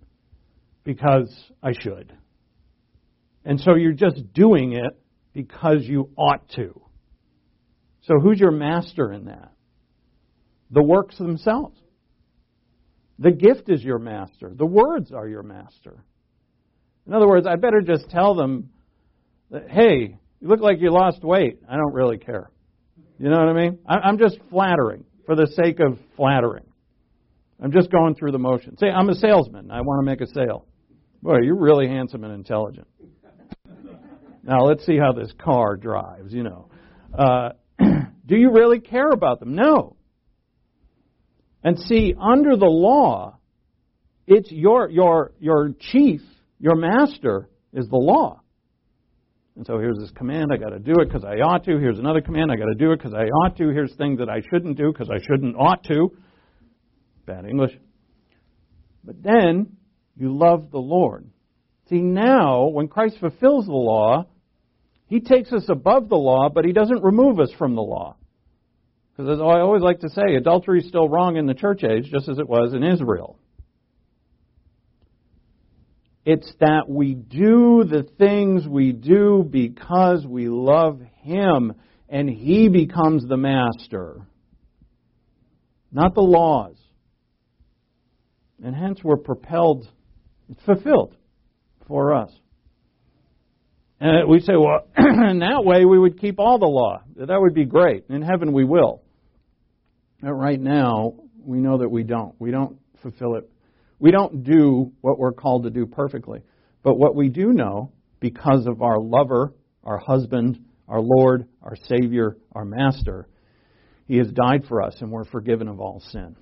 because 0.84 1.32
I 1.62 1.72
should. 1.78 2.12
And 3.44 3.60
so 3.60 3.74
you're 3.74 3.92
just 3.92 4.32
doing 4.32 4.72
it 4.72 4.98
because 5.32 5.82
you 5.82 6.10
ought 6.16 6.48
to. 6.56 6.80
So 8.02 8.18
who's 8.20 8.40
your 8.40 8.50
master 8.50 9.12
in 9.12 9.26
that? 9.26 9.52
The 10.70 10.82
works 10.82 11.16
themselves. 11.18 11.78
The 13.18 13.32
gift 13.32 13.68
is 13.68 13.82
your 13.82 13.98
master. 13.98 14.52
The 14.54 14.66
words 14.66 15.12
are 15.12 15.26
your 15.26 15.42
master. 15.42 16.04
In 17.06 17.14
other 17.14 17.26
words, 17.26 17.46
I 17.46 17.56
better 17.56 17.80
just 17.80 18.10
tell 18.10 18.34
them 18.34 18.70
that, 19.50 19.70
hey, 19.70 20.16
you 20.40 20.48
look 20.48 20.60
like 20.60 20.80
you 20.80 20.90
lost 20.90 21.24
weight. 21.24 21.60
I 21.68 21.76
don't 21.76 21.94
really 21.94 22.18
care. 22.18 22.50
You 23.18 23.30
know 23.30 23.38
what 23.38 23.48
I 23.48 23.52
mean? 23.54 23.78
I'm 23.86 24.18
just 24.18 24.38
flattering 24.50 25.04
for 25.26 25.34
the 25.34 25.48
sake 25.48 25.80
of 25.80 25.98
flattering. 26.16 26.64
I'm 27.60 27.72
just 27.72 27.90
going 27.90 28.14
through 28.14 28.32
the 28.32 28.38
motions. 28.38 28.78
Say, 28.78 28.86
I'm 28.86 29.08
a 29.08 29.14
salesman. 29.16 29.70
I 29.70 29.80
want 29.80 30.04
to 30.04 30.08
make 30.08 30.20
a 30.20 30.32
sale. 30.32 30.66
Boy, 31.22 31.38
you're 31.42 31.58
really 31.58 31.88
handsome 31.88 32.22
and 32.22 32.32
intelligent. 32.32 32.86
Now 34.44 34.60
let's 34.60 34.86
see 34.86 34.96
how 34.96 35.12
this 35.12 35.32
car 35.42 35.76
drives. 35.76 36.32
You 36.32 36.44
know, 36.44 36.70
uh, 37.12 37.50
do 38.26 38.36
you 38.36 38.52
really 38.52 38.78
care 38.78 39.10
about 39.10 39.40
them? 39.40 39.54
No. 39.54 39.96
And 41.62 41.78
see, 41.78 42.14
under 42.18 42.56
the 42.56 42.66
law, 42.66 43.38
it's 44.26 44.50
your 44.50 44.88
your 44.88 45.32
your 45.40 45.74
chief, 45.78 46.20
your 46.58 46.76
master 46.76 47.48
is 47.72 47.88
the 47.88 47.96
law. 47.96 48.40
And 49.56 49.66
so 49.66 49.78
here's 49.78 49.98
this 49.98 50.12
command, 50.12 50.52
I 50.52 50.56
got 50.56 50.70
to 50.70 50.78
do 50.78 50.92
it 51.00 51.06
because 51.06 51.24
I 51.24 51.40
ought 51.40 51.64
to. 51.64 51.78
Here's 51.78 51.98
another 51.98 52.20
command, 52.20 52.52
I 52.52 52.56
got 52.56 52.66
to 52.66 52.76
do 52.76 52.92
it 52.92 52.98
because 52.98 53.12
I 53.12 53.24
ought 53.24 53.56
to. 53.56 53.70
Here's 53.70 53.92
things 53.96 54.20
that 54.20 54.28
I 54.28 54.40
shouldn't 54.52 54.76
do 54.76 54.92
because 54.92 55.10
I 55.10 55.18
shouldn't 55.20 55.56
ought 55.56 55.82
to. 55.84 56.10
Bad 57.26 57.44
English. 57.44 57.72
But 59.02 59.22
then 59.22 59.76
you 60.16 60.36
love 60.36 60.70
the 60.70 60.78
Lord. 60.78 61.28
See, 61.88 62.00
now, 62.00 62.68
when 62.68 62.86
Christ 62.86 63.16
fulfills 63.18 63.66
the 63.66 63.72
law, 63.72 64.26
he 65.06 65.20
takes 65.20 65.52
us 65.52 65.64
above 65.68 66.08
the 66.08 66.16
law, 66.16 66.50
but 66.50 66.64
he 66.64 66.72
doesn't 66.72 67.02
remove 67.02 67.40
us 67.40 67.50
from 67.58 67.74
the 67.74 67.82
law. 67.82 68.16
Because 69.18 69.32
as 69.32 69.40
I 69.40 69.58
always 69.60 69.82
like 69.82 69.98
to 70.00 70.10
say, 70.10 70.36
adultery 70.36 70.78
is 70.78 70.86
still 70.86 71.08
wrong 71.08 71.36
in 71.36 71.46
the 71.46 71.54
church 71.54 71.82
age, 71.82 72.04
just 72.08 72.28
as 72.28 72.38
it 72.38 72.48
was 72.48 72.72
in 72.72 72.84
Israel. 72.84 73.36
It's 76.24 76.52
that 76.60 76.88
we 76.88 77.14
do 77.14 77.82
the 77.82 78.06
things 78.16 78.64
we 78.64 78.92
do 78.92 79.44
because 79.50 80.24
we 80.24 80.48
love 80.48 81.00
Him, 81.22 81.72
and 82.08 82.30
He 82.30 82.68
becomes 82.68 83.26
the 83.26 83.36
master, 83.36 84.20
not 85.90 86.14
the 86.14 86.20
laws. 86.20 86.76
And 88.62 88.72
hence 88.72 89.00
we're 89.02 89.16
propelled, 89.16 89.88
it's 90.48 90.62
fulfilled 90.62 91.16
for 91.88 92.14
us. 92.14 92.30
And 93.98 94.28
we 94.28 94.38
say, 94.38 94.52
well, 94.54 94.86
in 94.96 95.40
that 95.40 95.64
way 95.64 95.84
we 95.84 95.98
would 95.98 96.20
keep 96.20 96.38
all 96.38 96.60
the 96.60 96.66
law. 96.66 97.02
That 97.16 97.40
would 97.40 97.54
be 97.54 97.64
great. 97.64 98.04
In 98.08 98.22
heaven 98.22 98.52
we 98.52 98.64
will. 98.64 99.02
Right 100.22 100.60
now, 100.60 101.14
we 101.40 101.58
know 101.58 101.78
that 101.78 101.88
we 101.88 102.02
don't. 102.02 102.34
We 102.38 102.50
don't 102.50 102.78
fulfill 103.02 103.36
it 103.36 103.48
we 103.98 104.10
don't 104.10 104.44
do 104.44 104.92
what 105.00 105.18
we're 105.18 105.32
called 105.32 105.64
to 105.64 105.70
do 105.70 105.86
perfectly. 105.86 106.42
But 106.82 106.94
what 106.94 107.16
we 107.16 107.28
do 107.28 107.52
know, 107.52 107.92
because 108.20 108.66
of 108.66 108.82
our 108.82 109.00
lover, 109.00 109.52
our 109.82 109.98
husband, 109.98 110.64
our 110.86 111.00
Lord, 111.00 111.48
our 111.62 111.76
Savior, 111.88 112.36
our 112.52 112.64
Master, 112.64 113.28
He 114.06 114.18
has 114.18 114.28
died 114.28 114.64
for 114.68 114.82
us 114.82 114.96
and 115.00 115.10
we're 115.10 115.24
forgiven 115.24 115.68
of 115.68 115.80
all 115.80 116.00
sin. 116.12 116.36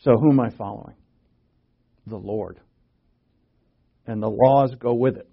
So 0.00 0.12
who 0.12 0.30
am 0.30 0.40
I 0.40 0.50
following? 0.50 0.96
The 2.06 2.16
Lord. 2.16 2.60
And 4.06 4.22
the 4.22 4.30
laws 4.30 4.74
go 4.78 4.94
with 4.94 5.16
it. 5.16 5.28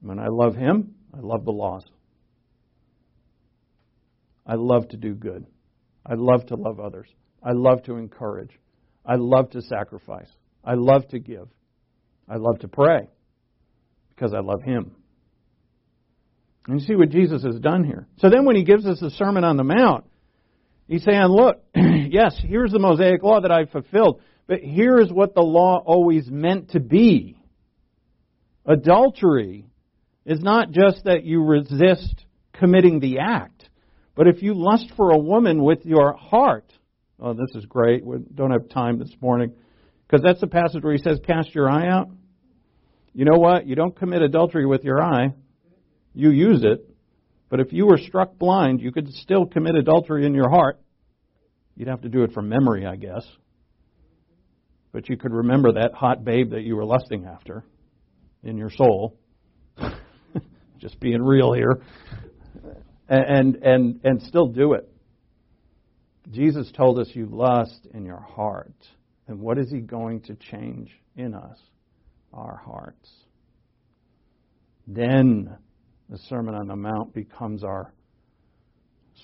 When 0.00 0.18
I 0.18 0.28
love 0.28 0.54
Him, 0.54 0.94
I 1.14 1.20
love 1.20 1.44
the 1.44 1.50
laws. 1.50 1.84
I 4.46 4.54
love 4.54 4.88
to 4.88 4.96
do 4.96 5.14
good. 5.14 5.46
I 6.06 6.14
love 6.14 6.46
to 6.46 6.56
love 6.56 6.80
others. 6.80 7.08
I 7.42 7.52
love 7.52 7.82
to 7.84 7.96
encourage. 7.96 8.50
I 9.04 9.16
love 9.16 9.50
to 9.50 9.62
sacrifice. 9.62 10.30
I 10.64 10.74
love 10.74 11.08
to 11.08 11.18
give. 11.18 11.48
I 12.28 12.36
love 12.36 12.60
to 12.60 12.68
pray 12.68 13.08
because 14.14 14.32
I 14.32 14.40
love 14.40 14.62
Him. 14.62 14.92
And 16.66 16.80
you 16.80 16.86
see 16.86 16.94
what 16.94 17.10
Jesus 17.10 17.42
has 17.44 17.58
done 17.58 17.84
here. 17.84 18.06
So 18.18 18.30
then 18.30 18.44
when 18.46 18.56
He 18.56 18.64
gives 18.64 18.86
us 18.86 19.00
the 19.00 19.10
Sermon 19.10 19.44
on 19.44 19.56
the 19.56 19.64
Mount, 19.64 20.04
He's 20.88 21.04
saying, 21.04 21.24
look, 21.24 21.62
yes, 21.74 22.38
here's 22.42 22.72
the 22.72 22.78
Mosaic 22.78 23.22
law 23.22 23.40
that 23.40 23.50
I've 23.50 23.70
fulfilled, 23.70 24.20
but 24.46 24.60
here's 24.62 25.10
what 25.10 25.34
the 25.34 25.42
law 25.42 25.82
always 25.84 26.30
meant 26.30 26.70
to 26.70 26.80
be. 26.80 27.38
Adultery 28.66 29.66
is 30.26 30.40
not 30.40 30.70
just 30.70 31.04
that 31.04 31.24
you 31.24 31.42
resist 31.42 32.24
committing 32.52 33.00
the 33.00 33.18
act, 33.18 33.53
but 34.14 34.28
if 34.28 34.42
you 34.42 34.54
lust 34.54 34.92
for 34.96 35.10
a 35.10 35.18
woman 35.18 35.62
with 35.62 35.84
your 35.84 36.14
heart, 36.14 36.72
oh, 37.18 37.32
this 37.32 37.54
is 37.54 37.66
great. 37.66 38.04
We 38.04 38.18
don't 38.34 38.52
have 38.52 38.68
time 38.68 38.98
this 38.98 39.14
morning 39.20 39.52
because 40.06 40.22
that's 40.22 40.40
the 40.40 40.46
passage 40.46 40.82
where 40.82 40.92
he 40.92 41.02
says, 41.02 41.20
cast 41.26 41.54
your 41.54 41.68
eye 41.68 41.88
out. 41.88 42.10
You 43.12 43.24
know 43.24 43.38
what? 43.38 43.66
You 43.66 43.74
don't 43.74 43.96
commit 43.96 44.22
adultery 44.22 44.66
with 44.66 44.84
your 44.84 45.02
eye. 45.02 45.34
You 46.14 46.30
use 46.30 46.62
it. 46.64 46.88
But 47.48 47.60
if 47.60 47.72
you 47.72 47.86
were 47.86 47.98
struck 47.98 48.38
blind, 48.38 48.80
you 48.80 48.90
could 48.90 49.08
still 49.08 49.46
commit 49.46 49.76
adultery 49.76 50.26
in 50.26 50.34
your 50.34 50.48
heart. 50.48 50.80
You'd 51.76 51.88
have 51.88 52.02
to 52.02 52.08
do 52.08 52.22
it 52.22 52.32
from 52.32 52.48
memory, 52.48 52.86
I 52.86 52.96
guess. 52.96 53.24
But 54.92 55.08
you 55.08 55.16
could 55.16 55.32
remember 55.32 55.72
that 55.72 55.92
hot 55.92 56.24
babe 56.24 56.50
that 56.50 56.62
you 56.62 56.76
were 56.76 56.84
lusting 56.84 57.24
after 57.24 57.64
in 58.42 58.56
your 58.56 58.70
soul. 58.70 59.18
Just 60.78 61.00
being 61.00 61.22
real 61.22 61.52
here. 61.52 61.80
And, 63.08 63.56
and, 63.56 64.00
and 64.02 64.22
still 64.22 64.46
do 64.46 64.72
it. 64.72 64.88
Jesus 66.30 66.72
told 66.72 66.98
us 66.98 67.08
you 67.12 67.26
lust 67.26 67.86
in 67.92 68.04
your 68.04 68.20
heart. 68.20 68.72
And 69.28 69.40
what 69.40 69.58
is 69.58 69.70
he 69.70 69.80
going 69.80 70.20
to 70.22 70.34
change 70.34 70.90
in 71.16 71.34
us? 71.34 71.58
Our 72.32 72.56
hearts. 72.56 73.10
Then 74.86 75.56
the 76.08 76.18
Sermon 76.28 76.54
on 76.54 76.66
the 76.66 76.76
Mount 76.76 77.14
becomes 77.14 77.62
our 77.62 77.92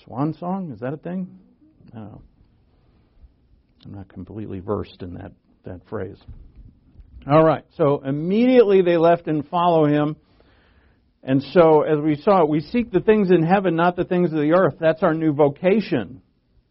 swan 0.03 0.33
song. 0.39 0.71
Is 0.71 0.79
that 0.79 0.93
a 0.93 0.97
thing? 0.97 1.39
No. 1.93 2.21
I'm 3.85 3.93
not 3.93 4.07
completely 4.09 4.59
versed 4.59 5.01
in 5.01 5.15
that, 5.15 5.31
that 5.65 5.81
phrase. 5.89 6.17
All 7.29 7.43
right. 7.43 7.63
So 7.77 8.01
immediately 8.03 8.81
they 8.81 8.97
left 8.97 9.27
and 9.27 9.47
follow 9.47 9.85
him. 9.85 10.15
And 11.23 11.43
so, 11.53 11.83
as 11.83 11.99
we 12.03 12.15
saw, 12.15 12.45
we 12.45 12.61
seek 12.61 12.91
the 12.91 12.99
things 12.99 13.29
in 13.29 13.43
heaven, 13.43 13.75
not 13.75 13.95
the 13.95 14.05
things 14.05 14.31
of 14.31 14.39
the 14.39 14.53
earth. 14.53 14.75
That's 14.79 15.03
our 15.03 15.13
new 15.13 15.33
vocation 15.33 16.21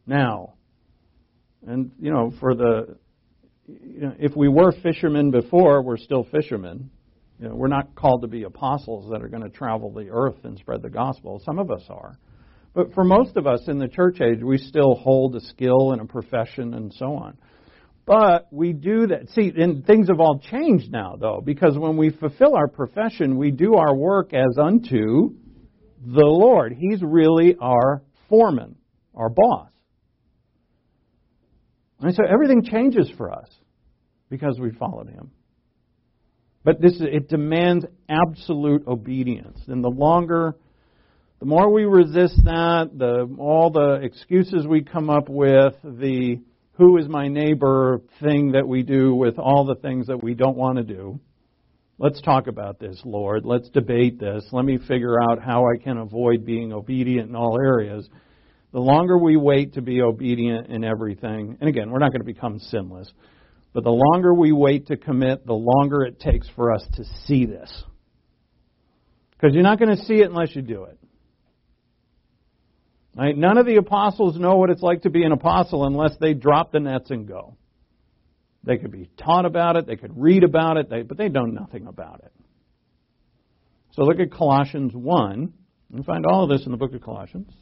now. 0.07 0.55
And, 1.67 1.93
you 2.01 2.11
know, 2.11 2.33
for 2.41 2.55
the, 2.55 2.97
you 3.67 4.01
know, 4.01 4.15
if 4.19 4.35
we 4.35 4.49
were 4.49 4.73
fishermen 4.73 5.31
before, 5.31 5.83
we're 5.83 5.99
still 5.99 6.25
fishermen. 6.25 6.91
You 7.39 7.49
know, 7.49 7.55
we're 7.55 7.69
not 7.69 7.95
called 7.95 8.23
to 8.23 8.29
be 8.29 8.43
apostles 8.43 9.11
that 9.11 9.23
are 9.23 9.29
going 9.29 9.45
to 9.45 9.51
travel 9.51 9.93
the 9.93 10.09
earth 10.11 10.45
and 10.45 10.59
spread 10.59 10.83
the 10.83 10.91
gospel. 10.91 11.41
Some 11.45 11.59
of 11.59 11.71
us 11.71 11.85
are. 11.89 12.19
But 12.75 12.93
for 12.95 13.05
most 13.05 13.37
of 13.37 13.47
us 13.47 13.63
in 13.69 13.79
the 13.79 13.89
church 13.89 14.21
age, 14.21 14.43
we 14.43 14.59
still 14.59 14.95
hold 14.95 15.37
a 15.37 15.41
skill 15.41 15.93
and 15.93 16.01
a 16.01 16.05
profession 16.05 16.75
and 16.75 16.93
so 16.93 17.15
on. 17.15 17.37
But 18.11 18.49
we 18.51 18.73
do 18.73 19.07
that. 19.07 19.31
See, 19.37 19.53
and 19.57 19.87
things 19.87 20.09
have 20.09 20.19
all 20.19 20.41
changed 20.41 20.91
now, 20.91 21.15
though, 21.17 21.41
because 21.45 21.79
when 21.79 21.97
we 21.97 22.11
fulfill 22.11 22.57
our 22.57 22.67
profession, 22.67 23.37
we 23.37 23.53
do 23.53 23.77
our 23.77 23.95
work 23.95 24.35
as 24.35 24.59
unto 24.61 25.37
the 26.05 26.27
Lord. 26.27 26.75
He's 26.77 27.01
really 27.03 27.55
our 27.61 28.03
foreman, 28.29 28.75
our 29.15 29.29
boss. 29.29 29.69
And 32.01 32.13
so 32.13 32.25
everything 32.29 32.65
changes 32.65 33.09
for 33.17 33.31
us 33.33 33.49
because 34.29 34.59
we 34.59 34.73
followed 34.73 35.09
him. 35.09 35.31
But 36.65 36.81
this 36.81 36.95
it 36.99 37.29
demands 37.29 37.85
absolute 38.09 38.89
obedience. 38.89 39.61
And 39.69 39.85
the 39.85 39.89
longer 39.89 40.57
the 41.39 41.47
more 41.47 41.73
we 41.73 41.85
resist 41.85 42.43
that, 42.43 42.91
the 42.93 43.33
all 43.39 43.71
the 43.71 44.01
excuses 44.03 44.67
we 44.67 44.83
come 44.83 45.09
up 45.11 45.29
with, 45.29 45.75
the 45.85 46.41
who 46.81 46.97
is 46.97 47.07
my 47.09 47.29
neighbor 47.29 48.01
thing 48.23 48.53
that 48.53 48.67
we 48.67 48.83
do 48.83 49.15
with 49.15 49.39
all 49.39 49.67
the 49.67 49.75
things 49.75 50.07
that 50.07 50.23
we 50.23 50.33
don't 50.33 50.57
want 50.57 50.79
to 50.79 50.83
do. 50.83 51.21
Let's 51.99 52.23
talk 52.23 52.47
about 52.47 52.81
this, 52.81 52.99
Lord. 53.05 53.45
Let's 53.45 53.69
debate 53.69 54.19
this. 54.19 54.47
Let 54.51 54.65
me 54.65 54.79
figure 54.89 55.21
out 55.21 55.43
how 55.43 55.67
I 55.67 55.77
can 55.77 55.99
avoid 55.99 56.47
being 56.47 56.73
obedient 56.73 57.29
in 57.29 57.37
all 57.37 57.59
areas. 57.63 58.09
The 58.73 58.81
longer 58.81 59.19
we 59.19 59.37
wait 59.37 59.75
to 59.75 59.83
be 59.83 60.01
obedient 60.01 60.69
in 60.69 60.83
everything, 60.83 61.59
and 61.61 61.69
again, 61.69 61.91
we're 61.91 61.99
not 61.99 62.13
going 62.13 62.23
to 62.23 62.25
become 62.25 62.59
sinless, 62.59 63.13
but 63.75 63.85
the 63.85 63.91
longer 63.91 64.33
we 64.33 64.51
wait 64.51 64.87
to 64.87 64.97
commit, 64.97 65.45
the 65.45 65.53
longer 65.53 66.05
it 66.05 66.19
takes 66.19 66.49
for 66.57 66.73
us 66.73 66.83
to 66.95 67.05
see 67.27 67.45
this. 67.45 67.71
Because 69.33 69.53
you're 69.53 69.65
not 69.65 69.79
going 69.79 69.95
to 69.95 70.03
see 70.05 70.15
it 70.15 70.31
unless 70.31 70.57
you 70.57 70.63
do 70.63 70.85
it. 70.85 70.99
Right? 73.21 73.37
None 73.37 73.59
of 73.59 73.67
the 73.67 73.77
apostles 73.77 74.39
know 74.39 74.57
what 74.57 74.71
it's 74.71 74.81
like 74.81 75.03
to 75.03 75.11
be 75.11 75.25
an 75.25 75.33
apostle 75.33 75.85
unless 75.85 76.13
they 76.19 76.33
drop 76.33 76.73
the 76.73 76.81
nets 76.81 77.11
and 77.11 77.29
go. 77.29 77.55
They 78.65 78.79
could 78.79 78.91
be 78.91 79.11
taught 79.19 79.45
about 79.45 79.77
it, 79.77 79.87
they 79.87 79.97
could 79.97 80.19
read 80.19 80.43
about 80.43 80.79
it, 80.79 80.89
they, 80.89 81.03
but 81.03 81.19
they 81.19 81.29
know 81.29 81.45
nothing 81.45 81.87
about 81.87 82.23
it. 82.25 82.33
So 83.93 84.05
look 84.05 84.21
at 84.21 84.33
Colossians 84.33 84.95
1. 84.95 85.53
You 85.95 86.03
find 86.03 86.25
all 86.25 86.45
of 86.45 86.49
this 86.49 86.65
in 86.65 86.73
the 86.73 86.79
book 86.79 86.95
of 86.95 87.03
Colossians. 87.03 87.53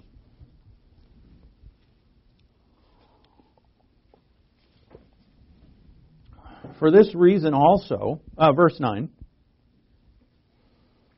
For 6.79 6.93
this 6.93 7.13
reason 7.17 7.53
also, 7.53 8.21
uh, 8.37 8.53
verse 8.53 8.79
9. 8.79 9.09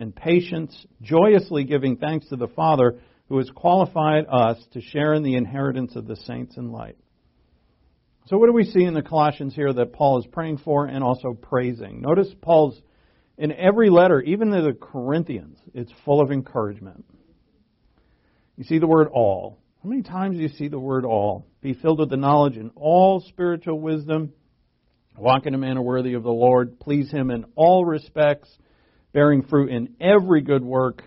and 0.00 0.14
patience, 0.14 0.86
joyously 1.02 1.64
giving 1.64 1.96
thanks 1.96 2.28
to 2.28 2.36
the 2.36 2.48
Father 2.48 2.98
who 3.28 3.38
has 3.38 3.50
qualified 3.54 4.26
us 4.28 4.58
to 4.72 4.80
share 4.80 5.14
in 5.14 5.22
the 5.22 5.36
inheritance 5.36 5.96
of 5.96 6.06
the 6.06 6.16
saints 6.16 6.56
in 6.56 6.72
light. 6.72 6.96
So, 8.26 8.36
what 8.36 8.46
do 8.46 8.52
we 8.52 8.64
see 8.64 8.84
in 8.84 8.94
the 8.94 9.02
Colossians 9.02 9.54
here 9.54 9.72
that 9.72 9.92
Paul 9.92 10.18
is 10.18 10.26
praying 10.26 10.58
for 10.58 10.86
and 10.86 11.02
also 11.02 11.32
praising? 11.32 12.02
Notice 12.02 12.28
Paul's, 12.42 12.78
in 13.38 13.52
every 13.52 13.88
letter, 13.88 14.20
even 14.20 14.50
to 14.50 14.62
the 14.62 14.74
Corinthians, 14.74 15.58
it's 15.72 15.92
full 16.04 16.20
of 16.20 16.30
encouragement. 16.30 17.04
You 18.56 18.64
see 18.64 18.78
the 18.78 18.86
word 18.86 19.08
all. 19.12 19.58
How 19.82 19.88
many 19.88 20.02
times 20.02 20.36
do 20.36 20.42
you 20.42 20.48
see 20.48 20.68
the 20.68 20.80
word 20.80 21.04
all? 21.04 21.46
Be 21.62 21.74
filled 21.74 22.00
with 22.00 22.10
the 22.10 22.16
knowledge 22.16 22.56
in 22.56 22.70
all 22.74 23.20
spiritual 23.20 23.80
wisdom, 23.80 24.32
walk 25.16 25.46
in 25.46 25.54
a 25.54 25.58
manner 25.58 25.82
worthy 25.82 26.14
of 26.14 26.22
the 26.22 26.30
Lord, 26.30 26.80
please 26.80 27.10
Him 27.10 27.30
in 27.30 27.44
all 27.54 27.84
respects 27.84 28.50
bearing 29.12 29.42
fruit 29.42 29.70
in 29.70 29.94
every 30.00 30.40
good 30.40 30.62
work, 30.62 31.02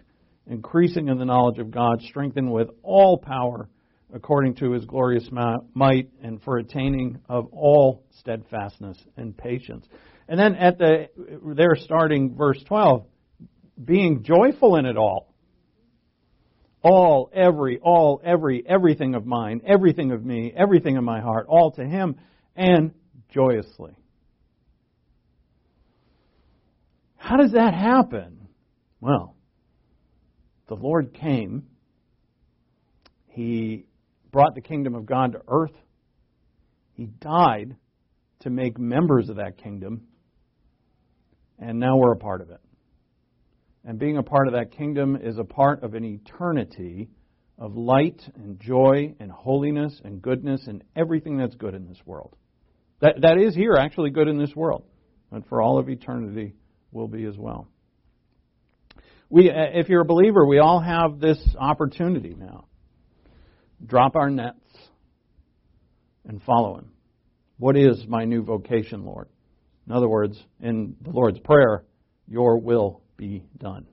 increasing 0.47 1.07
in 1.07 1.17
the 1.17 1.25
knowledge 1.25 1.59
of 1.59 1.71
God, 1.71 2.01
strengthened 2.01 2.51
with 2.51 2.69
all 2.83 3.17
power 3.17 3.69
according 4.13 4.55
to 4.55 4.71
his 4.71 4.85
glorious 4.85 5.27
might, 5.31 6.09
and 6.21 6.41
for 6.43 6.57
attaining 6.57 7.19
of 7.29 7.47
all 7.53 8.03
steadfastness 8.19 8.97
and 9.15 9.35
patience. 9.37 9.85
And 10.27 10.39
then 10.39 10.55
at 10.55 10.77
the 10.77 11.09
there 11.55 11.75
starting 11.75 12.35
verse 12.35 12.61
12, 12.67 13.05
being 13.83 14.23
joyful 14.23 14.75
in 14.75 14.85
it 14.85 14.97
all. 14.97 15.33
All, 16.83 17.29
every, 17.33 17.79
all, 17.79 18.21
every, 18.23 18.63
everything 18.67 19.13
of 19.13 19.25
mine, 19.25 19.61
everything 19.65 20.11
of 20.11 20.25
me, 20.25 20.51
everything 20.55 20.97
of 20.97 21.03
my 21.03 21.21
heart, 21.21 21.45
all 21.47 21.71
to 21.73 21.85
him, 21.85 22.15
and 22.55 22.91
joyously. 23.29 23.93
How 27.21 27.37
does 27.37 27.51
that 27.51 27.75
happen? 27.75 28.47
Well, 28.99 29.35
the 30.67 30.73
Lord 30.73 31.13
came. 31.13 31.67
He 33.27 33.85
brought 34.31 34.55
the 34.55 34.61
kingdom 34.61 34.95
of 34.95 35.05
God 35.05 35.33
to 35.33 35.41
earth. 35.47 35.75
He 36.93 37.05
died 37.05 37.75
to 38.39 38.49
make 38.49 38.79
members 38.79 39.29
of 39.29 39.35
that 39.35 39.59
kingdom. 39.59 40.01
And 41.59 41.79
now 41.79 41.95
we're 41.95 42.13
a 42.13 42.17
part 42.17 42.41
of 42.41 42.49
it. 42.49 42.59
And 43.85 43.99
being 43.99 44.17
a 44.17 44.23
part 44.23 44.47
of 44.47 44.55
that 44.55 44.71
kingdom 44.71 45.15
is 45.15 45.37
a 45.37 45.43
part 45.43 45.83
of 45.83 45.93
an 45.93 46.03
eternity 46.03 47.07
of 47.59 47.75
light 47.75 48.19
and 48.33 48.59
joy 48.59 49.13
and 49.19 49.31
holiness 49.31 50.01
and 50.03 50.23
goodness 50.23 50.65
and 50.65 50.83
everything 50.95 51.37
that's 51.37 51.55
good 51.55 51.75
in 51.75 51.87
this 51.87 52.01
world. 52.03 52.35
That, 52.99 53.21
that 53.21 53.37
is 53.37 53.53
here 53.53 53.75
actually 53.77 54.09
good 54.09 54.27
in 54.27 54.39
this 54.39 54.55
world, 54.55 54.85
but 55.31 55.47
for 55.47 55.61
all 55.61 55.77
of 55.77 55.87
eternity 55.87 56.55
will 56.91 57.07
be 57.07 57.25
as 57.25 57.37
well. 57.37 57.67
We, 59.29 59.49
uh, 59.49 59.53
if 59.73 59.87
you're 59.87 60.01
a 60.01 60.05
believer, 60.05 60.45
we 60.45 60.59
all 60.59 60.81
have 60.81 61.19
this 61.19 61.39
opportunity 61.57 62.35
now. 62.37 62.65
Drop 63.85 64.15
our 64.15 64.29
nets 64.29 64.59
and 66.25 66.41
follow 66.43 66.77
Him. 66.77 66.91
What 67.57 67.77
is 67.77 68.05
my 68.07 68.25
new 68.25 68.43
vocation, 68.43 69.05
Lord? 69.05 69.29
In 69.87 69.93
other 69.93 70.09
words, 70.09 70.41
in 70.61 70.95
the 71.01 71.11
Lord's 71.11 71.39
Prayer, 71.39 71.83
Your 72.27 72.59
will 72.59 73.01
be 73.17 73.43
done. 73.57 73.87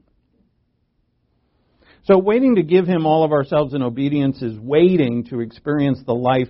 So, 2.04 2.18
waiting 2.18 2.56
to 2.56 2.62
give 2.62 2.86
Him 2.86 3.06
all 3.06 3.24
of 3.24 3.32
ourselves 3.32 3.74
in 3.74 3.82
obedience 3.82 4.42
is 4.42 4.58
waiting 4.58 5.24
to 5.26 5.40
experience 5.40 6.00
the 6.04 6.14
life 6.14 6.48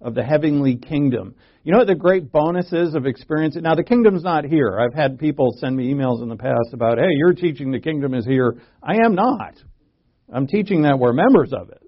of 0.00 0.14
the 0.14 0.22
heavenly 0.22 0.76
kingdom. 0.76 1.34
You 1.62 1.72
know 1.72 1.78
what 1.78 1.86
the 1.86 1.94
great 1.94 2.32
bonus 2.32 2.72
is 2.72 2.94
of 2.94 3.06
experiencing? 3.06 3.62
Now, 3.62 3.74
the 3.74 3.84
kingdom's 3.84 4.22
not 4.22 4.44
here. 4.44 4.78
I've 4.80 4.94
had 4.94 5.18
people 5.18 5.54
send 5.58 5.76
me 5.76 5.92
emails 5.92 6.22
in 6.22 6.28
the 6.28 6.36
past 6.36 6.72
about, 6.72 6.98
hey, 6.98 7.10
you're 7.10 7.34
teaching 7.34 7.70
the 7.70 7.80
kingdom 7.80 8.14
is 8.14 8.24
here. 8.24 8.56
I 8.82 8.96
am 9.04 9.14
not. 9.14 9.56
I'm 10.32 10.46
teaching 10.46 10.82
that 10.82 10.98
we're 10.98 11.12
members 11.12 11.52
of 11.52 11.70
it. 11.70 11.82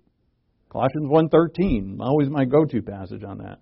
Colossians 0.69 1.09
1.13, 1.11 2.01
always 2.01 2.29
my 2.29 2.45
go-to 2.45 2.83
passage 2.83 3.25
on 3.25 3.39
that. 3.39 3.59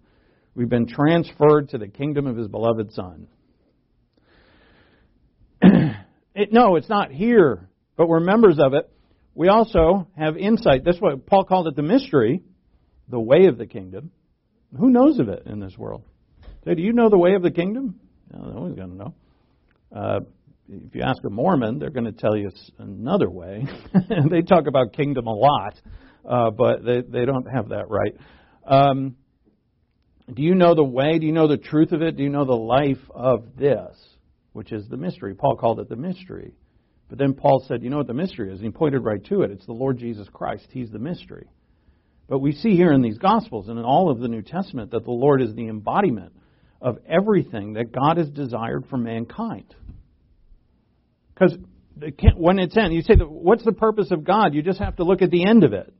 We've 0.54 0.68
been 0.68 0.86
transferred 0.86 1.70
to 1.70 1.78
the 1.78 1.88
kingdom 1.88 2.26
of 2.26 2.36
his 2.36 2.48
beloved 2.48 2.92
Son. 2.92 3.28
it, 6.34 6.52
no, 6.52 6.76
it's 6.76 6.88
not 6.88 7.10
here, 7.10 7.68
but 7.96 8.08
we're 8.08 8.20
members 8.20 8.58
of 8.58 8.74
it. 8.74 8.90
We 9.34 9.48
also 9.48 10.08
have 10.16 10.36
insight. 10.36 10.84
That's 10.84 11.00
what 11.00 11.26
Paul 11.26 11.44
called 11.44 11.68
it 11.68 11.76
the 11.76 11.82
mystery, 11.82 12.42
the 13.08 13.20
way 13.20 13.46
of 13.46 13.58
the 13.58 13.66
kingdom. 13.66 14.10
Who 14.78 14.90
knows 14.90 15.18
of 15.18 15.28
it 15.28 15.44
in 15.46 15.60
this 15.60 15.76
world? 15.76 16.02
Say, 16.64 16.74
do 16.74 16.82
you 16.82 16.92
know 16.92 17.08
the 17.08 17.18
way 17.18 17.34
of 17.34 17.42
the 17.42 17.50
kingdom? 17.50 17.98
No, 18.32 18.60
one's 18.60 18.76
going 18.76 18.90
to 18.90 18.96
know. 18.96 19.14
Uh, 19.94 20.20
if 20.68 20.94
you 20.94 21.02
ask 21.02 21.22
a 21.24 21.30
Mormon, 21.30 21.78
they're 21.78 21.90
going 21.90 22.04
to 22.04 22.12
tell 22.12 22.36
you 22.36 22.50
another 22.78 23.28
way. 23.28 23.66
they 24.30 24.42
talk 24.42 24.66
about 24.66 24.92
kingdom 24.92 25.26
a 25.26 25.34
lot, 25.34 25.80
uh, 26.28 26.50
but 26.50 26.84
they, 26.84 27.00
they 27.00 27.24
don't 27.24 27.46
have 27.46 27.70
that 27.70 27.88
right. 27.88 28.16
Um, 28.64 29.16
do 30.32 30.42
you 30.42 30.54
know 30.54 30.74
the 30.74 30.84
way? 30.84 31.18
Do 31.18 31.26
you 31.26 31.32
know 31.32 31.48
the 31.48 31.56
truth 31.56 31.90
of 31.90 32.02
it? 32.02 32.16
Do 32.16 32.22
you 32.22 32.28
know 32.28 32.44
the 32.44 32.52
life 32.52 33.02
of 33.10 33.56
this, 33.56 33.96
which 34.52 34.70
is 34.70 34.86
the 34.88 34.96
mystery? 34.96 35.34
Paul 35.34 35.56
called 35.56 35.80
it 35.80 35.88
the 35.88 35.96
mystery. 35.96 36.54
But 37.08 37.18
then 37.18 37.34
Paul 37.34 37.64
said, 37.66 37.82
you 37.82 37.90
know 37.90 37.96
what 37.96 38.06
the 38.06 38.14
mystery 38.14 38.52
is? 38.52 38.60
And 38.60 38.66
he 38.66 38.70
pointed 38.70 39.02
right 39.02 39.24
to 39.24 39.42
it. 39.42 39.50
It's 39.50 39.66
the 39.66 39.72
Lord 39.72 39.98
Jesus 39.98 40.28
Christ. 40.32 40.68
He's 40.70 40.90
the 40.90 41.00
mystery. 41.00 41.48
But 42.30 42.38
we 42.38 42.52
see 42.52 42.76
here 42.76 42.92
in 42.92 43.02
these 43.02 43.18
Gospels 43.18 43.68
and 43.68 43.76
in 43.76 43.84
all 43.84 44.08
of 44.08 44.20
the 44.20 44.28
New 44.28 44.42
Testament 44.42 44.92
that 44.92 45.04
the 45.04 45.10
Lord 45.10 45.42
is 45.42 45.52
the 45.52 45.66
embodiment 45.66 46.32
of 46.80 46.98
everything 47.06 47.72
that 47.72 47.90
God 47.90 48.18
has 48.18 48.30
desired 48.30 48.84
for 48.88 48.96
mankind. 48.96 49.74
Because 51.34 51.58
when 52.36 52.60
it's 52.60 52.76
in, 52.76 52.92
you 52.92 53.02
say, 53.02 53.14
what's 53.16 53.64
the 53.64 53.72
purpose 53.72 54.12
of 54.12 54.22
God? 54.22 54.54
You 54.54 54.62
just 54.62 54.78
have 54.78 54.96
to 54.96 55.02
look 55.02 55.22
at 55.22 55.32
the 55.32 55.44
end 55.44 55.64
of 55.64 55.72
it. 55.72 55.92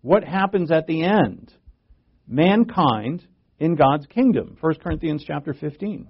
What 0.00 0.24
happens 0.24 0.70
at 0.70 0.86
the 0.86 1.04
end? 1.04 1.52
Mankind 2.26 3.22
in 3.58 3.74
God's 3.74 4.06
kingdom. 4.06 4.56
1 4.58 4.74
Corinthians 4.76 5.24
chapter 5.26 5.52
15. 5.52 6.08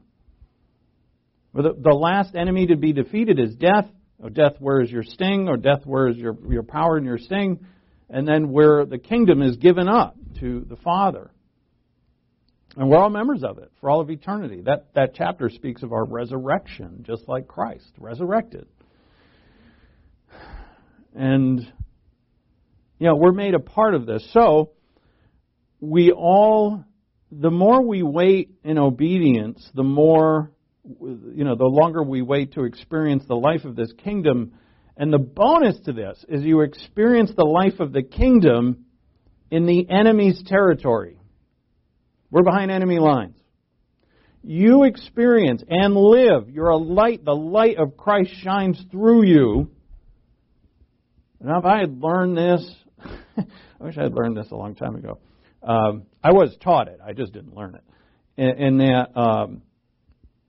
The, 1.54 1.74
the 1.76 1.94
last 1.94 2.36
enemy 2.36 2.68
to 2.68 2.76
be 2.76 2.92
defeated 2.92 3.40
is 3.40 3.56
death. 3.56 3.86
Oh, 4.22 4.28
death, 4.28 4.52
where 4.60 4.80
is 4.80 4.92
your 4.92 5.02
sting? 5.02 5.48
Or 5.48 5.56
death, 5.56 5.84
where 5.84 6.06
is 6.06 6.16
your, 6.16 6.36
your 6.48 6.62
power 6.62 6.96
and 6.96 7.04
your 7.04 7.18
sting? 7.18 7.66
And 8.08 8.26
then 8.26 8.50
where 8.50 8.84
the 8.84 8.98
kingdom 8.98 9.42
is 9.42 9.56
given 9.56 9.88
up 9.88 10.16
to 10.40 10.64
the 10.68 10.76
Father. 10.76 11.30
And 12.76 12.90
we're 12.90 12.98
all 12.98 13.10
members 13.10 13.42
of 13.42 13.58
it 13.58 13.72
for 13.80 13.88
all 13.88 14.00
of 14.00 14.10
eternity. 14.10 14.62
That, 14.62 14.88
that 14.94 15.14
chapter 15.14 15.48
speaks 15.48 15.82
of 15.82 15.92
our 15.92 16.04
resurrection, 16.04 17.04
just 17.06 17.26
like 17.26 17.48
Christ, 17.48 17.90
resurrected. 17.98 18.66
And, 21.14 21.60
you 22.98 23.06
know, 23.08 23.16
we're 23.16 23.32
made 23.32 23.54
a 23.54 23.60
part 23.60 23.94
of 23.94 24.04
this. 24.04 24.28
So, 24.32 24.72
we 25.80 26.12
all, 26.12 26.84
the 27.32 27.50
more 27.50 27.82
we 27.82 28.02
wait 28.02 28.50
in 28.62 28.78
obedience, 28.78 29.66
the 29.74 29.82
more, 29.82 30.50
you 30.84 31.44
know, 31.44 31.56
the 31.56 31.64
longer 31.64 32.02
we 32.02 32.20
wait 32.20 32.52
to 32.52 32.64
experience 32.64 33.24
the 33.26 33.36
life 33.36 33.64
of 33.64 33.76
this 33.76 33.92
kingdom, 34.04 34.52
and 34.96 35.12
the 35.12 35.18
bonus 35.18 35.78
to 35.84 35.92
this 35.92 36.24
is 36.28 36.42
you 36.42 36.62
experience 36.62 37.30
the 37.36 37.44
life 37.44 37.80
of 37.80 37.92
the 37.92 38.02
kingdom 38.02 38.86
in 39.50 39.66
the 39.66 39.88
enemy's 39.90 40.42
territory. 40.46 41.18
We're 42.30 42.42
behind 42.42 42.70
enemy 42.70 42.98
lines. 42.98 43.36
You 44.42 44.84
experience 44.84 45.62
and 45.68 45.94
live. 45.94 46.48
You're 46.48 46.70
a 46.70 46.76
light. 46.76 47.24
The 47.24 47.34
light 47.34 47.78
of 47.78 47.96
Christ 47.96 48.30
shines 48.42 48.80
through 48.90 49.24
you. 49.24 49.70
Now, 51.40 51.58
if 51.58 51.64
I 51.64 51.80
had 51.80 52.00
learned 52.00 52.36
this, 52.36 52.74
I 53.36 53.44
wish 53.84 53.98
I 53.98 54.04
had 54.04 54.14
learned 54.14 54.36
this 54.36 54.50
a 54.50 54.56
long 54.56 54.74
time 54.74 54.96
ago. 54.96 55.18
Um, 55.62 56.04
I 56.22 56.32
was 56.32 56.56
taught 56.62 56.88
it. 56.88 57.00
I 57.04 57.12
just 57.12 57.32
didn't 57.32 57.54
learn 57.54 57.74
it. 57.74 57.84
And, 58.38 58.60
and 58.60 58.80
that 58.80 59.20
um, 59.20 59.62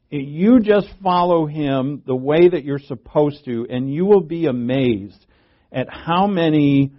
you 0.09 0.59
just 0.59 0.87
follow 1.03 1.45
him 1.45 2.01
the 2.05 2.15
way 2.15 2.47
that 2.47 2.63
you're 2.63 2.79
supposed 2.79 3.43
to, 3.45 3.67
and 3.69 3.91
you 3.93 4.05
will 4.05 4.21
be 4.21 4.45
amazed 4.45 5.25
at 5.71 5.87
how 5.89 6.27
many 6.27 6.93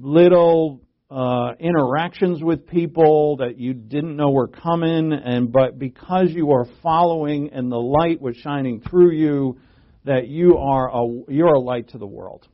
little 0.00 0.80
uh, 1.10 1.52
interactions 1.58 2.42
with 2.42 2.66
people 2.66 3.38
that 3.38 3.58
you 3.58 3.74
didn't 3.74 4.16
know 4.16 4.30
were 4.30 4.48
coming, 4.48 5.12
and 5.12 5.52
but 5.52 5.78
because 5.78 6.28
you 6.30 6.52
are 6.52 6.66
following 6.82 7.50
and 7.52 7.70
the 7.70 7.76
light 7.76 8.20
was 8.20 8.36
shining 8.36 8.80
through 8.80 9.12
you, 9.12 9.58
that 10.04 10.28
you 10.28 10.56
are 10.56 10.88
a 10.88 11.22
you're 11.28 11.54
a 11.54 11.60
light 11.60 11.88
to 11.88 11.98
the 11.98 12.06
world, 12.06 12.46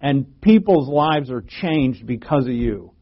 and 0.00 0.40
people's 0.40 0.88
lives 0.88 1.30
are 1.30 1.42
changed 1.62 2.06
because 2.06 2.44
of 2.44 2.52
you. 2.52 2.92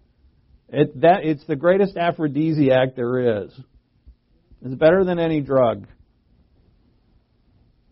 It, 0.69 1.01
that 1.03 1.25
it's 1.25 1.45
the 1.47 1.57
greatest 1.57 1.97
aphrodisiac 1.97 2.97
there 2.97 3.43
is. 3.43 3.53
It's 4.65 4.75
better 4.75 5.05
than 5.05 5.19
any 5.19 5.41
drug. 5.41 5.87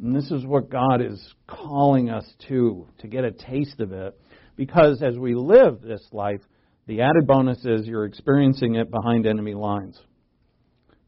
And 0.02 0.16
this 0.16 0.30
is 0.30 0.44
what 0.46 0.70
God 0.70 1.02
is 1.02 1.22
calling 1.46 2.08
us 2.08 2.24
to, 2.48 2.88
to 3.00 3.06
get 3.06 3.24
a 3.24 3.30
taste 3.30 3.78
of 3.78 3.92
it. 3.92 4.18
Because 4.56 5.02
as 5.02 5.16
we 5.16 5.34
live 5.34 5.82
this 5.82 6.02
life, 6.12 6.40
the 6.86 7.02
added 7.02 7.26
bonus 7.26 7.64
is 7.64 7.86
you're 7.86 8.06
experiencing 8.06 8.74
it 8.76 8.90
behind 8.90 9.26
enemy 9.26 9.54
lines. 9.54 10.00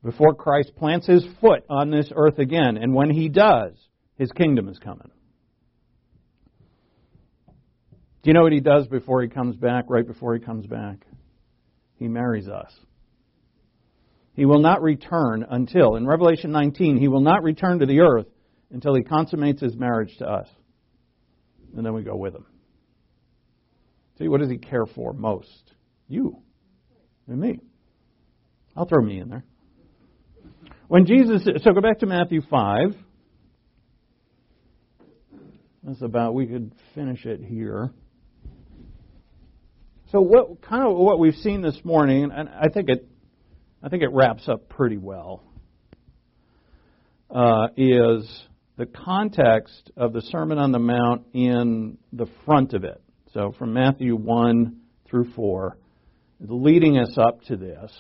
Before 0.04 0.34
Christ 0.34 0.72
plants 0.76 1.06
his 1.06 1.24
foot 1.40 1.64
on 1.70 1.90
this 1.90 2.12
earth 2.14 2.38
again, 2.38 2.76
and 2.76 2.94
when 2.94 3.10
he 3.10 3.30
does, 3.30 3.72
his 4.16 4.30
kingdom 4.32 4.68
is 4.68 4.78
coming. 4.78 5.10
Do 8.22 8.30
you 8.30 8.34
know 8.34 8.42
what 8.42 8.52
he 8.52 8.60
does 8.60 8.86
before 8.86 9.22
he 9.22 9.28
comes 9.28 9.56
back, 9.56 9.86
right 9.88 10.06
before 10.06 10.34
he 10.34 10.40
comes 10.44 10.66
back? 10.66 11.06
He 11.96 12.06
marries 12.06 12.48
us. 12.48 12.72
He 14.35 14.45
will 14.45 14.59
not 14.59 14.82
return 14.82 15.47
until, 15.49 15.97
in 15.97 16.07
Revelation 16.07 16.51
19, 16.51 16.97
he 16.97 17.09
will 17.09 17.20
not 17.20 17.43
return 17.43 17.78
to 17.78 17.87
the 17.87 18.01
earth 18.01 18.26
until 18.70 18.95
he 18.95 19.03
consummates 19.03 19.61
his 19.61 19.76
marriage 19.76 20.16
to 20.18 20.26
us. 20.26 20.49
And 21.76 21.87
then 21.87 21.95
we 21.95 22.03
go 22.03 22.16
with 22.16 22.35
him. 22.35 22.47
See, 24.18 24.28
what 24.28 24.41
does 24.41 24.51
he 24.51 24.59
care 24.59 24.87
for 24.87 25.12
most? 25.12 25.72
You 26.09 26.39
and 27.28 27.41
me. 27.41 27.61
I'll 28.76 28.87
throw 28.87 29.03
me 29.03 29.20
in 29.20 29.28
there. 29.28 29.45
When 30.89 31.07
Jesus, 31.07 31.45
so 31.45 31.72
go 31.72 31.80
back 31.80 32.01
to 32.01 32.07
Matthew 32.07 32.43
5. 32.49 32.95
That's 35.85 36.03
about, 36.03 36.35
we 36.35 36.47
could 36.47 36.72
finish 36.95 37.24
it 37.24 37.41
here. 37.41 37.93
So 40.11 40.20
what 40.20 40.62
kind 40.62 40.87
of 40.87 40.97
what 40.97 41.18
we've 41.18 41.35
seen 41.37 41.62
this 41.62 41.78
morning, 41.85 42.30
and 42.35 42.49
I 42.49 42.68
think 42.68 42.89
it 42.89 43.09
I 43.85 43.91
think 43.91 44.03
it 44.03 44.12
wraps 44.12 44.49
up 44.49 44.70
pretty 44.70 44.97
well, 44.97 45.43
uh, 47.30 47.68
is 47.76 48.26
the 48.78 48.87
context 48.87 49.91
of 49.95 50.14
the 50.14 50.22
Sermon 50.22 50.57
on 50.57 50.72
the 50.72 50.78
Mount 50.78 51.26
in 51.35 51.99
the 52.11 52.24
front 52.47 52.72
of 52.72 52.85
it. 52.85 53.03
So 53.35 53.53
from 53.59 53.74
Matthew 53.74 54.16
1 54.16 54.80
through 55.07 55.32
4, 55.35 55.76
leading 56.41 56.97
us 56.97 57.18
up 57.18 57.43
to 57.43 57.59
this, 57.59 57.93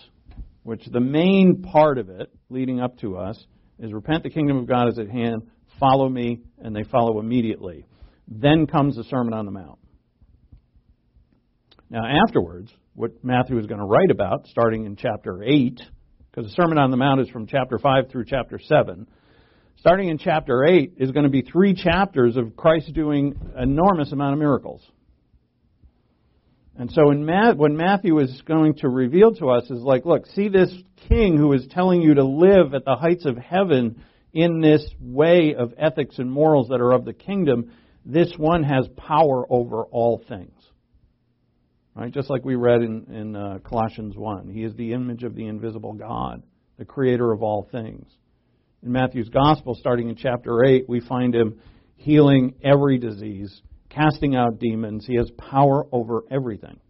which 0.62 0.86
the 0.86 1.00
main 1.00 1.60
part 1.60 1.98
of 1.98 2.08
it, 2.08 2.32
leading 2.48 2.80
up 2.80 2.96
to 3.00 3.18
us, 3.18 3.36
is 3.78 3.92
repent, 3.92 4.22
the 4.22 4.30
kingdom 4.30 4.56
of 4.56 4.66
God 4.66 4.88
is 4.88 4.98
at 4.98 5.10
hand, 5.10 5.42
follow 5.78 6.08
me, 6.08 6.40
and 6.62 6.74
they 6.74 6.84
follow 6.84 7.20
immediately. 7.20 7.84
Then 8.26 8.66
comes 8.66 8.96
the 8.96 9.04
Sermon 9.04 9.34
on 9.34 9.44
the 9.44 9.52
Mount. 9.52 9.78
Now, 11.90 12.06
afterwards, 12.26 12.72
what 12.94 13.24
Matthew 13.24 13.58
is 13.58 13.66
going 13.66 13.80
to 13.80 13.86
write 13.86 14.10
about, 14.10 14.46
starting 14.46 14.84
in 14.84 14.96
chapter 14.96 15.42
8, 15.42 15.80
because 16.30 16.50
the 16.50 16.54
Sermon 16.54 16.78
on 16.78 16.90
the 16.90 16.96
Mount 16.96 17.20
is 17.20 17.28
from 17.28 17.46
chapter 17.46 17.78
5 17.78 18.08
through 18.10 18.24
chapter 18.26 18.58
7. 18.58 19.06
Starting 19.76 20.08
in 20.08 20.18
chapter 20.18 20.64
8 20.64 20.94
is 20.98 21.10
going 21.10 21.24
to 21.24 21.30
be 21.30 21.42
three 21.42 21.74
chapters 21.74 22.36
of 22.36 22.56
Christ 22.56 22.92
doing 22.94 23.34
enormous 23.58 24.12
amount 24.12 24.34
of 24.34 24.38
miracles. 24.38 24.80
And 26.76 26.90
so 26.90 27.10
in 27.10 27.24
Ma- 27.24 27.54
what 27.54 27.72
Matthew 27.72 28.18
is 28.20 28.42
going 28.46 28.74
to 28.76 28.88
reveal 28.88 29.34
to 29.34 29.50
us 29.50 29.64
is 29.70 29.80
like, 29.80 30.04
look, 30.04 30.26
see 30.28 30.48
this 30.48 30.72
king 31.08 31.36
who 31.36 31.52
is 31.52 31.66
telling 31.70 32.00
you 32.00 32.14
to 32.14 32.24
live 32.24 32.74
at 32.74 32.84
the 32.84 32.96
heights 32.96 33.26
of 33.26 33.36
heaven 33.36 34.02
in 34.32 34.60
this 34.60 34.84
way 35.00 35.54
of 35.56 35.74
ethics 35.78 36.18
and 36.18 36.30
morals 36.30 36.68
that 36.68 36.80
are 36.80 36.92
of 36.92 37.04
the 37.04 37.12
kingdom. 37.12 37.72
This 38.04 38.32
one 38.36 38.62
has 38.64 38.88
power 38.96 39.44
over 39.50 39.84
all 39.84 40.22
things. 40.28 40.53
Right? 41.94 42.12
Just 42.12 42.28
like 42.28 42.44
we 42.44 42.56
read 42.56 42.82
in, 42.82 43.06
in 43.12 43.36
uh, 43.36 43.58
Colossians 43.64 44.16
1. 44.16 44.48
He 44.48 44.64
is 44.64 44.74
the 44.74 44.92
image 44.92 45.22
of 45.22 45.36
the 45.36 45.46
invisible 45.46 45.92
God, 45.92 46.42
the 46.76 46.84
creator 46.84 47.32
of 47.32 47.42
all 47.42 47.68
things. 47.70 48.06
In 48.82 48.90
Matthew's 48.90 49.28
Gospel, 49.28 49.74
starting 49.78 50.08
in 50.08 50.16
chapter 50.16 50.64
8, 50.64 50.86
we 50.88 51.00
find 51.00 51.34
him 51.34 51.60
healing 51.96 52.54
every 52.64 52.98
disease, 52.98 53.62
casting 53.88 54.34
out 54.34 54.58
demons. 54.58 55.06
He 55.06 55.16
has 55.16 55.30
power 55.38 55.86
over 55.92 56.24
everything. 56.30 56.80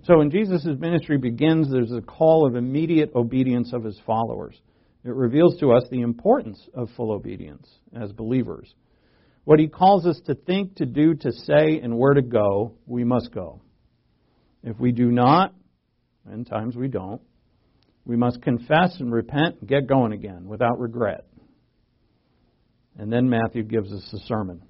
so 0.03 0.19
when 0.19 0.31
Jesus' 0.31 0.67
ministry 0.79 1.17
begins, 1.17 1.71
there's 1.71 1.93
a 1.93 2.03
call 2.03 2.47
of 2.47 2.57
immediate 2.57 3.13
obedience 3.15 3.73
of 3.73 3.85
his 3.85 3.99
followers. 4.05 4.61
It 5.05 5.15
reveals 5.15 5.61
to 5.61 5.73
us 5.73 5.85
the 5.91 6.01
importance 6.01 6.61
of 6.75 6.89
full 6.97 7.13
obedience 7.13 7.69
as 7.95 8.11
believers. 8.13 8.75
What 9.45 9.59
he 9.59 9.69
calls 9.69 10.07
us 10.07 10.21
to 10.27 10.35
think, 10.35 10.77
to 10.77 10.87
do, 10.87 11.15
to 11.15 11.33
say, 11.33 11.79
and 11.83 11.99
where 11.99 12.15
to 12.15 12.23
go, 12.23 12.73
we 12.87 13.05
must 13.05 13.31
go. 13.33 13.61
If 14.63 14.81
we 14.81 14.93
do 14.93 15.11
not, 15.11 15.55
and 16.25 16.47
times 16.47 16.75
we 16.75 16.89
don't, 16.89 17.21
we 18.07 18.17
must 18.17 18.41
confess 18.43 18.99
and 19.01 19.13
repent 19.13 19.57
and 19.61 19.69
get 19.69 19.87
going 19.87 20.13
again 20.13 20.47
without 20.47 20.79
regret. 20.79 21.27
And 22.99 23.13
then 23.13 23.29
Matthew 23.29 23.63
gives 23.65 23.93
us 23.93 24.09
a 24.15 24.19
sermon. 24.27 24.63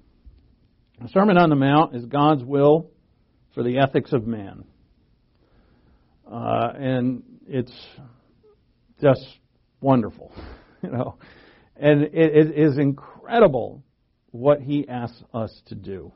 The 1.01 1.09
Sermon 1.09 1.37
on 1.37 1.49
the 1.49 1.55
Mount 1.55 1.95
is 1.95 2.05
God's 2.05 2.43
will 2.43 2.89
for 3.53 3.63
the 3.63 3.79
ethics 3.79 4.11
of 4.13 4.25
man. 4.25 4.63
Uh, 6.29 6.69
and 6.77 7.23
it's 7.47 7.73
just 9.01 9.25
wonderful, 9.79 10.33
you 10.81 10.89
know. 10.89 11.17
And 11.75 12.03
it, 12.03 12.13
it 12.13 12.57
is 12.57 12.77
incredible 12.77 13.83
what 14.35 14.61
he 14.61 14.87
asks 14.87 15.23
us 15.33 15.61
to 15.67 15.75
do. 15.75 16.11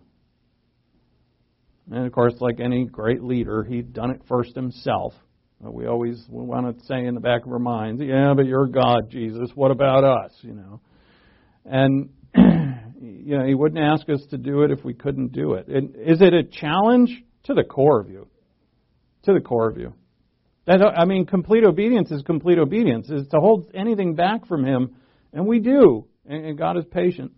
And 1.92 2.06
of 2.06 2.12
course, 2.12 2.34
like 2.40 2.60
any 2.60 2.86
great 2.86 3.24
leader, 3.24 3.64
he'd 3.64 3.94
done 3.94 4.12
it 4.12 4.22
first 4.28 4.56
himself. 4.56 5.14
We 5.62 5.88
always 5.88 6.24
want 6.30 6.78
to 6.80 6.86
say 6.86 7.06
in 7.06 7.16
the 7.16 7.22
back 7.22 7.46
of 7.46 7.52
our 7.52 7.60
minds, 7.60 8.02
"Yeah, 8.02 8.34
but 8.34 8.46
you're 8.46 8.68
God, 8.68 9.10
Jesus. 9.10 9.50
What 9.56 9.72
about 9.72 10.04
us?" 10.04 10.32
You 10.42 10.54
know, 10.54 10.82
and 11.66 12.10
you 12.36 13.38
know 13.38 13.46
he 13.46 13.56
wouldn't 13.56 13.84
ask 13.84 14.08
us 14.10 14.26
to 14.30 14.38
do 14.38 14.62
it 14.64 14.72
if 14.72 14.86
we 14.86 14.94
couldn't 14.94 15.34
do 15.34 15.54
it. 15.54 15.68
And 15.68 15.96
is 15.96 16.22
it 16.22 16.34
a 16.34 16.44
challenge 16.44 17.10
to 17.44 17.54
the 17.54 17.64
core 17.64 18.00
of 18.00 18.10
you? 18.10 18.28
To 19.24 19.34
the 19.34 19.42
core 19.42 19.70
of 19.70 19.78
you. 19.78 19.94
That 20.66 20.82
I 20.82 21.04
mean, 21.04 21.26
complete 21.26 21.66
obedience 21.66 22.10
is 22.12 22.22
complete 22.22 22.58
obedience. 22.58 23.10
Is 23.10 23.28
to 23.30 23.38
hold 23.40 23.70
anything 23.74 24.16
back 24.16 24.46
from 24.48 24.64
Him, 24.64 24.96
and 25.34 25.46
we 25.46 25.60
do, 25.60 26.06
and 26.26 26.58
God 26.58 26.78
is 26.78 26.86
patient. 26.90 27.34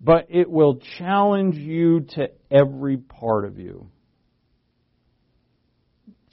But 0.00 0.26
it 0.28 0.50
will 0.50 0.78
challenge 0.98 1.56
you 1.56 2.00
to 2.16 2.28
every 2.50 2.98
part 2.98 3.46
of 3.46 3.58
you 3.58 3.88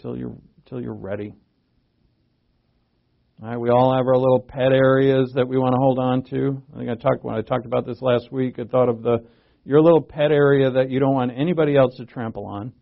till 0.01 0.17
you're 0.17 0.35
till 0.65 0.81
you're 0.81 0.93
ready. 0.93 1.33
All 3.41 3.49
right, 3.49 3.57
we 3.57 3.69
all 3.69 3.95
have 3.95 4.05
our 4.07 4.17
little 4.17 4.39
pet 4.39 4.71
areas 4.71 5.31
that 5.35 5.47
we 5.47 5.57
want 5.57 5.73
to 5.73 5.79
hold 5.79 5.99
on 5.99 6.23
to. 6.29 6.61
I 6.73 6.77
think 6.77 6.89
I 6.89 6.95
talked 6.95 7.23
when 7.23 7.35
I 7.35 7.41
talked 7.41 7.65
about 7.65 7.85
this 7.85 8.01
last 8.01 8.31
week. 8.31 8.59
I 8.59 8.63
thought 8.63 8.89
of 8.89 9.01
the 9.01 9.25
your 9.65 9.81
little 9.81 10.01
pet 10.01 10.31
area 10.31 10.71
that 10.71 10.89
you 10.89 10.99
don't 10.99 11.13
want 11.13 11.31
anybody 11.35 11.75
else 11.75 11.95
to 11.97 12.05
trample 12.05 12.45
on. 12.45 12.73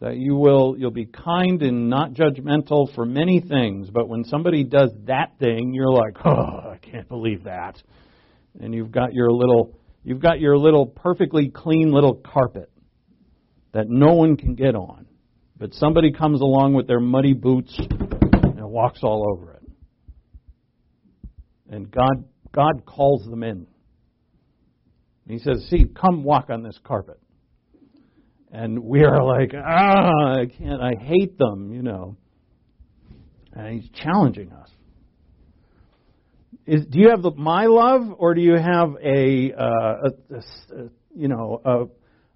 That 0.00 0.16
you 0.16 0.36
will 0.36 0.76
you'll 0.78 0.90
be 0.90 1.06
kind 1.06 1.62
and 1.62 1.88
not 1.88 2.12
judgmental 2.12 2.94
for 2.94 3.04
many 3.04 3.40
things, 3.40 3.90
but 3.90 4.08
when 4.08 4.24
somebody 4.24 4.64
does 4.64 4.90
that 5.06 5.38
thing, 5.38 5.72
you're 5.74 5.90
like, 5.92 6.16
oh, 6.24 6.72
I 6.72 6.78
can't 6.80 7.08
believe 7.08 7.44
that. 7.44 7.82
And 8.60 8.74
you've 8.74 8.92
got 8.92 9.12
your 9.12 9.30
little 9.30 9.78
you've 10.04 10.20
got 10.20 10.38
your 10.38 10.56
little 10.56 10.86
perfectly 10.86 11.48
clean 11.48 11.92
little 11.92 12.14
carpet 12.14 12.70
that 13.72 13.88
no 13.88 14.14
one 14.14 14.36
can 14.36 14.54
get 14.54 14.76
on. 14.76 15.06
But 15.58 15.74
somebody 15.74 16.12
comes 16.12 16.40
along 16.40 16.74
with 16.74 16.86
their 16.86 17.00
muddy 17.00 17.32
boots 17.32 17.74
and 17.78 18.70
walks 18.70 19.00
all 19.02 19.32
over 19.32 19.54
it. 19.54 19.62
And 21.70 21.90
God, 21.90 22.24
God 22.52 22.84
calls 22.86 23.24
them 23.24 23.42
in. 23.42 23.66
He 25.26 25.38
says, 25.38 25.66
See, 25.70 25.86
come 25.86 26.22
walk 26.22 26.50
on 26.50 26.62
this 26.62 26.78
carpet. 26.84 27.18
And 28.54 28.84
we 28.84 29.02
are 29.02 29.20
like, 29.24 29.52
ah, 29.52 30.36
I 30.38 30.46
can't, 30.46 30.80
I 30.80 30.92
hate 31.00 31.36
them, 31.38 31.72
you 31.72 31.82
know. 31.82 32.16
And 33.52 33.80
he's 33.80 33.90
challenging 33.90 34.52
us. 34.52 34.68
Is, 36.66 36.86
do 36.86 36.98
you 36.98 37.10
have 37.10 37.22
the, 37.22 37.32
my 37.32 37.66
love, 37.66 38.14
or 38.18 38.34
do 38.34 38.40
you 38.40 38.56
have 38.56 38.96
a, 39.02 39.52
uh, 39.52 39.64
a, 39.64 40.36
a, 40.36 40.88
you 41.14 41.28
know, 41.28 41.60
a, 41.64 41.84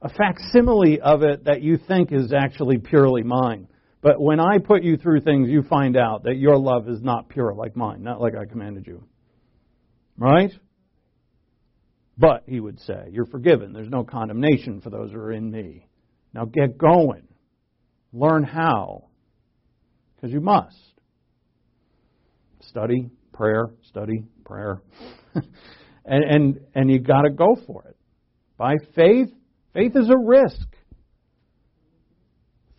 a 0.01 0.09
facsimile 0.11 1.01
of 1.01 1.23
it 1.23 1.45
that 1.45 1.63
you 1.63 1.77
think 1.77 2.13
is 2.13 2.33
actually 2.33 2.79
purely 2.79 3.23
mine. 3.23 3.69
But 4.01 4.21
when 4.21 4.39
I 4.39 4.59
put 4.59 4.85
you 4.85 4.97
through 4.97 5.23
things, 5.23 5.49
you 5.49 5.63
find 5.63 5.97
out 5.97 6.25
that 6.25 6.37
your 6.37 6.57
love 6.57 6.89
is 6.89 7.03
not 7.03 7.29
pure 7.29 7.53
like 7.55 7.75
mine, 7.75 8.03
not 8.03 8.21
like 8.21 8.35
I 8.37 8.45
commanded 8.45 8.87
you. 8.87 9.03
Right? 10.17 10.53
But, 12.17 12.45
he 12.47 12.61
would 12.61 12.81
say, 12.81 13.09
you're 13.11 13.27
forgiven. 13.27 13.73
There's 13.73 13.89
no 13.89 14.05
condemnation 14.05 14.81
for 14.81 14.91
those 14.91 15.11
who 15.11 15.19
are 15.19 15.33
in 15.33 15.51
me. 15.51 15.89
Now 16.33 16.45
get 16.45 16.79
going. 16.79 17.27
Learn 18.13 18.45
how. 18.45 19.09
Because 20.17 20.33
you 20.33 20.41
must. 20.41 20.77
Study, 22.61 23.11
prayer, 23.39 23.71
study, 23.89 24.25
prayer. 24.45 24.83
and, 25.35 26.25
and, 26.25 26.61
and 26.75 26.91
you 26.91 26.99
got 26.99 27.23
to 27.23 27.31
go 27.31 27.57
for 27.67 27.85
it. 27.85 27.97
By 28.59 28.75
faith, 28.95 29.31
Faith 29.79 29.93
is 29.95 30.11
a 30.11 30.19
risk. 30.19 30.67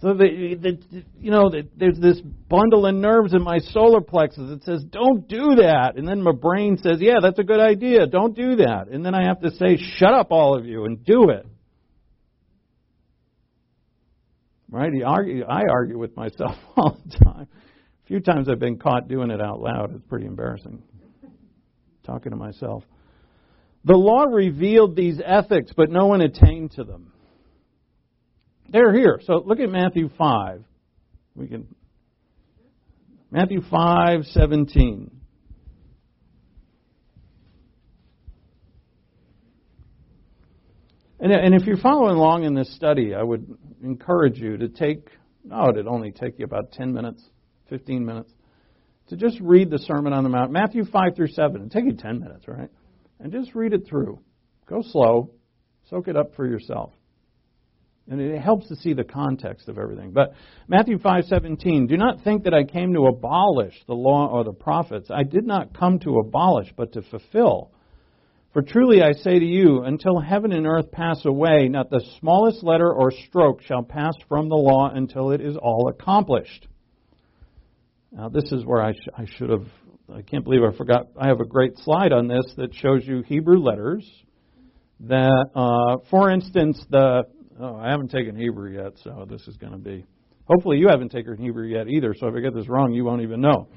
So 0.02 0.14
the, 0.14 0.56
the 0.60 1.04
you 1.20 1.32
know 1.32 1.50
the, 1.50 1.68
there's 1.76 1.98
this 2.00 2.20
bundle 2.22 2.86
of 2.86 2.96
nerves 2.96 3.34
in 3.34 3.42
my 3.42 3.60
solar 3.60 4.02
plexus 4.02 4.50
that 4.50 4.64
says 4.64 4.84
don't 4.90 5.28
do 5.28 5.56
that, 5.58 5.94
and 5.96 6.08
then 6.08 6.22
my 6.22 6.32
brain 6.32 6.78
says 6.78 6.98
yeah 7.00 7.16
that's 7.22 7.40
a 7.40 7.44
good 7.44 7.60
idea, 7.60 8.06
don't 8.08 8.36
do 8.36 8.58
that, 8.58 8.88
and 8.92 9.06
then 9.06 9.14
I 9.14 9.28
have 9.28 9.42
to 9.42 9.52
say 9.52 9.78
shut 9.98 10.14
up 10.14 10.28
all 10.32 10.58
of 10.58 10.66
you 10.66 10.86
and 10.86 11.04
do 11.06 11.30
it. 11.30 11.46
Right? 14.70 14.92
Argue, 15.06 15.46
I 15.46 15.64
argue 15.70 15.98
with 15.98 16.16
myself 16.16 16.56
all 16.78 16.98
the 17.06 17.18
time. 17.26 17.48
Few 18.10 18.20
times 18.20 18.50
I've 18.50 18.60
been 18.60 18.80
caught 18.80 19.08
doing 19.08 19.30
it 19.30 19.40
out 19.40 19.62
loud. 19.62 19.94
It's 19.94 20.04
pretty 20.10 20.26
embarrassing. 20.26 20.82
Talking 22.04 22.32
to 22.32 22.36
myself. 22.36 22.84
The 23.86 23.94
law 23.94 24.24
revealed 24.24 24.96
these 24.96 25.22
ethics, 25.24 25.72
but 25.78 25.92
no 25.92 26.08
one 26.08 26.20
attained 26.22 26.72
to 26.72 26.84
them. 26.84 27.14
They're 28.68 28.92
here. 28.92 29.22
So 29.24 29.44
look 29.46 29.60
at 29.60 29.70
Matthew 29.70 30.10
5. 30.18 30.64
We 31.36 31.48
can 31.48 31.68
Matthew 33.30 33.62
5:17. 33.62 35.12
And, 41.20 41.32
and 41.32 41.54
if 41.54 41.68
you're 41.68 41.78
following 41.78 42.16
along 42.16 42.44
in 42.44 42.56
this 42.56 42.74
study, 42.76 43.14
I 43.14 43.22
would 43.22 43.56
encourage 43.84 44.40
you 44.40 44.58
to 44.58 44.68
take, 44.68 45.10
oh, 45.52 45.70
it'd 45.70 45.86
only 45.86 46.12
take 46.12 46.40
you 46.40 46.46
about 46.46 46.72
10 46.72 46.92
minutes, 46.92 47.22
15 47.70 48.06
minutes, 48.06 48.32
to 49.08 49.16
just 49.16 49.40
read 49.42 49.70
the 49.70 49.80
Sermon 49.80 50.14
on 50.14 50.24
the 50.24 50.30
Mount. 50.30 50.52
Matthew 50.52 50.86
5 50.86 51.16
through 51.16 51.30
7. 51.30 51.56
It'll 51.56 51.70
take 51.70 51.86
you 51.86 51.94
10 51.94 52.20
minutes, 52.20 52.48
right? 52.48 52.70
and 53.20 53.32
just 53.32 53.54
read 53.54 53.74
it 53.74 53.88
through. 53.88 54.20
Go 54.68 54.82
slow, 54.82 55.32
soak 55.90 56.08
it 56.08 56.16
up 56.16 56.36
for 56.36 56.48
yourself. 56.48 56.94
And 58.10 58.20
it 58.20 58.42
helps 58.42 58.68
to 58.70 58.76
see 58.76 58.94
the 58.94 59.04
context 59.04 59.70
of 59.70 59.78
everything. 59.78 60.12
But 60.12 60.34
Matthew 60.68 60.98
5:17, 60.98 61.86
do 61.88 61.96
not 61.96 62.22
think 62.22 62.44
that 62.44 62.56
I 62.56 62.64
came 62.64 62.94
to 62.94 63.06
abolish 63.06 63.76
the 63.86 63.94
law 63.94 64.28
or 64.28 64.44
the 64.44 64.54
prophets. 64.54 65.12
I 65.12 65.24
did 65.24 65.46
not 65.46 65.78
come 65.78 66.00
to 66.00 66.18
abolish, 66.18 66.74
but 66.76 66.94
to 66.94 67.04
fulfill. 67.04 67.72
For 68.52 68.64
truly 68.64 69.04
I 69.04 69.12
say 69.12 69.38
to 69.38 69.46
you, 69.46 69.84
until 69.84 70.20
heaven 70.20 70.52
and 70.54 70.66
earth 70.66 70.92
pass 70.92 71.24
away, 71.24 71.68
not 71.70 71.92
the 71.92 72.04
smallest 72.20 72.64
letter 72.64 72.92
or 72.92 73.12
stroke 73.12 73.62
shall 73.62 73.84
pass 73.84 74.14
from 74.28 74.50
the 74.50 74.56
law 74.56 74.90
until 74.90 75.30
it 75.30 75.42
is 75.42 75.56
all 75.56 75.88
accomplished. 75.88 76.68
Now, 78.12 78.30
this 78.30 78.52
is 78.52 78.66
where 78.66 78.82
I, 78.82 78.94
sh- 78.94 79.10
I 79.18 79.26
should 79.38 79.50
have 79.50 79.66
I 80.14 80.22
can't 80.24 80.44
believe 80.44 80.62
I 80.64 80.76
forgot. 80.76 81.08
I 81.20 81.28
have 81.28 81.40
a 81.40 81.46
great 81.46 81.78
slide 81.78 82.12
on 82.12 82.28
this 82.28 82.46
that 82.58 82.74
shows 82.74 83.06
you 83.06 83.22
Hebrew 83.22 83.60
letters. 83.60 84.10
That, 85.02 85.46
uh, 85.56 86.04
for 86.10 86.32
instance, 86.32 86.84
the 86.90 87.24
oh, 87.60 87.76
I 87.76 87.92
haven't 87.92 88.10
taken 88.10 88.36
Hebrew 88.36 88.76
yet, 88.76 88.94
so 89.04 89.26
this 89.30 89.48
is 89.48 89.56
going 89.58 89.74
to 89.74 89.78
be. 89.78 90.06
Hopefully, 90.46 90.78
you 90.78 90.88
haven't 90.90 91.12
taken 91.12 91.38
Hebrew 91.38 91.68
yet 91.68 91.88
either. 91.88 92.16
So 92.18 92.28
if 92.28 92.36
I 92.36 92.40
get 92.40 92.56
this 92.56 92.68
wrong, 92.68 92.92
you 92.92 93.06
won't 93.06 93.22
even 93.22 93.40
know. 93.40 93.68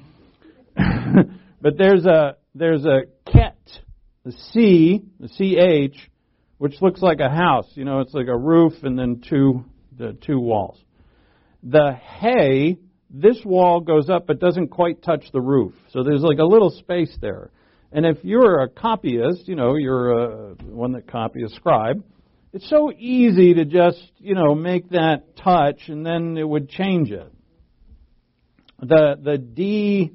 but 1.61 1.77
there's 1.77 2.05
a 2.05 2.37
there's 2.55 2.83
a 2.83 3.01
ket 3.31 3.57
the 4.23 4.31
C, 4.51 5.01
the 5.19 5.27
CH, 5.27 5.97
which 6.57 6.81
looks 6.81 7.01
like 7.01 7.19
a 7.19 7.29
house. 7.29 7.69
You 7.75 7.85
know, 7.85 7.99
it's 7.99 8.13
like 8.13 8.27
a 8.27 8.37
roof 8.37 8.73
and 8.83 8.97
then 8.97 9.21
two, 9.29 9.65
the 9.97 10.17
two 10.25 10.39
walls. 10.39 10.79
The 11.61 11.93
hay, 11.93 12.77
this 13.13 13.39
wall 13.45 13.79
goes 13.79 14.09
up 14.09 14.25
but 14.25 14.39
doesn't 14.39 14.69
quite 14.69 15.03
touch 15.03 15.23
the 15.31 15.39
roof. 15.39 15.73
So 15.91 16.03
there's 16.03 16.21
like 16.21 16.39
a 16.39 16.45
little 16.45 16.71
space 16.71 17.15
there. 17.21 17.51
And 17.91 18.07
if 18.07 18.17
you're 18.23 18.61
a 18.61 18.67
copyist, 18.67 19.47
you 19.47 19.55
know, 19.55 19.75
you're 19.75 20.11
a, 20.11 20.55
one 20.63 20.93
that 20.93 21.07
copy 21.07 21.43
a 21.43 21.49
scribe, 21.49 22.03
it's 22.51 22.67
so 22.67 22.91
easy 22.91 23.53
to 23.53 23.65
just, 23.65 24.01
you 24.17 24.33
know, 24.33 24.55
make 24.55 24.89
that 24.89 25.37
touch 25.37 25.89
and 25.89 26.03
then 26.03 26.35
it 26.37 26.47
would 26.47 26.69
change 26.69 27.11
it. 27.11 27.31
The 28.79 29.15
the 29.21 29.37
D 29.37 30.11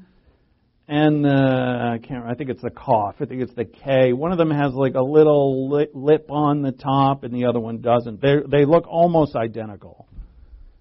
and 0.88 1.24
the 1.24 1.30
I 1.30 2.06
can't 2.06 2.24
I 2.26 2.34
think 2.34 2.50
it's 2.50 2.62
the 2.62 2.70
cough. 2.70 3.14
I 3.20 3.24
think 3.26 3.42
it's 3.42 3.54
the 3.54 3.64
K. 3.64 4.12
One 4.12 4.32
of 4.32 4.38
them 4.38 4.50
has 4.50 4.74
like 4.74 4.94
a 4.94 5.02
little 5.02 5.68
lip 5.68 6.26
on 6.30 6.62
the 6.62 6.72
top 6.72 7.22
and 7.22 7.32
the 7.32 7.46
other 7.46 7.60
one 7.60 7.80
doesn't. 7.80 8.20
They 8.20 8.36
they 8.46 8.64
look 8.64 8.86
almost 8.88 9.36
identical. 9.36 10.08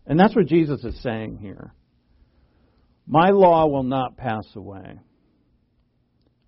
And 0.07 0.19
that's 0.19 0.35
what 0.35 0.47
Jesus 0.47 0.83
is 0.83 0.99
saying 1.01 1.37
here. 1.37 1.73
My 3.07 3.29
law 3.29 3.67
will 3.67 3.83
not 3.83 4.17
pass 4.17 4.45
away. 4.55 4.99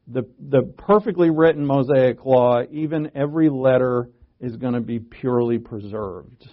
The 0.07 0.23
the 0.39 0.63
perfectly 0.77 1.29
written 1.29 1.65
Mosaic 1.65 2.25
law, 2.25 2.63
even 2.71 3.11
every 3.15 3.49
letter 3.49 4.09
is 4.39 4.55
going 4.57 4.73
to 4.73 4.81
be 4.81 4.99
purely 4.99 5.59
preserved. 5.59 6.47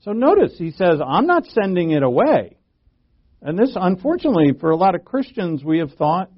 So 0.00 0.12
notice 0.12 0.54
he 0.58 0.70
says, 0.70 1.00
I'm 1.04 1.26
not 1.26 1.46
sending 1.46 1.90
it 1.90 2.02
away. 2.02 2.56
And 3.40 3.58
this, 3.58 3.72
unfortunately, 3.74 4.52
for 4.58 4.70
a 4.70 4.76
lot 4.76 4.94
of 4.94 5.04
Christians, 5.04 5.62
we 5.62 5.78
have 5.78 5.92
thought 5.92 6.30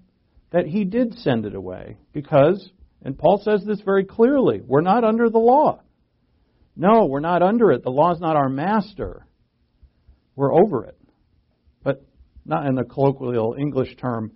that 0.51 0.67
he 0.67 0.85
did 0.85 1.15
send 1.19 1.47
it 1.47 1.55
away 1.55 1.97
because, 2.13 2.71
and 3.03 3.17
Paul 3.17 3.41
says 3.45 3.65
this 3.65 3.81
very 3.81 4.05
clearly, 4.05 4.61
we're 4.65 4.81
not 4.81 5.05
under 5.05 5.31
the 5.31 5.39
law. 5.39 5.81
No, 6.77 7.07
we're 7.07 7.21
not 7.21 7.43
under 7.43 7.71
it. 7.73 7.83
The 7.83 7.91
law 7.91 8.13
is 8.13 8.21
not 8.21 8.37
our 8.37 8.49
master. 8.49 9.27
We're 10.37 10.53
over 10.53 10.85
it. 10.85 10.97
Not 12.45 12.67
in 12.67 12.75
the 12.75 12.85
colloquial 12.85 13.55
English 13.59 13.97
term, 13.97 14.33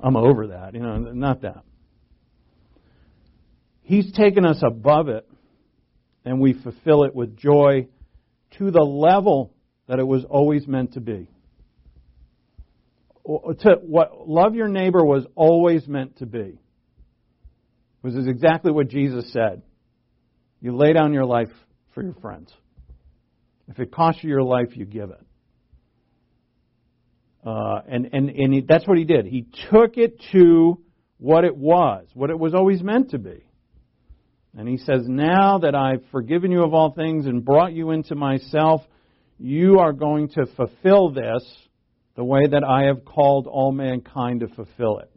I'm 0.00 0.16
over 0.16 0.48
that. 0.48 0.74
You 0.74 0.80
know, 0.80 0.98
not 0.98 1.42
that. 1.42 1.62
He's 3.82 4.12
taken 4.12 4.44
us 4.44 4.62
above 4.62 5.08
it 5.08 5.28
and 6.24 6.40
we 6.40 6.52
fulfill 6.52 7.04
it 7.04 7.14
with 7.14 7.36
joy 7.36 7.86
to 8.58 8.70
the 8.70 8.82
level 8.82 9.54
that 9.86 9.98
it 9.98 10.06
was 10.06 10.24
always 10.28 10.66
meant 10.66 10.94
to 10.94 11.00
be. 11.00 11.28
To 13.24 13.76
what 13.82 14.28
love 14.28 14.54
your 14.54 14.68
neighbor 14.68 15.04
was 15.04 15.24
always 15.34 15.86
meant 15.86 16.18
to 16.18 16.26
be. 16.26 16.58
This 18.02 18.14
is 18.14 18.28
exactly 18.28 18.70
what 18.70 18.88
Jesus 18.88 19.32
said. 19.32 19.62
You 20.60 20.76
lay 20.76 20.92
down 20.92 21.12
your 21.12 21.24
life 21.24 21.50
for 21.92 22.02
your 22.02 22.14
friends. 22.14 22.52
If 23.68 23.80
it 23.80 23.92
costs 23.92 24.22
you 24.22 24.30
your 24.30 24.44
life, 24.44 24.76
you 24.76 24.84
give 24.84 25.10
it. 25.10 25.20
Uh, 27.46 27.80
and 27.88 28.08
and, 28.12 28.28
and 28.28 28.54
he, 28.54 28.60
that's 28.68 28.88
what 28.88 28.98
he 28.98 29.04
did. 29.04 29.24
He 29.24 29.46
took 29.70 29.96
it 29.96 30.20
to 30.32 30.80
what 31.18 31.44
it 31.44 31.56
was, 31.56 32.06
what 32.12 32.30
it 32.30 32.38
was 32.38 32.54
always 32.54 32.82
meant 32.82 33.10
to 33.10 33.18
be. 33.18 33.44
And 34.56 34.66
he 34.66 34.78
says, 34.78 35.02
Now 35.06 35.58
that 35.58 35.74
I've 35.74 36.02
forgiven 36.10 36.50
you 36.50 36.64
of 36.64 36.74
all 36.74 36.90
things 36.92 37.26
and 37.26 37.44
brought 37.44 37.72
you 37.72 37.92
into 37.92 38.14
myself, 38.14 38.82
you 39.38 39.78
are 39.78 39.92
going 39.92 40.30
to 40.30 40.46
fulfill 40.56 41.10
this 41.10 41.44
the 42.16 42.24
way 42.24 42.46
that 42.46 42.64
I 42.64 42.86
have 42.86 43.04
called 43.04 43.46
all 43.46 43.70
mankind 43.70 44.40
to 44.40 44.48
fulfill 44.48 44.98
it. 44.98 45.10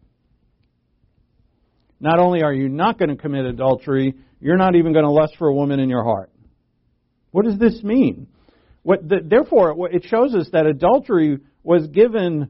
Not 1.99 2.19
only 2.19 2.43
are 2.43 2.53
you 2.53 2.69
not 2.69 2.99
going 2.99 3.09
to 3.09 3.15
commit 3.15 3.45
adultery, 3.45 4.13
you're 4.39 4.57
not 4.57 4.75
even 4.75 4.93
going 4.93 5.05
to 5.05 5.11
lust 5.11 5.35
for 5.37 5.47
a 5.47 5.53
woman 5.53 5.79
in 5.79 5.89
your 5.89 6.03
heart. 6.03 6.29
What 7.31 7.45
does 7.45 7.57
this 7.57 7.81
mean? 7.81 8.27
What 8.83 9.07
the, 9.07 9.19
therefore, 9.23 9.89
it 9.91 10.05
shows 10.05 10.35
us 10.35 10.49
that 10.51 10.65
adultery 10.65 11.39
was 11.63 11.87
given, 11.87 12.49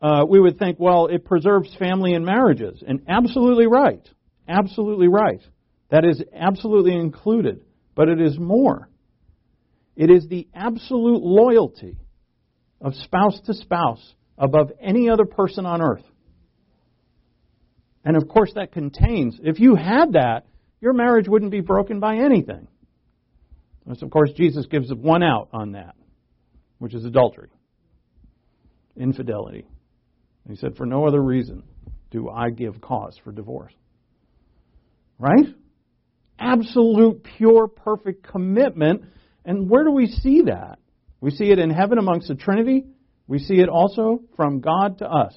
uh, 0.00 0.24
we 0.28 0.40
would 0.40 0.58
think, 0.58 0.78
well, 0.78 1.06
it 1.06 1.24
preserves 1.24 1.74
family 1.78 2.14
and 2.14 2.24
marriages. 2.24 2.82
And 2.86 3.02
absolutely 3.08 3.66
right. 3.66 4.06
Absolutely 4.48 5.08
right. 5.08 5.40
That 5.90 6.04
is 6.04 6.22
absolutely 6.34 6.94
included, 6.94 7.60
but 7.94 8.08
it 8.08 8.20
is 8.20 8.38
more. 8.38 8.88
It 9.96 10.10
is 10.10 10.26
the 10.26 10.48
absolute 10.54 11.22
loyalty 11.22 11.96
of 12.80 12.94
spouse 12.94 13.38
to 13.46 13.54
spouse 13.54 14.14
above 14.38 14.72
any 14.80 15.10
other 15.10 15.24
person 15.24 15.66
on 15.66 15.82
earth. 15.82 16.04
And 18.04 18.16
of 18.16 18.28
course, 18.28 18.52
that 18.56 18.72
contains, 18.72 19.38
if 19.42 19.60
you 19.60 19.76
had 19.76 20.14
that, 20.14 20.46
your 20.80 20.92
marriage 20.92 21.28
wouldn't 21.28 21.52
be 21.52 21.60
broken 21.60 22.00
by 22.00 22.16
anything. 22.16 22.66
of 23.86 24.10
course, 24.10 24.30
Jesus 24.36 24.66
gives 24.66 24.92
one 24.92 25.22
out 25.22 25.48
on 25.52 25.72
that, 25.72 25.94
which 26.78 26.94
is 26.94 27.04
adultery, 27.04 27.50
infidelity. 28.96 29.66
He 30.48 30.56
said, 30.56 30.76
For 30.76 30.86
no 30.86 31.06
other 31.06 31.22
reason 31.22 31.62
do 32.10 32.28
I 32.28 32.50
give 32.50 32.80
cause 32.80 33.18
for 33.22 33.32
divorce. 33.32 33.72
Right? 35.18 35.46
absolute, 36.42 37.24
pure, 37.36 37.68
perfect 37.68 38.26
commitment. 38.28 39.04
And 39.44 39.70
where 39.70 39.84
do 39.84 39.92
we 39.92 40.06
see 40.06 40.42
that? 40.46 40.78
We 41.20 41.30
see 41.30 41.50
it 41.50 41.58
in 41.58 41.70
heaven 41.70 41.98
amongst 41.98 42.28
the 42.28 42.34
Trinity. 42.34 42.84
We 43.26 43.38
see 43.38 43.54
it 43.54 43.68
also 43.68 44.22
from 44.36 44.60
God 44.60 44.98
to 44.98 45.06
us. 45.06 45.32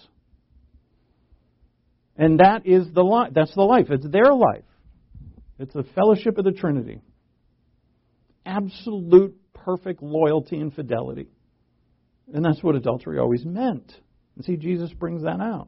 And 2.18 2.40
that 2.40 2.66
is 2.66 2.88
the 2.94 3.04
life. 3.04 3.32
That's 3.34 3.54
the 3.54 3.62
life. 3.62 3.88
It's 3.90 4.08
their 4.08 4.34
life. 4.34 4.64
It's 5.60 5.74
the 5.74 5.86
fellowship 5.96 6.38
of 6.38 6.46
the 6.46 6.52
Trinity. 6.52 7.02
Absolute, 8.46 9.36
perfect 9.54 10.02
loyalty 10.02 10.58
and 10.58 10.74
fidelity. 10.74 11.28
And 12.34 12.44
that's 12.44 12.62
what 12.64 12.76
adultery 12.76 13.20
always 13.20 13.46
meant. 13.46 13.94
And 14.36 14.46
see, 14.46 14.58
Jesus 14.58 14.92
brings 14.94 15.24
that 15.24 15.40
out. 15.40 15.68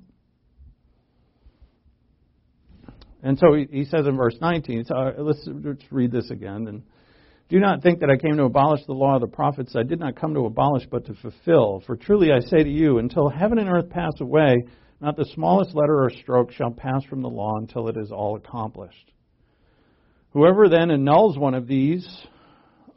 And 3.24 3.38
so 3.38 3.54
he, 3.54 3.68
he 3.72 3.86
says 3.86 4.06
in 4.08 4.16
verse 4.16 4.36
19, 4.40 4.86
so 4.86 4.96
uh, 4.96 5.12
let's, 5.18 5.42
let's 5.48 5.84
read 5.92 6.12
this 6.12 6.30
again. 6.30 6.68
And 6.68 6.84
do 7.50 7.60
not 7.60 7.82
think 7.82 8.00
that 8.00 8.10
I 8.10 8.18
came 8.18 8.38
to 8.38 8.44
abolish 8.44 8.82
the 8.86 8.94
law 8.94 9.16
of 9.16 9.22
the 9.22 9.28
prophets. 9.28 9.76
I 9.76 9.84
did 9.84 10.00
not 10.00 10.16
come 10.16 10.34
to 10.34 10.46
abolish, 10.46 10.84
but 10.90 11.06
to 11.06 11.14
fulfill. 11.16 11.82
For 11.86 11.96
truly 11.96 12.32
I 12.32 12.40
say 12.40 12.64
to 12.64 12.70
you, 12.70 13.00
until 13.00 13.30
heaven 13.30 13.58
and 13.58 13.70
earth 13.70 13.90
pass 13.90 14.14
away, 14.20 14.56
not 15.00 15.16
the 15.16 15.30
smallest 15.34 15.76
letter 15.76 16.04
or 16.04 16.10
stroke 16.10 16.52
shall 16.52 16.72
pass 16.72 17.04
from 17.06 17.22
the 17.22 17.30
law 17.30 17.58
until 17.58 17.88
it 17.88 17.98
is 17.98 18.12
all 18.12 18.36
accomplished. 18.36 19.12
Whoever 20.32 20.70
then 20.70 20.92
annuls 20.92 21.38
one 21.38 21.54
of 21.54 21.68
these, 21.68 22.08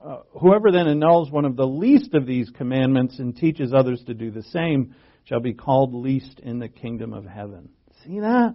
uh, 0.05 0.19
whoever 0.41 0.71
then 0.73 0.87
annuls 0.87 1.31
one 1.31 1.45
of 1.45 1.57
the 1.57 1.67
least 1.67 2.15
of 2.15 2.27
these 2.27 2.51
commandments 2.51 3.19
and 3.19 3.37
teaches 3.37 3.73
others 3.75 4.03
to 4.07 4.15
do 4.15 4.31
the 4.31 4.43
same 4.45 4.95
shall 5.25 5.41
be 5.41 5.53
called 5.53 5.95
least 5.95 6.41
in 6.41 6.59
the 6.59 6.69
kingdom 6.69 7.13
of 7.13 7.25
heaven. 7.25 7.69
See 8.05 8.21
that? 8.21 8.55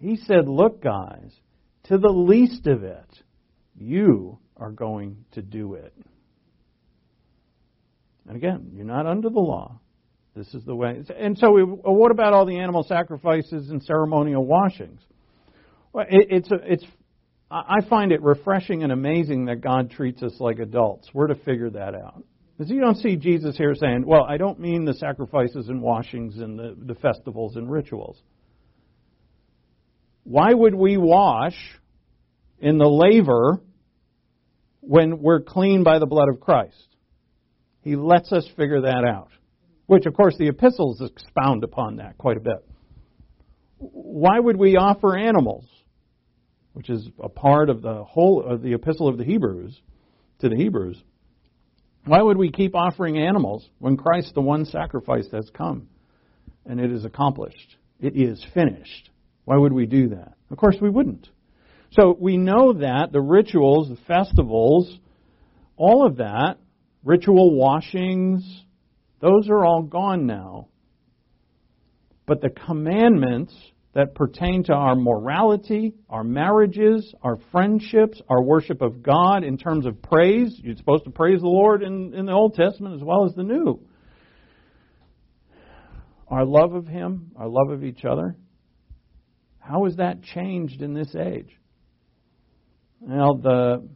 He 0.00 0.16
said, 0.16 0.48
Look, 0.48 0.82
guys, 0.82 1.32
to 1.84 1.98
the 1.98 2.10
least 2.10 2.66
of 2.66 2.82
it, 2.82 3.22
you 3.76 4.38
are 4.56 4.70
going 4.70 5.24
to 5.32 5.42
do 5.42 5.74
it. 5.74 5.94
And 8.26 8.36
again, 8.36 8.72
you're 8.74 8.84
not 8.84 9.06
under 9.06 9.30
the 9.30 9.40
law. 9.40 9.80
This 10.36 10.52
is 10.54 10.64
the 10.64 10.74
way. 10.74 11.02
And 11.18 11.36
so, 11.38 11.50
we, 11.50 11.62
what 11.62 12.10
about 12.10 12.32
all 12.32 12.46
the 12.46 12.58
animal 12.58 12.84
sacrifices 12.84 13.70
and 13.70 13.82
ceremonial 13.82 14.44
washings? 14.44 15.00
Well, 15.92 16.06
it, 16.08 16.26
it's 16.30 16.50
a, 16.50 16.56
it's. 16.64 16.84
I 17.50 17.80
find 17.88 18.12
it 18.12 18.22
refreshing 18.22 18.82
and 18.82 18.92
amazing 18.92 19.46
that 19.46 19.62
God 19.62 19.90
treats 19.90 20.22
us 20.22 20.34
like 20.38 20.58
adults. 20.58 21.08
We're 21.14 21.28
to 21.28 21.34
figure 21.34 21.70
that 21.70 21.94
out. 21.94 22.22
Because 22.56 22.70
you 22.70 22.80
don't 22.80 22.96
see 22.96 23.16
Jesus 23.16 23.56
here 23.56 23.74
saying, 23.74 24.04
"Well, 24.04 24.24
I 24.24 24.36
don't 24.36 24.58
mean 24.58 24.84
the 24.84 24.94
sacrifices 24.94 25.68
and 25.68 25.80
washings 25.80 26.38
and 26.38 26.58
the, 26.58 26.76
the 26.76 26.94
festivals 26.96 27.56
and 27.56 27.70
rituals." 27.70 28.20
Why 30.24 30.52
would 30.52 30.74
we 30.74 30.98
wash 30.98 31.56
in 32.58 32.76
the 32.76 32.88
laver 32.88 33.60
when 34.80 35.22
we're 35.22 35.40
clean 35.40 35.84
by 35.84 35.98
the 36.00 36.06
blood 36.06 36.28
of 36.28 36.40
Christ? 36.40 36.96
He 37.80 37.96
lets 37.96 38.30
us 38.32 38.46
figure 38.56 38.82
that 38.82 39.04
out. 39.08 39.30
Which, 39.86 40.04
of 40.04 40.12
course, 40.12 40.36
the 40.36 40.48
epistles 40.48 41.00
expound 41.00 41.64
upon 41.64 41.96
that 41.96 42.18
quite 42.18 42.36
a 42.36 42.40
bit. 42.40 42.62
Why 43.78 44.38
would 44.38 44.56
we 44.56 44.76
offer 44.76 45.16
animals, 45.16 45.64
which 46.78 46.90
is 46.90 47.08
a 47.20 47.28
part 47.28 47.70
of 47.70 47.82
the 47.82 48.04
whole 48.04 48.40
of 48.40 48.62
the 48.62 48.72
epistle 48.72 49.08
of 49.08 49.18
the 49.18 49.24
Hebrews 49.24 49.82
to 50.38 50.48
the 50.48 50.54
Hebrews? 50.54 51.02
Why 52.04 52.22
would 52.22 52.36
we 52.36 52.52
keep 52.52 52.76
offering 52.76 53.18
animals 53.18 53.68
when 53.80 53.96
Christ, 53.96 54.32
the 54.32 54.42
one 54.42 54.64
sacrifice, 54.64 55.26
has 55.32 55.50
come 55.52 55.88
and 56.64 56.78
it 56.78 56.92
is 56.92 57.04
accomplished? 57.04 57.76
It 57.98 58.14
is 58.14 58.46
finished. 58.54 59.10
Why 59.44 59.56
would 59.56 59.72
we 59.72 59.86
do 59.86 60.10
that? 60.10 60.34
Of 60.52 60.56
course, 60.56 60.76
we 60.80 60.88
wouldn't. 60.88 61.28
So 61.98 62.16
we 62.16 62.36
know 62.36 62.74
that 62.74 63.08
the 63.10 63.20
rituals, 63.20 63.88
the 63.88 63.98
festivals, 64.06 65.00
all 65.76 66.06
of 66.06 66.18
that, 66.18 66.58
ritual 67.02 67.56
washings, 67.56 68.44
those 69.20 69.48
are 69.50 69.66
all 69.66 69.82
gone 69.82 70.26
now. 70.26 70.68
But 72.24 72.40
the 72.40 72.50
commandments 72.50 73.52
that 73.94 74.14
pertain 74.14 74.62
to 74.64 74.72
our 74.72 74.94
morality, 74.94 75.94
our 76.08 76.22
marriages, 76.22 77.14
our 77.22 77.38
friendships, 77.50 78.20
our 78.28 78.42
worship 78.42 78.82
of 78.82 79.02
God 79.02 79.44
in 79.44 79.56
terms 79.56 79.86
of 79.86 80.00
praise. 80.02 80.58
You're 80.62 80.76
supposed 80.76 81.04
to 81.04 81.10
praise 81.10 81.40
the 81.40 81.48
Lord 81.48 81.82
in, 81.82 82.14
in 82.14 82.26
the 82.26 82.32
Old 82.32 82.54
Testament 82.54 82.96
as 82.96 83.02
well 83.02 83.24
as 83.24 83.34
the 83.34 83.42
New. 83.42 83.80
Our 86.28 86.44
love 86.44 86.74
of 86.74 86.86
Him, 86.86 87.32
our 87.36 87.48
love 87.48 87.70
of 87.70 87.82
each 87.82 88.04
other. 88.04 88.36
How 89.58 89.84
has 89.84 89.96
that 89.96 90.22
changed 90.22 90.82
in 90.82 90.94
this 90.94 91.14
age? 91.14 91.50
Well, 93.00 93.36
the 93.36 93.88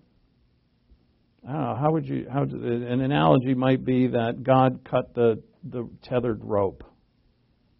I 1.47 1.53
don't 1.53 1.61
know, 1.61 1.77
how 1.77 1.93
would 1.93 2.07
you 2.07 2.27
how 2.33 2.43
an 2.43 3.01
analogy 3.01 3.55
might 3.55 3.85
be 3.85 4.09
that 4.09 4.43
God 4.45 4.87
cut 4.89 5.15
the 5.15 5.43
the 5.65 5.89
tethered 6.03 6.45
rope. 6.45 6.85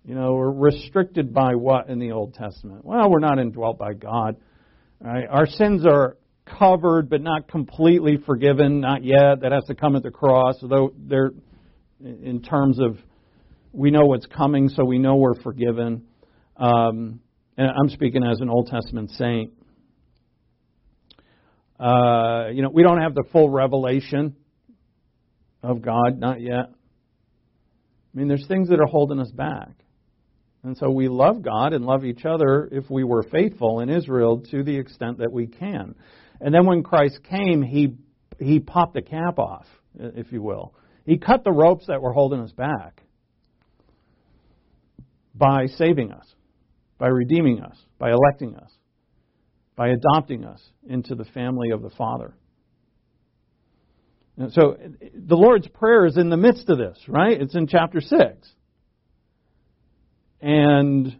You 0.05 0.17
know, 0.17 0.35
we're 0.35 0.51
restricted 0.51 1.33
by 1.33 1.55
what 1.55 1.89
in 1.89 2.01
the 2.01 2.11
Old 2.11 2.35
Testament? 2.35 2.85
Well, 2.85 3.09
we're 3.09 3.21
not 3.21 3.39
indwelt 3.39 3.79
by 3.79 3.93
God. 3.95 4.37
Right? 5.01 5.27
Our 5.31 5.47
sins 5.47 5.87
are 5.87 6.17
covered 6.59 7.09
but 7.09 7.21
not 7.21 7.49
completely 7.49 8.19
forgiven, 8.27 8.81
not 8.81 9.05
yet. 9.05 9.43
That 9.43 9.53
has 9.53 9.65
to 9.67 9.77
come 9.77 9.95
at 9.95 10.03
the 10.03 10.11
cross, 10.11 10.57
although 10.63 10.93
they're 10.97 11.33
in 12.01 12.43
terms 12.43 12.81
of 12.81 12.99
we 13.73 13.93
know 13.93 14.05
what's 14.07 14.27
coming, 14.27 14.69
so 14.69 14.85
we 14.85 14.99
know 14.99 15.17
we're 15.17 15.41
forgiven. 15.41 16.07
Um, 16.57 17.21
and 17.57 17.71
I'm 17.71 17.89
speaking 17.91 18.25
as 18.25 18.41
an 18.41 18.49
Old 18.49 18.69
Testament 18.69 19.11
saint. 19.11 19.53
Uh, 21.79 22.49
you 22.53 22.63
know, 22.63 22.71
we 22.71 22.83
don't 22.83 23.01
have 23.01 23.15
the 23.15 23.25
full 23.33 23.51
revelation 23.51 24.35
of 25.63 25.81
God, 25.81 26.19
not 26.19 26.41
yet. 26.41 26.71
I 26.73 28.19
mean, 28.19 28.29
there's 28.29 28.47
things 28.47 28.69
that 28.69 28.81
are 28.81 28.87
holding 28.87 29.21
us 29.21 29.31
back. 29.31 29.71
And 30.65 30.77
so 30.77 30.91
we 30.91 31.09
love 31.09 31.43
God 31.43 31.73
and 31.73 31.85
love 31.85 32.05
each 32.05 32.25
other 32.25 32.69
if 32.71 32.89
we 32.89 33.03
were 33.03 33.25
faithful 33.25 33.81
in 33.81 33.89
Israel 33.89 34.43
to 34.51 34.63
the 34.63 34.77
extent 34.77 35.19
that 35.19 35.33
we 35.33 35.47
can. 35.47 35.95
And 36.41 36.55
then 36.55 36.67
when 36.67 36.83
Christ 36.83 37.19
came, 37.29 37.63
he, 37.63 37.97
he 38.39 38.61
popped 38.61 38.95
the 38.95 39.03
cap 39.03 39.39
off, 39.39 39.67
if 39.99 40.31
you 40.31 40.41
will. 40.43 40.75
He 41.05 41.19
cut 41.19 41.43
the 41.43 41.53
ropes 41.53 41.87
that 41.89 42.01
were 42.01 42.13
holding 42.13 42.41
us 42.41 42.53
back 42.53 43.03
by 45.35 45.67
saving 45.67 46.13
us, 46.13 46.27
by 46.99 47.09
redeeming 47.09 47.61
us, 47.61 47.77
by 47.99 48.13
electing 48.13 48.55
us, 48.57 48.71
by 49.75 49.89
adopting 49.89 50.45
us 50.45 50.61
into 50.89 51.17
the 51.17 51.25
family 51.25 51.71
of 51.71 51.83
the 51.83 51.91
Father. 51.91 52.35
And 54.37 54.53
so 54.53 54.77
the 55.15 55.37
Lord's 55.37 55.67
Prayer 55.69 56.07
is 56.07 56.17
in 56.17 56.31
the 56.31 56.37
midst 56.37 56.69
of 56.69 56.79
this, 56.79 56.99
right? 57.09 57.41
It's 57.41 57.57
in 57.57 57.67
chapter 57.67 58.01
6. 58.01 58.49
And 60.43 61.17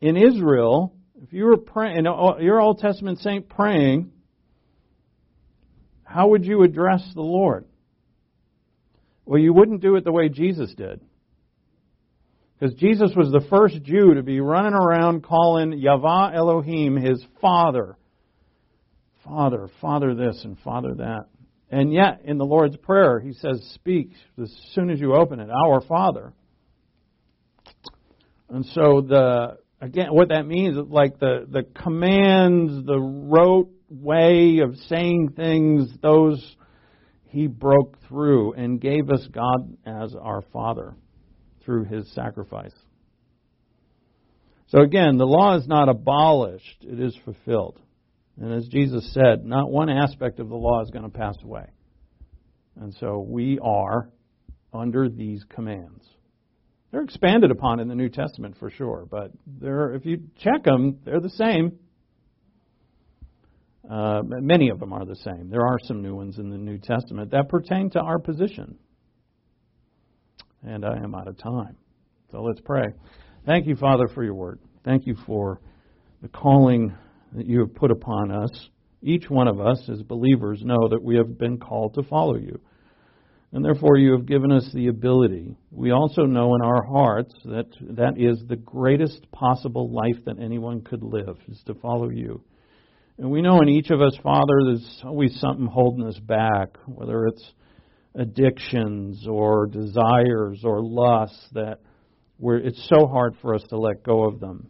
in 0.00 0.16
Israel, 0.16 0.94
if 1.22 1.32
you 1.32 1.44
were 1.44 1.58
praying, 1.58 2.04
your 2.04 2.60
Old 2.60 2.78
Testament 2.78 3.18
saint 3.18 3.48
praying, 3.48 4.10
how 6.02 6.28
would 6.28 6.44
you 6.44 6.62
address 6.62 7.06
the 7.14 7.22
Lord? 7.22 7.66
Well, 9.26 9.40
you 9.40 9.52
wouldn't 9.52 9.82
do 9.82 9.96
it 9.96 10.04
the 10.04 10.12
way 10.12 10.28
Jesus 10.30 10.72
did. 10.74 11.00
Because 12.58 12.74
Jesus 12.76 13.10
was 13.14 13.30
the 13.30 13.46
first 13.50 13.82
Jew 13.82 14.14
to 14.14 14.22
be 14.22 14.40
running 14.40 14.72
around 14.72 15.24
calling 15.24 15.72
Yahweh 15.74 16.34
Elohim 16.34 16.96
his 16.96 17.22
Father. 17.42 17.98
Father, 19.24 19.68
Father 19.80 20.14
this 20.14 20.40
and 20.44 20.58
Father 20.60 20.94
that. 20.94 21.26
And 21.70 21.92
yet, 21.92 22.20
in 22.24 22.38
the 22.38 22.46
Lord's 22.46 22.76
Prayer, 22.76 23.18
he 23.20 23.32
says, 23.32 23.60
Speak 23.74 24.12
as 24.40 24.50
soon 24.72 24.88
as 24.88 25.00
you 25.00 25.14
open 25.14 25.40
it, 25.40 25.50
Our 25.50 25.82
Father. 25.82 26.32
And 28.48 28.64
so, 28.66 29.00
the 29.00 29.58
again, 29.80 30.08
what 30.10 30.28
that 30.28 30.46
means 30.46 30.76
is 30.76 30.84
like 30.88 31.18
the, 31.18 31.46
the 31.48 31.62
commands, 31.62 32.86
the 32.86 32.98
rote 32.98 33.70
way 33.88 34.58
of 34.58 34.76
saying 34.88 35.32
things, 35.36 35.90
those 36.02 36.56
he 37.26 37.46
broke 37.46 37.98
through 38.08 38.54
and 38.54 38.80
gave 38.80 39.10
us 39.10 39.26
God 39.30 39.76
as 39.84 40.14
our 40.14 40.42
Father 40.52 40.94
through 41.64 41.84
his 41.84 42.10
sacrifice. 42.14 42.74
So 44.68 44.80
again, 44.80 45.16
the 45.16 45.26
law 45.26 45.56
is 45.56 45.66
not 45.68 45.88
abolished, 45.88 46.82
it 46.82 46.98
is 46.98 47.16
fulfilled. 47.24 47.80
And 48.40 48.52
as 48.52 48.66
Jesus 48.68 49.12
said, 49.14 49.44
not 49.44 49.70
one 49.70 49.88
aspect 49.88 50.40
of 50.40 50.48
the 50.48 50.56
law 50.56 50.82
is 50.82 50.90
going 50.90 51.04
to 51.04 51.18
pass 51.18 51.36
away. 51.42 51.66
And 52.80 52.94
so 53.00 53.24
we 53.26 53.58
are 53.62 54.10
under 54.72 55.08
these 55.08 55.42
commands. 55.48 56.04
They're 56.96 57.04
expanded 57.04 57.50
upon 57.50 57.78
in 57.78 57.88
the 57.88 57.94
New 57.94 58.08
Testament 58.08 58.56
for 58.58 58.70
sure, 58.70 59.06
but 59.10 59.30
they're, 59.46 59.92
if 59.92 60.06
you 60.06 60.30
check 60.38 60.64
them, 60.64 60.98
they're 61.04 61.20
the 61.20 61.28
same. 61.28 61.78
Uh, 63.86 64.22
many 64.24 64.70
of 64.70 64.80
them 64.80 64.94
are 64.94 65.04
the 65.04 65.16
same. 65.16 65.50
There 65.50 65.60
are 65.60 65.76
some 65.84 66.00
new 66.00 66.14
ones 66.14 66.38
in 66.38 66.48
the 66.48 66.56
New 66.56 66.78
Testament 66.78 67.32
that 67.32 67.50
pertain 67.50 67.90
to 67.90 68.00
our 68.00 68.18
position. 68.18 68.78
And 70.62 70.86
I 70.86 70.96
am 70.96 71.14
out 71.14 71.28
of 71.28 71.36
time. 71.36 71.76
So 72.32 72.40
let's 72.40 72.62
pray. 72.62 72.86
Thank 73.44 73.66
you, 73.66 73.76
Father, 73.76 74.08
for 74.14 74.24
your 74.24 74.32
word. 74.32 74.58
Thank 74.82 75.06
you 75.06 75.16
for 75.26 75.60
the 76.22 76.28
calling 76.28 76.96
that 77.34 77.44
you 77.44 77.60
have 77.60 77.74
put 77.74 77.90
upon 77.90 78.30
us. 78.30 78.70
Each 79.02 79.28
one 79.28 79.48
of 79.48 79.60
us, 79.60 79.86
as 79.92 80.00
believers, 80.00 80.62
know 80.64 80.88
that 80.88 81.02
we 81.02 81.16
have 81.16 81.36
been 81.36 81.58
called 81.58 81.92
to 81.96 82.02
follow 82.04 82.38
you. 82.38 82.58
And 83.56 83.64
therefore, 83.64 83.96
you 83.96 84.12
have 84.12 84.26
given 84.26 84.52
us 84.52 84.68
the 84.74 84.88
ability. 84.88 85.56
We 85.70 85.90
also 85.90 86.26
know 86.26 86.54
in 86.56 86.60
our 86.60 86.84
hearts 86.84 87.32
that 87.46 87.64
that 87.96 88.18
is 88.18 88.44
the 88.46 88.56
greatest 88.56 89.32
possible 89.32 89.90
life 89.90 90.22
that 90.26 90.38
anyone 90.38 90.82
could 90.82 91.02
live, 91.02 91.38
is 91.48 91.62
to 91.64 91.72
follow 91.72 92.10
you. 92.10 92.42
And 93.16 93.30
we 93.30 93.40
know 93.40 93.62
in 93.62 93.70
each 93.70 93.88
of 93.88 94.02
us, 94.02 94.14
Father, 94.22 94.52
there's 94.66 95.00
always 95.02 95.40
something 95.40 95.64
holding 95.64 96.06
us 96.06 96.18
back, 96.18 96.76
whether 96.84 97.24
it's 97.24 97.50
addictions 98.14 99.26
or 99.26 99.68
desires 99.68 100.60
or 100.62 100.82
lusts 100.82 101.48
that 101.52 101.78
where 102.36 102.58
it's 102.58 102.86
so 102.90 103.06
hard 103.06 103.36
for 103.40 103.54
us 103.54 103.62
to 103.70 103.78
let 103.78 104.02
go 104.02 104.24
of 104.24 104.38
them. 104.38 104.68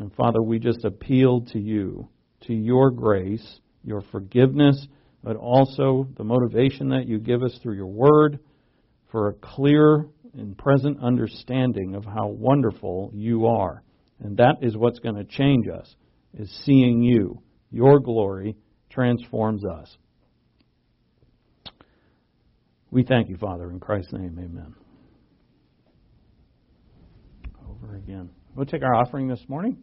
And 0.00 0.12
Father, 0.16 0.42
we 0.42 0.58
just 0.58 0.84
appeal 0.84 1.42
to 1.52 1.60
you, 1.60 2.08
to 2.48 2.54
your 2.54 2.90
grace, 2.90 3.60
your 3.84 4.00
forgiveness, 4.10 4.84
but 5.24 5.36
also 5.36 6.06
the 6.18 6.22
motivation 6.22 6.90
that 6.90 7.08
you 7.08 7.18
give 7.18 7.42
us 7.42 7.58
through 7.62 7.74
your 7.74 7.86
word 7.86 8.38
for 9.10 9.28
a 9.28 9.32
clear 9.32 10.06
and 10.34 10.56
present 10.58 11.02
understanding 11.02 11.94
of 11.94 12.04
how 12.04 12.28
wonderful 12.28 13.10
you 13.14 13.46
are. 13.46 13.82
And 14.20 14.36
that 14.36 14.56
is 14.60 14.76
what's 14.76 14.98
going 14.98 15.14
to 15.14 15.24
change 15.24 15.66
us, 15.66 15.92
is 16.38 16.50
seeing 16.66 17.02
you. 17.02 17.40
Your 17.70 18.00
glory 18.00 18.54
transforms 18.90 19.64
us. 19.64 19.96
We 22.90 23.02
thank 23.02 23.30
you, 23.30 23.38
Father, 23.38 23.70
in 23.70 23.80
Christ's 23.80 24.12
name, 24.12 24.38
amen. 24.38 24.74
Over 27.68 27.96
again. 27.96 28.28
We'll 28.54 28.66
take 28.66 28.82
our 28.82 28.94
offering 28.94 29.26
this 29.26 29.42
morning. 29.48 29.78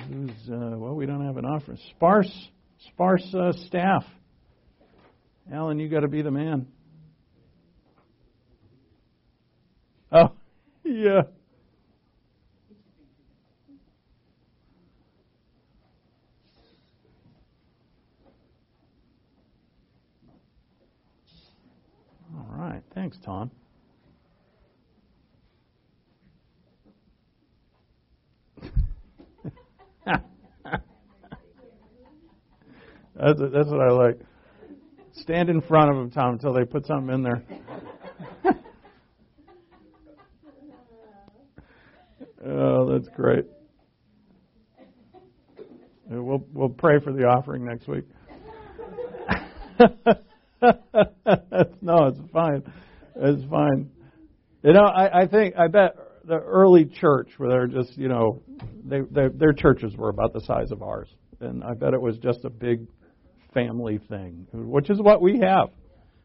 Uh, 0.00 0.78
well, 0.78 0.94
we 0.94 1.06
don't 1.06 1.26
have 1.26 1.36
an 1.36 1.44
offering. 1.44 1.78
Sparse, 1.90 2.48
sparse 2.88 3.34
uh, 3.34 3.52
staff. 3.66 4.04
Alan, 5.52 5.78
you 5.78 5.88
got 5.88 6.00
to 6.00 6.08
be 6.08 6.22
the 6.22 6.30
man. 6.30 6.66
Oh, 10.12 10.32
yeah. 10.84 11.22
All 22.36 22.46
right. 22.50 22.82
Thanks, 22.94 23.18
Tom. 23.24 23.50
That's, 33.14 33.40
that's 33.40 33.68
what 33.68 33.80
I 33.80 33.90
like. 33.90 34.18
Stand 35.12 35.50
in 35.50 35.60
front 35.60 35.90
of 35.90 35.96
them, 35.96 36.10
Tom, 36.10 36.34
until 36.34 36.52
they 36.52 36.64
put 36.64 36.86
something 36.86 37.12
in 37.12 37.22
there. 37.22 37.42
oh, 42.46 42.92
that's 42.92 43.08
great. 43.14 43.44
We'll 46.08 46.44
we'll 46.52 46.70
pray 46.70 46.98
for 47.02 47.12
the 47.12 47.24
offering 47.24 47.64
next 47.64 47.86
week. 47.86 48.04
no, 51.80 52.08
it's 52.08 52.18
fine. 52.32 52.62
It's 53.14 53.44
fine. 53.48 53.90
You 54.62 54.72
know, 54.72 54.84
I, 54.84 55.22
I 55.22 55.26
think 55.26 55.54
I 55.56 55.68
bet 55.68 55.94
the 56.24 56.38
early 56.38 56.84
church, 56.84 57.30
where 57.36 57.48
they're 57.48 57.68
just 57.68 57.96
you 57.96 58.08
know, 58.08 58.42
they, 58.84 59.00
they, 59.10 59.28
their 59.34 59.52
churches 59.52 59.96
were 59.96 60.08
about 60.08 60.32
the 60.32 60.40
size 60.40 60.72
of 60.72 60.82
ours, 60.82 61.08
and 61.40 61.62
I 61.62 61.74
bet 61.74 61.94
it 61.94 62.00
was 62.00 62.18
just 62.18 62.44
a 62.44 62.50
big 62.50 62.88
family 63.52 63.98
thing, 64.08 64.46
which 64.52 64.90
is 64.90 65.00
what 65.00 65.20
we 65.20 65.40
have. 65.40 65.70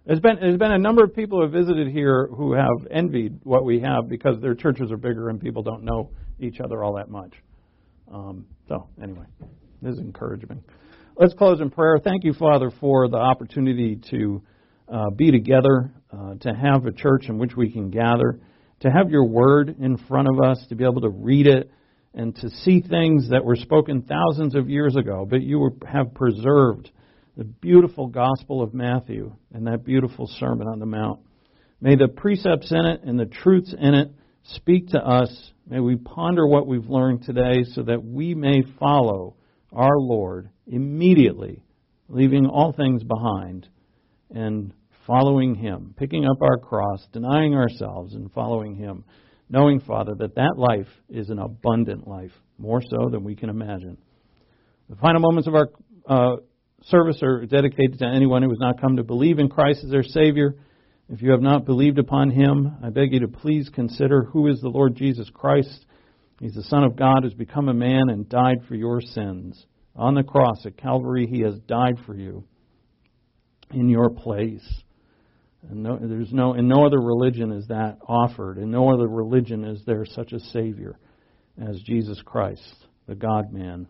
There's 0.06 0.20
been, 0.20 0.38
there's 0.40 0.58
been 0.58 0.72
a 0.72 0.78
number 0.78 1.04
of 1.04 1.16
people 1.16 1.40
who 1.40 1.44
have 1.44 1.52
visited 1.52 1.88
here 1.88 2.28
who 2.28 2.54
have 2.54 2.88
envied 2.92 3.40
what 3.44 3.66
we 3.66 3.80
have 3.80 4.08
because 4.08 4.40
their 4.40 4.54
churches 4.54 4.92
are 4.92 4.98
bigger 4.98 5.30
and 5.30 5.42
people 5.42 5.64
don't 5.64 5.84
know 5.84 6.12
each 6.40 6.60
other 6.60 6.84
all 6.84 6.96
that 6.96 7.10
much. 7.10 7.34
Um, 8.14 8.46
so, 8.68 8.88
anyway, 9.02 9.26
this 9.82 9.94
is 9.94 10.00
encouraging. 10.00 10.64
Let's 11.18 11.34
close 11.34 11.60
in 11.60 11.72
prayer. 11.72 11.98
Thank 12.04 12.24
you, 12.24 12.34
Father, 12.34 12.72
for 12.80 13.08
the 13.08 13.18
opportunity 13.18 14.00
to 14.12 14.44
uh, 14.88 15.10
be 15.10 15.32
together, 15.32 15.92
uh, 16.12 16.36
to 16.42 16.54
have 16.54 16.86
a 16.86 16.92
church 16.92 17.26
in 17.28 17.40
which 17.40 17.56
we 17.56 17.72
can 17.72 17.90
gather, 17.90 18.40
to 18.82 18.92
have 18.92 19.10
your 19.10 19.24
word 19.24 19.76
in 19.80 19.98
front 19.98 20.28
of 20.28 20.40
us, 20.40 20.64
to 20.70 20.76
be 20.76 20.84
able 20.84 21.02
to 21.02 21.10
read 21.10 21.48
it, 21.48 21.72
and 22.14 22.36
to 22.36 22.50
see 22.50 22.82
things 22.82 23.30
that 23.30 23.44
were 23.44 23.56
spoken 23.56 24.04
thousands 24.04 24.56
of 24.56 24.70
years 24.70 24.96
ago, 24.96 25.26
but 25.28 25.42
you 25.42 25.78
have 25.92 26.14
preserved 26.14 26.92
the 27.38 27.44
beautiful 27.44 28.08
Gospel 28.08 28.62
of 28.62 28.74
Matthew 28.74 29.34
and 29.54 29.68
that 29.68 29.84
beautiful 29.84 30.28
Sermon 30.40 30.68
on 30.68 30.80
the 30.80 30.86
Mount. 30.86 31.20
May 31.82 31.96
the 31.96 32.08
precepts 32.08 32.72
in 32.72 32.86
it 32.86 33.02
and 33.04 33.20
the 33.20 33.26
truths 33.26 33.74
in 33.78 33.94
it 33.94 34.12
speak 34.44 34.90
to 34.90 35.00
us. 35.00 35.52
May 35.68 35.82
we 35.82 35.98
ponder 35.98 36.48
what 36.48 36.66
we've 36.66 36.88
learned 36.88 37.24
today 37.24 37.64
so 37.74 37.84
that 37.84 38.04
we 38.04 38.36
may 38.36 38.64
follow 38.80 39.36
our 39.74 39.98
Lord 39.98 40.50
immediately, 40.66 41.64
leaving 42.08 42.46
all 42.46 42.72
things 42.72 43.04
behind 43.04 43.68
and 44.34 44.74
following 45.06 45.56
Him, 45.56 45.94
picking 45.98 46.26
up 46.26 46.42
our 46.42 46.58
cross, 46.58 47.06
denying 47.12 47.54
ourselves, 47.54 48.16
and 48.16 48.32
following 48.32 48.76
Him, 48.76 49.04
knowing, 49.50 49.82
Father, 49.82 50.14
that 50.20 50.36
that 50.36 50.54
life 50.58 50.88
is 51.10 51.30
an 51.30 51.40
abundant 51.40 52.08
life, 52.08 52.32
more 52.58 52.82
so 52.82 53.10
than 53.10 53.24
we 53.24 53.36
can 53.36 53.50
imagine. 53.50 53.98
The 54.90 54.96
final 54.96 55.20
moments 55.20 55.48
of 55.48 55.56
our 55.56 55.70
uh, 56.08 56.36
service 56.86 57.22
are 57.24 57.46
dedicated 57.46 58.00
to 58.00 58.06
anyone 58.06 58.44
who 58.44 58.50
has 58.50 58.60
not 58.60 58.80
come 58.80 58.98
to 58.98 59.04
believe 59.04 59.40
in 59.40 59.50
Christ 59.50 59.84
as 59.84 59.90
their 59.90 60.04
Savior. 60.04 60.56
If 61.10 61.22
you 61.22 61.32
have 61.32 61.42
not 61.42 61.66
believed 61.66 62.00
upon 62.00 62.32
Him, 62.32 62.78
I 62.84 62.90
beg 62.90 63.14
you 63.14 63.22
to 63.22 63.28
please 63.28 63.70
consider 63.70 64.24
who 64.24 64.48
is 64.48 64.60
the 64.60 64.70
Lord 64.70 64.96
Jesus 64.96 65.30
Christ. 65.34 65.86
He's 66.40 66.54
the 66.54 66.64
Son 66.64 66.84
of 66.84 66.96
God 66.96 67.24
who's 67.24 67.34
become 67.34 67.70
a 67.70 67.74
man 67.74 68.10
and 68.10 68.28
died 68.28 68.58
for 68.68 68.76
your 68.76 69.02
sins. 69.02 69.66
On 69.96 70.14
the 70.14 70.24
cross 70.24 70.66
at 70.66 70.78
Calvary, 70.78 71.28
He 71.28 71.42
has 71.42 71.56
died 71.68 71.96
for 72.06 72.16
you 72.16 72.44
in 73.72 73.90
your 73.90 74.10
place. 74.10 74.66
And 75.70 75.84
no, 75.84 75.98
there's 76.00 76.32
no, 76.32 76.54
in 76.54 76.68
no 76.68 76.86
other 76.86 77.00
religion 77.00 77.52
is 77.52 77.68
that 77.68 77.98
offered. 78.08 78.58
In 78.58 78.70
no 78.70 78.94
other 78.94 79.08
religion 79.08 79.64
is 79.64 79.82
there 79.86 80.06
such 80.06 80.34
a 80.34 80.40
Savior 80.40 81.00
as 81.60 81.82
Jesus 81.82 82.22
Christ, 82.24 82.76
the 83.08 83.16
God 83.16 83.52
man, 83.52 83.88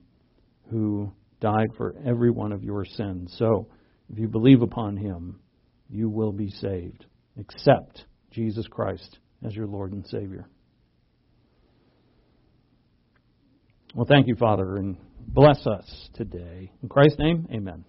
who 0.69 1.11
died 1.45 1.69
for 1.77 1.93
every 2.03 2.31
one 2.31 2.51
of 2.51 2.63
your 2.63 2.84
sins. 2.84 3.31
So, 3.38 3.67
if 4.11 4.17
you 4.17 4.27
believe 4.27 4.63
upon 4.63 4.97
him, 4.97 5.39
you 5.88 6.09
will 6.09 6.31
be 6.31 6.49
saved. 6.49 7.05
Accept 7.39 8.05
Jesus 8.31 8.65
Christ 8.67 9.19
as 9.45 9.55
your 9.55 9.67
Lord 9.67 9.93
and 9.93 10.03
Savior. 10.07 10.47
Well, 13.93 14.07
thank 14.09 14.26
you, 14.26 14.35
Father, 14.35 14.77
and 14.77 14.97
bless 15.19 15.67
us 15.67 16.09
today. 16.15 16.72
In 16.81 16.89
Christ's 16.89 17.19
name, 17.19 17.47
amen. 17.53 17.85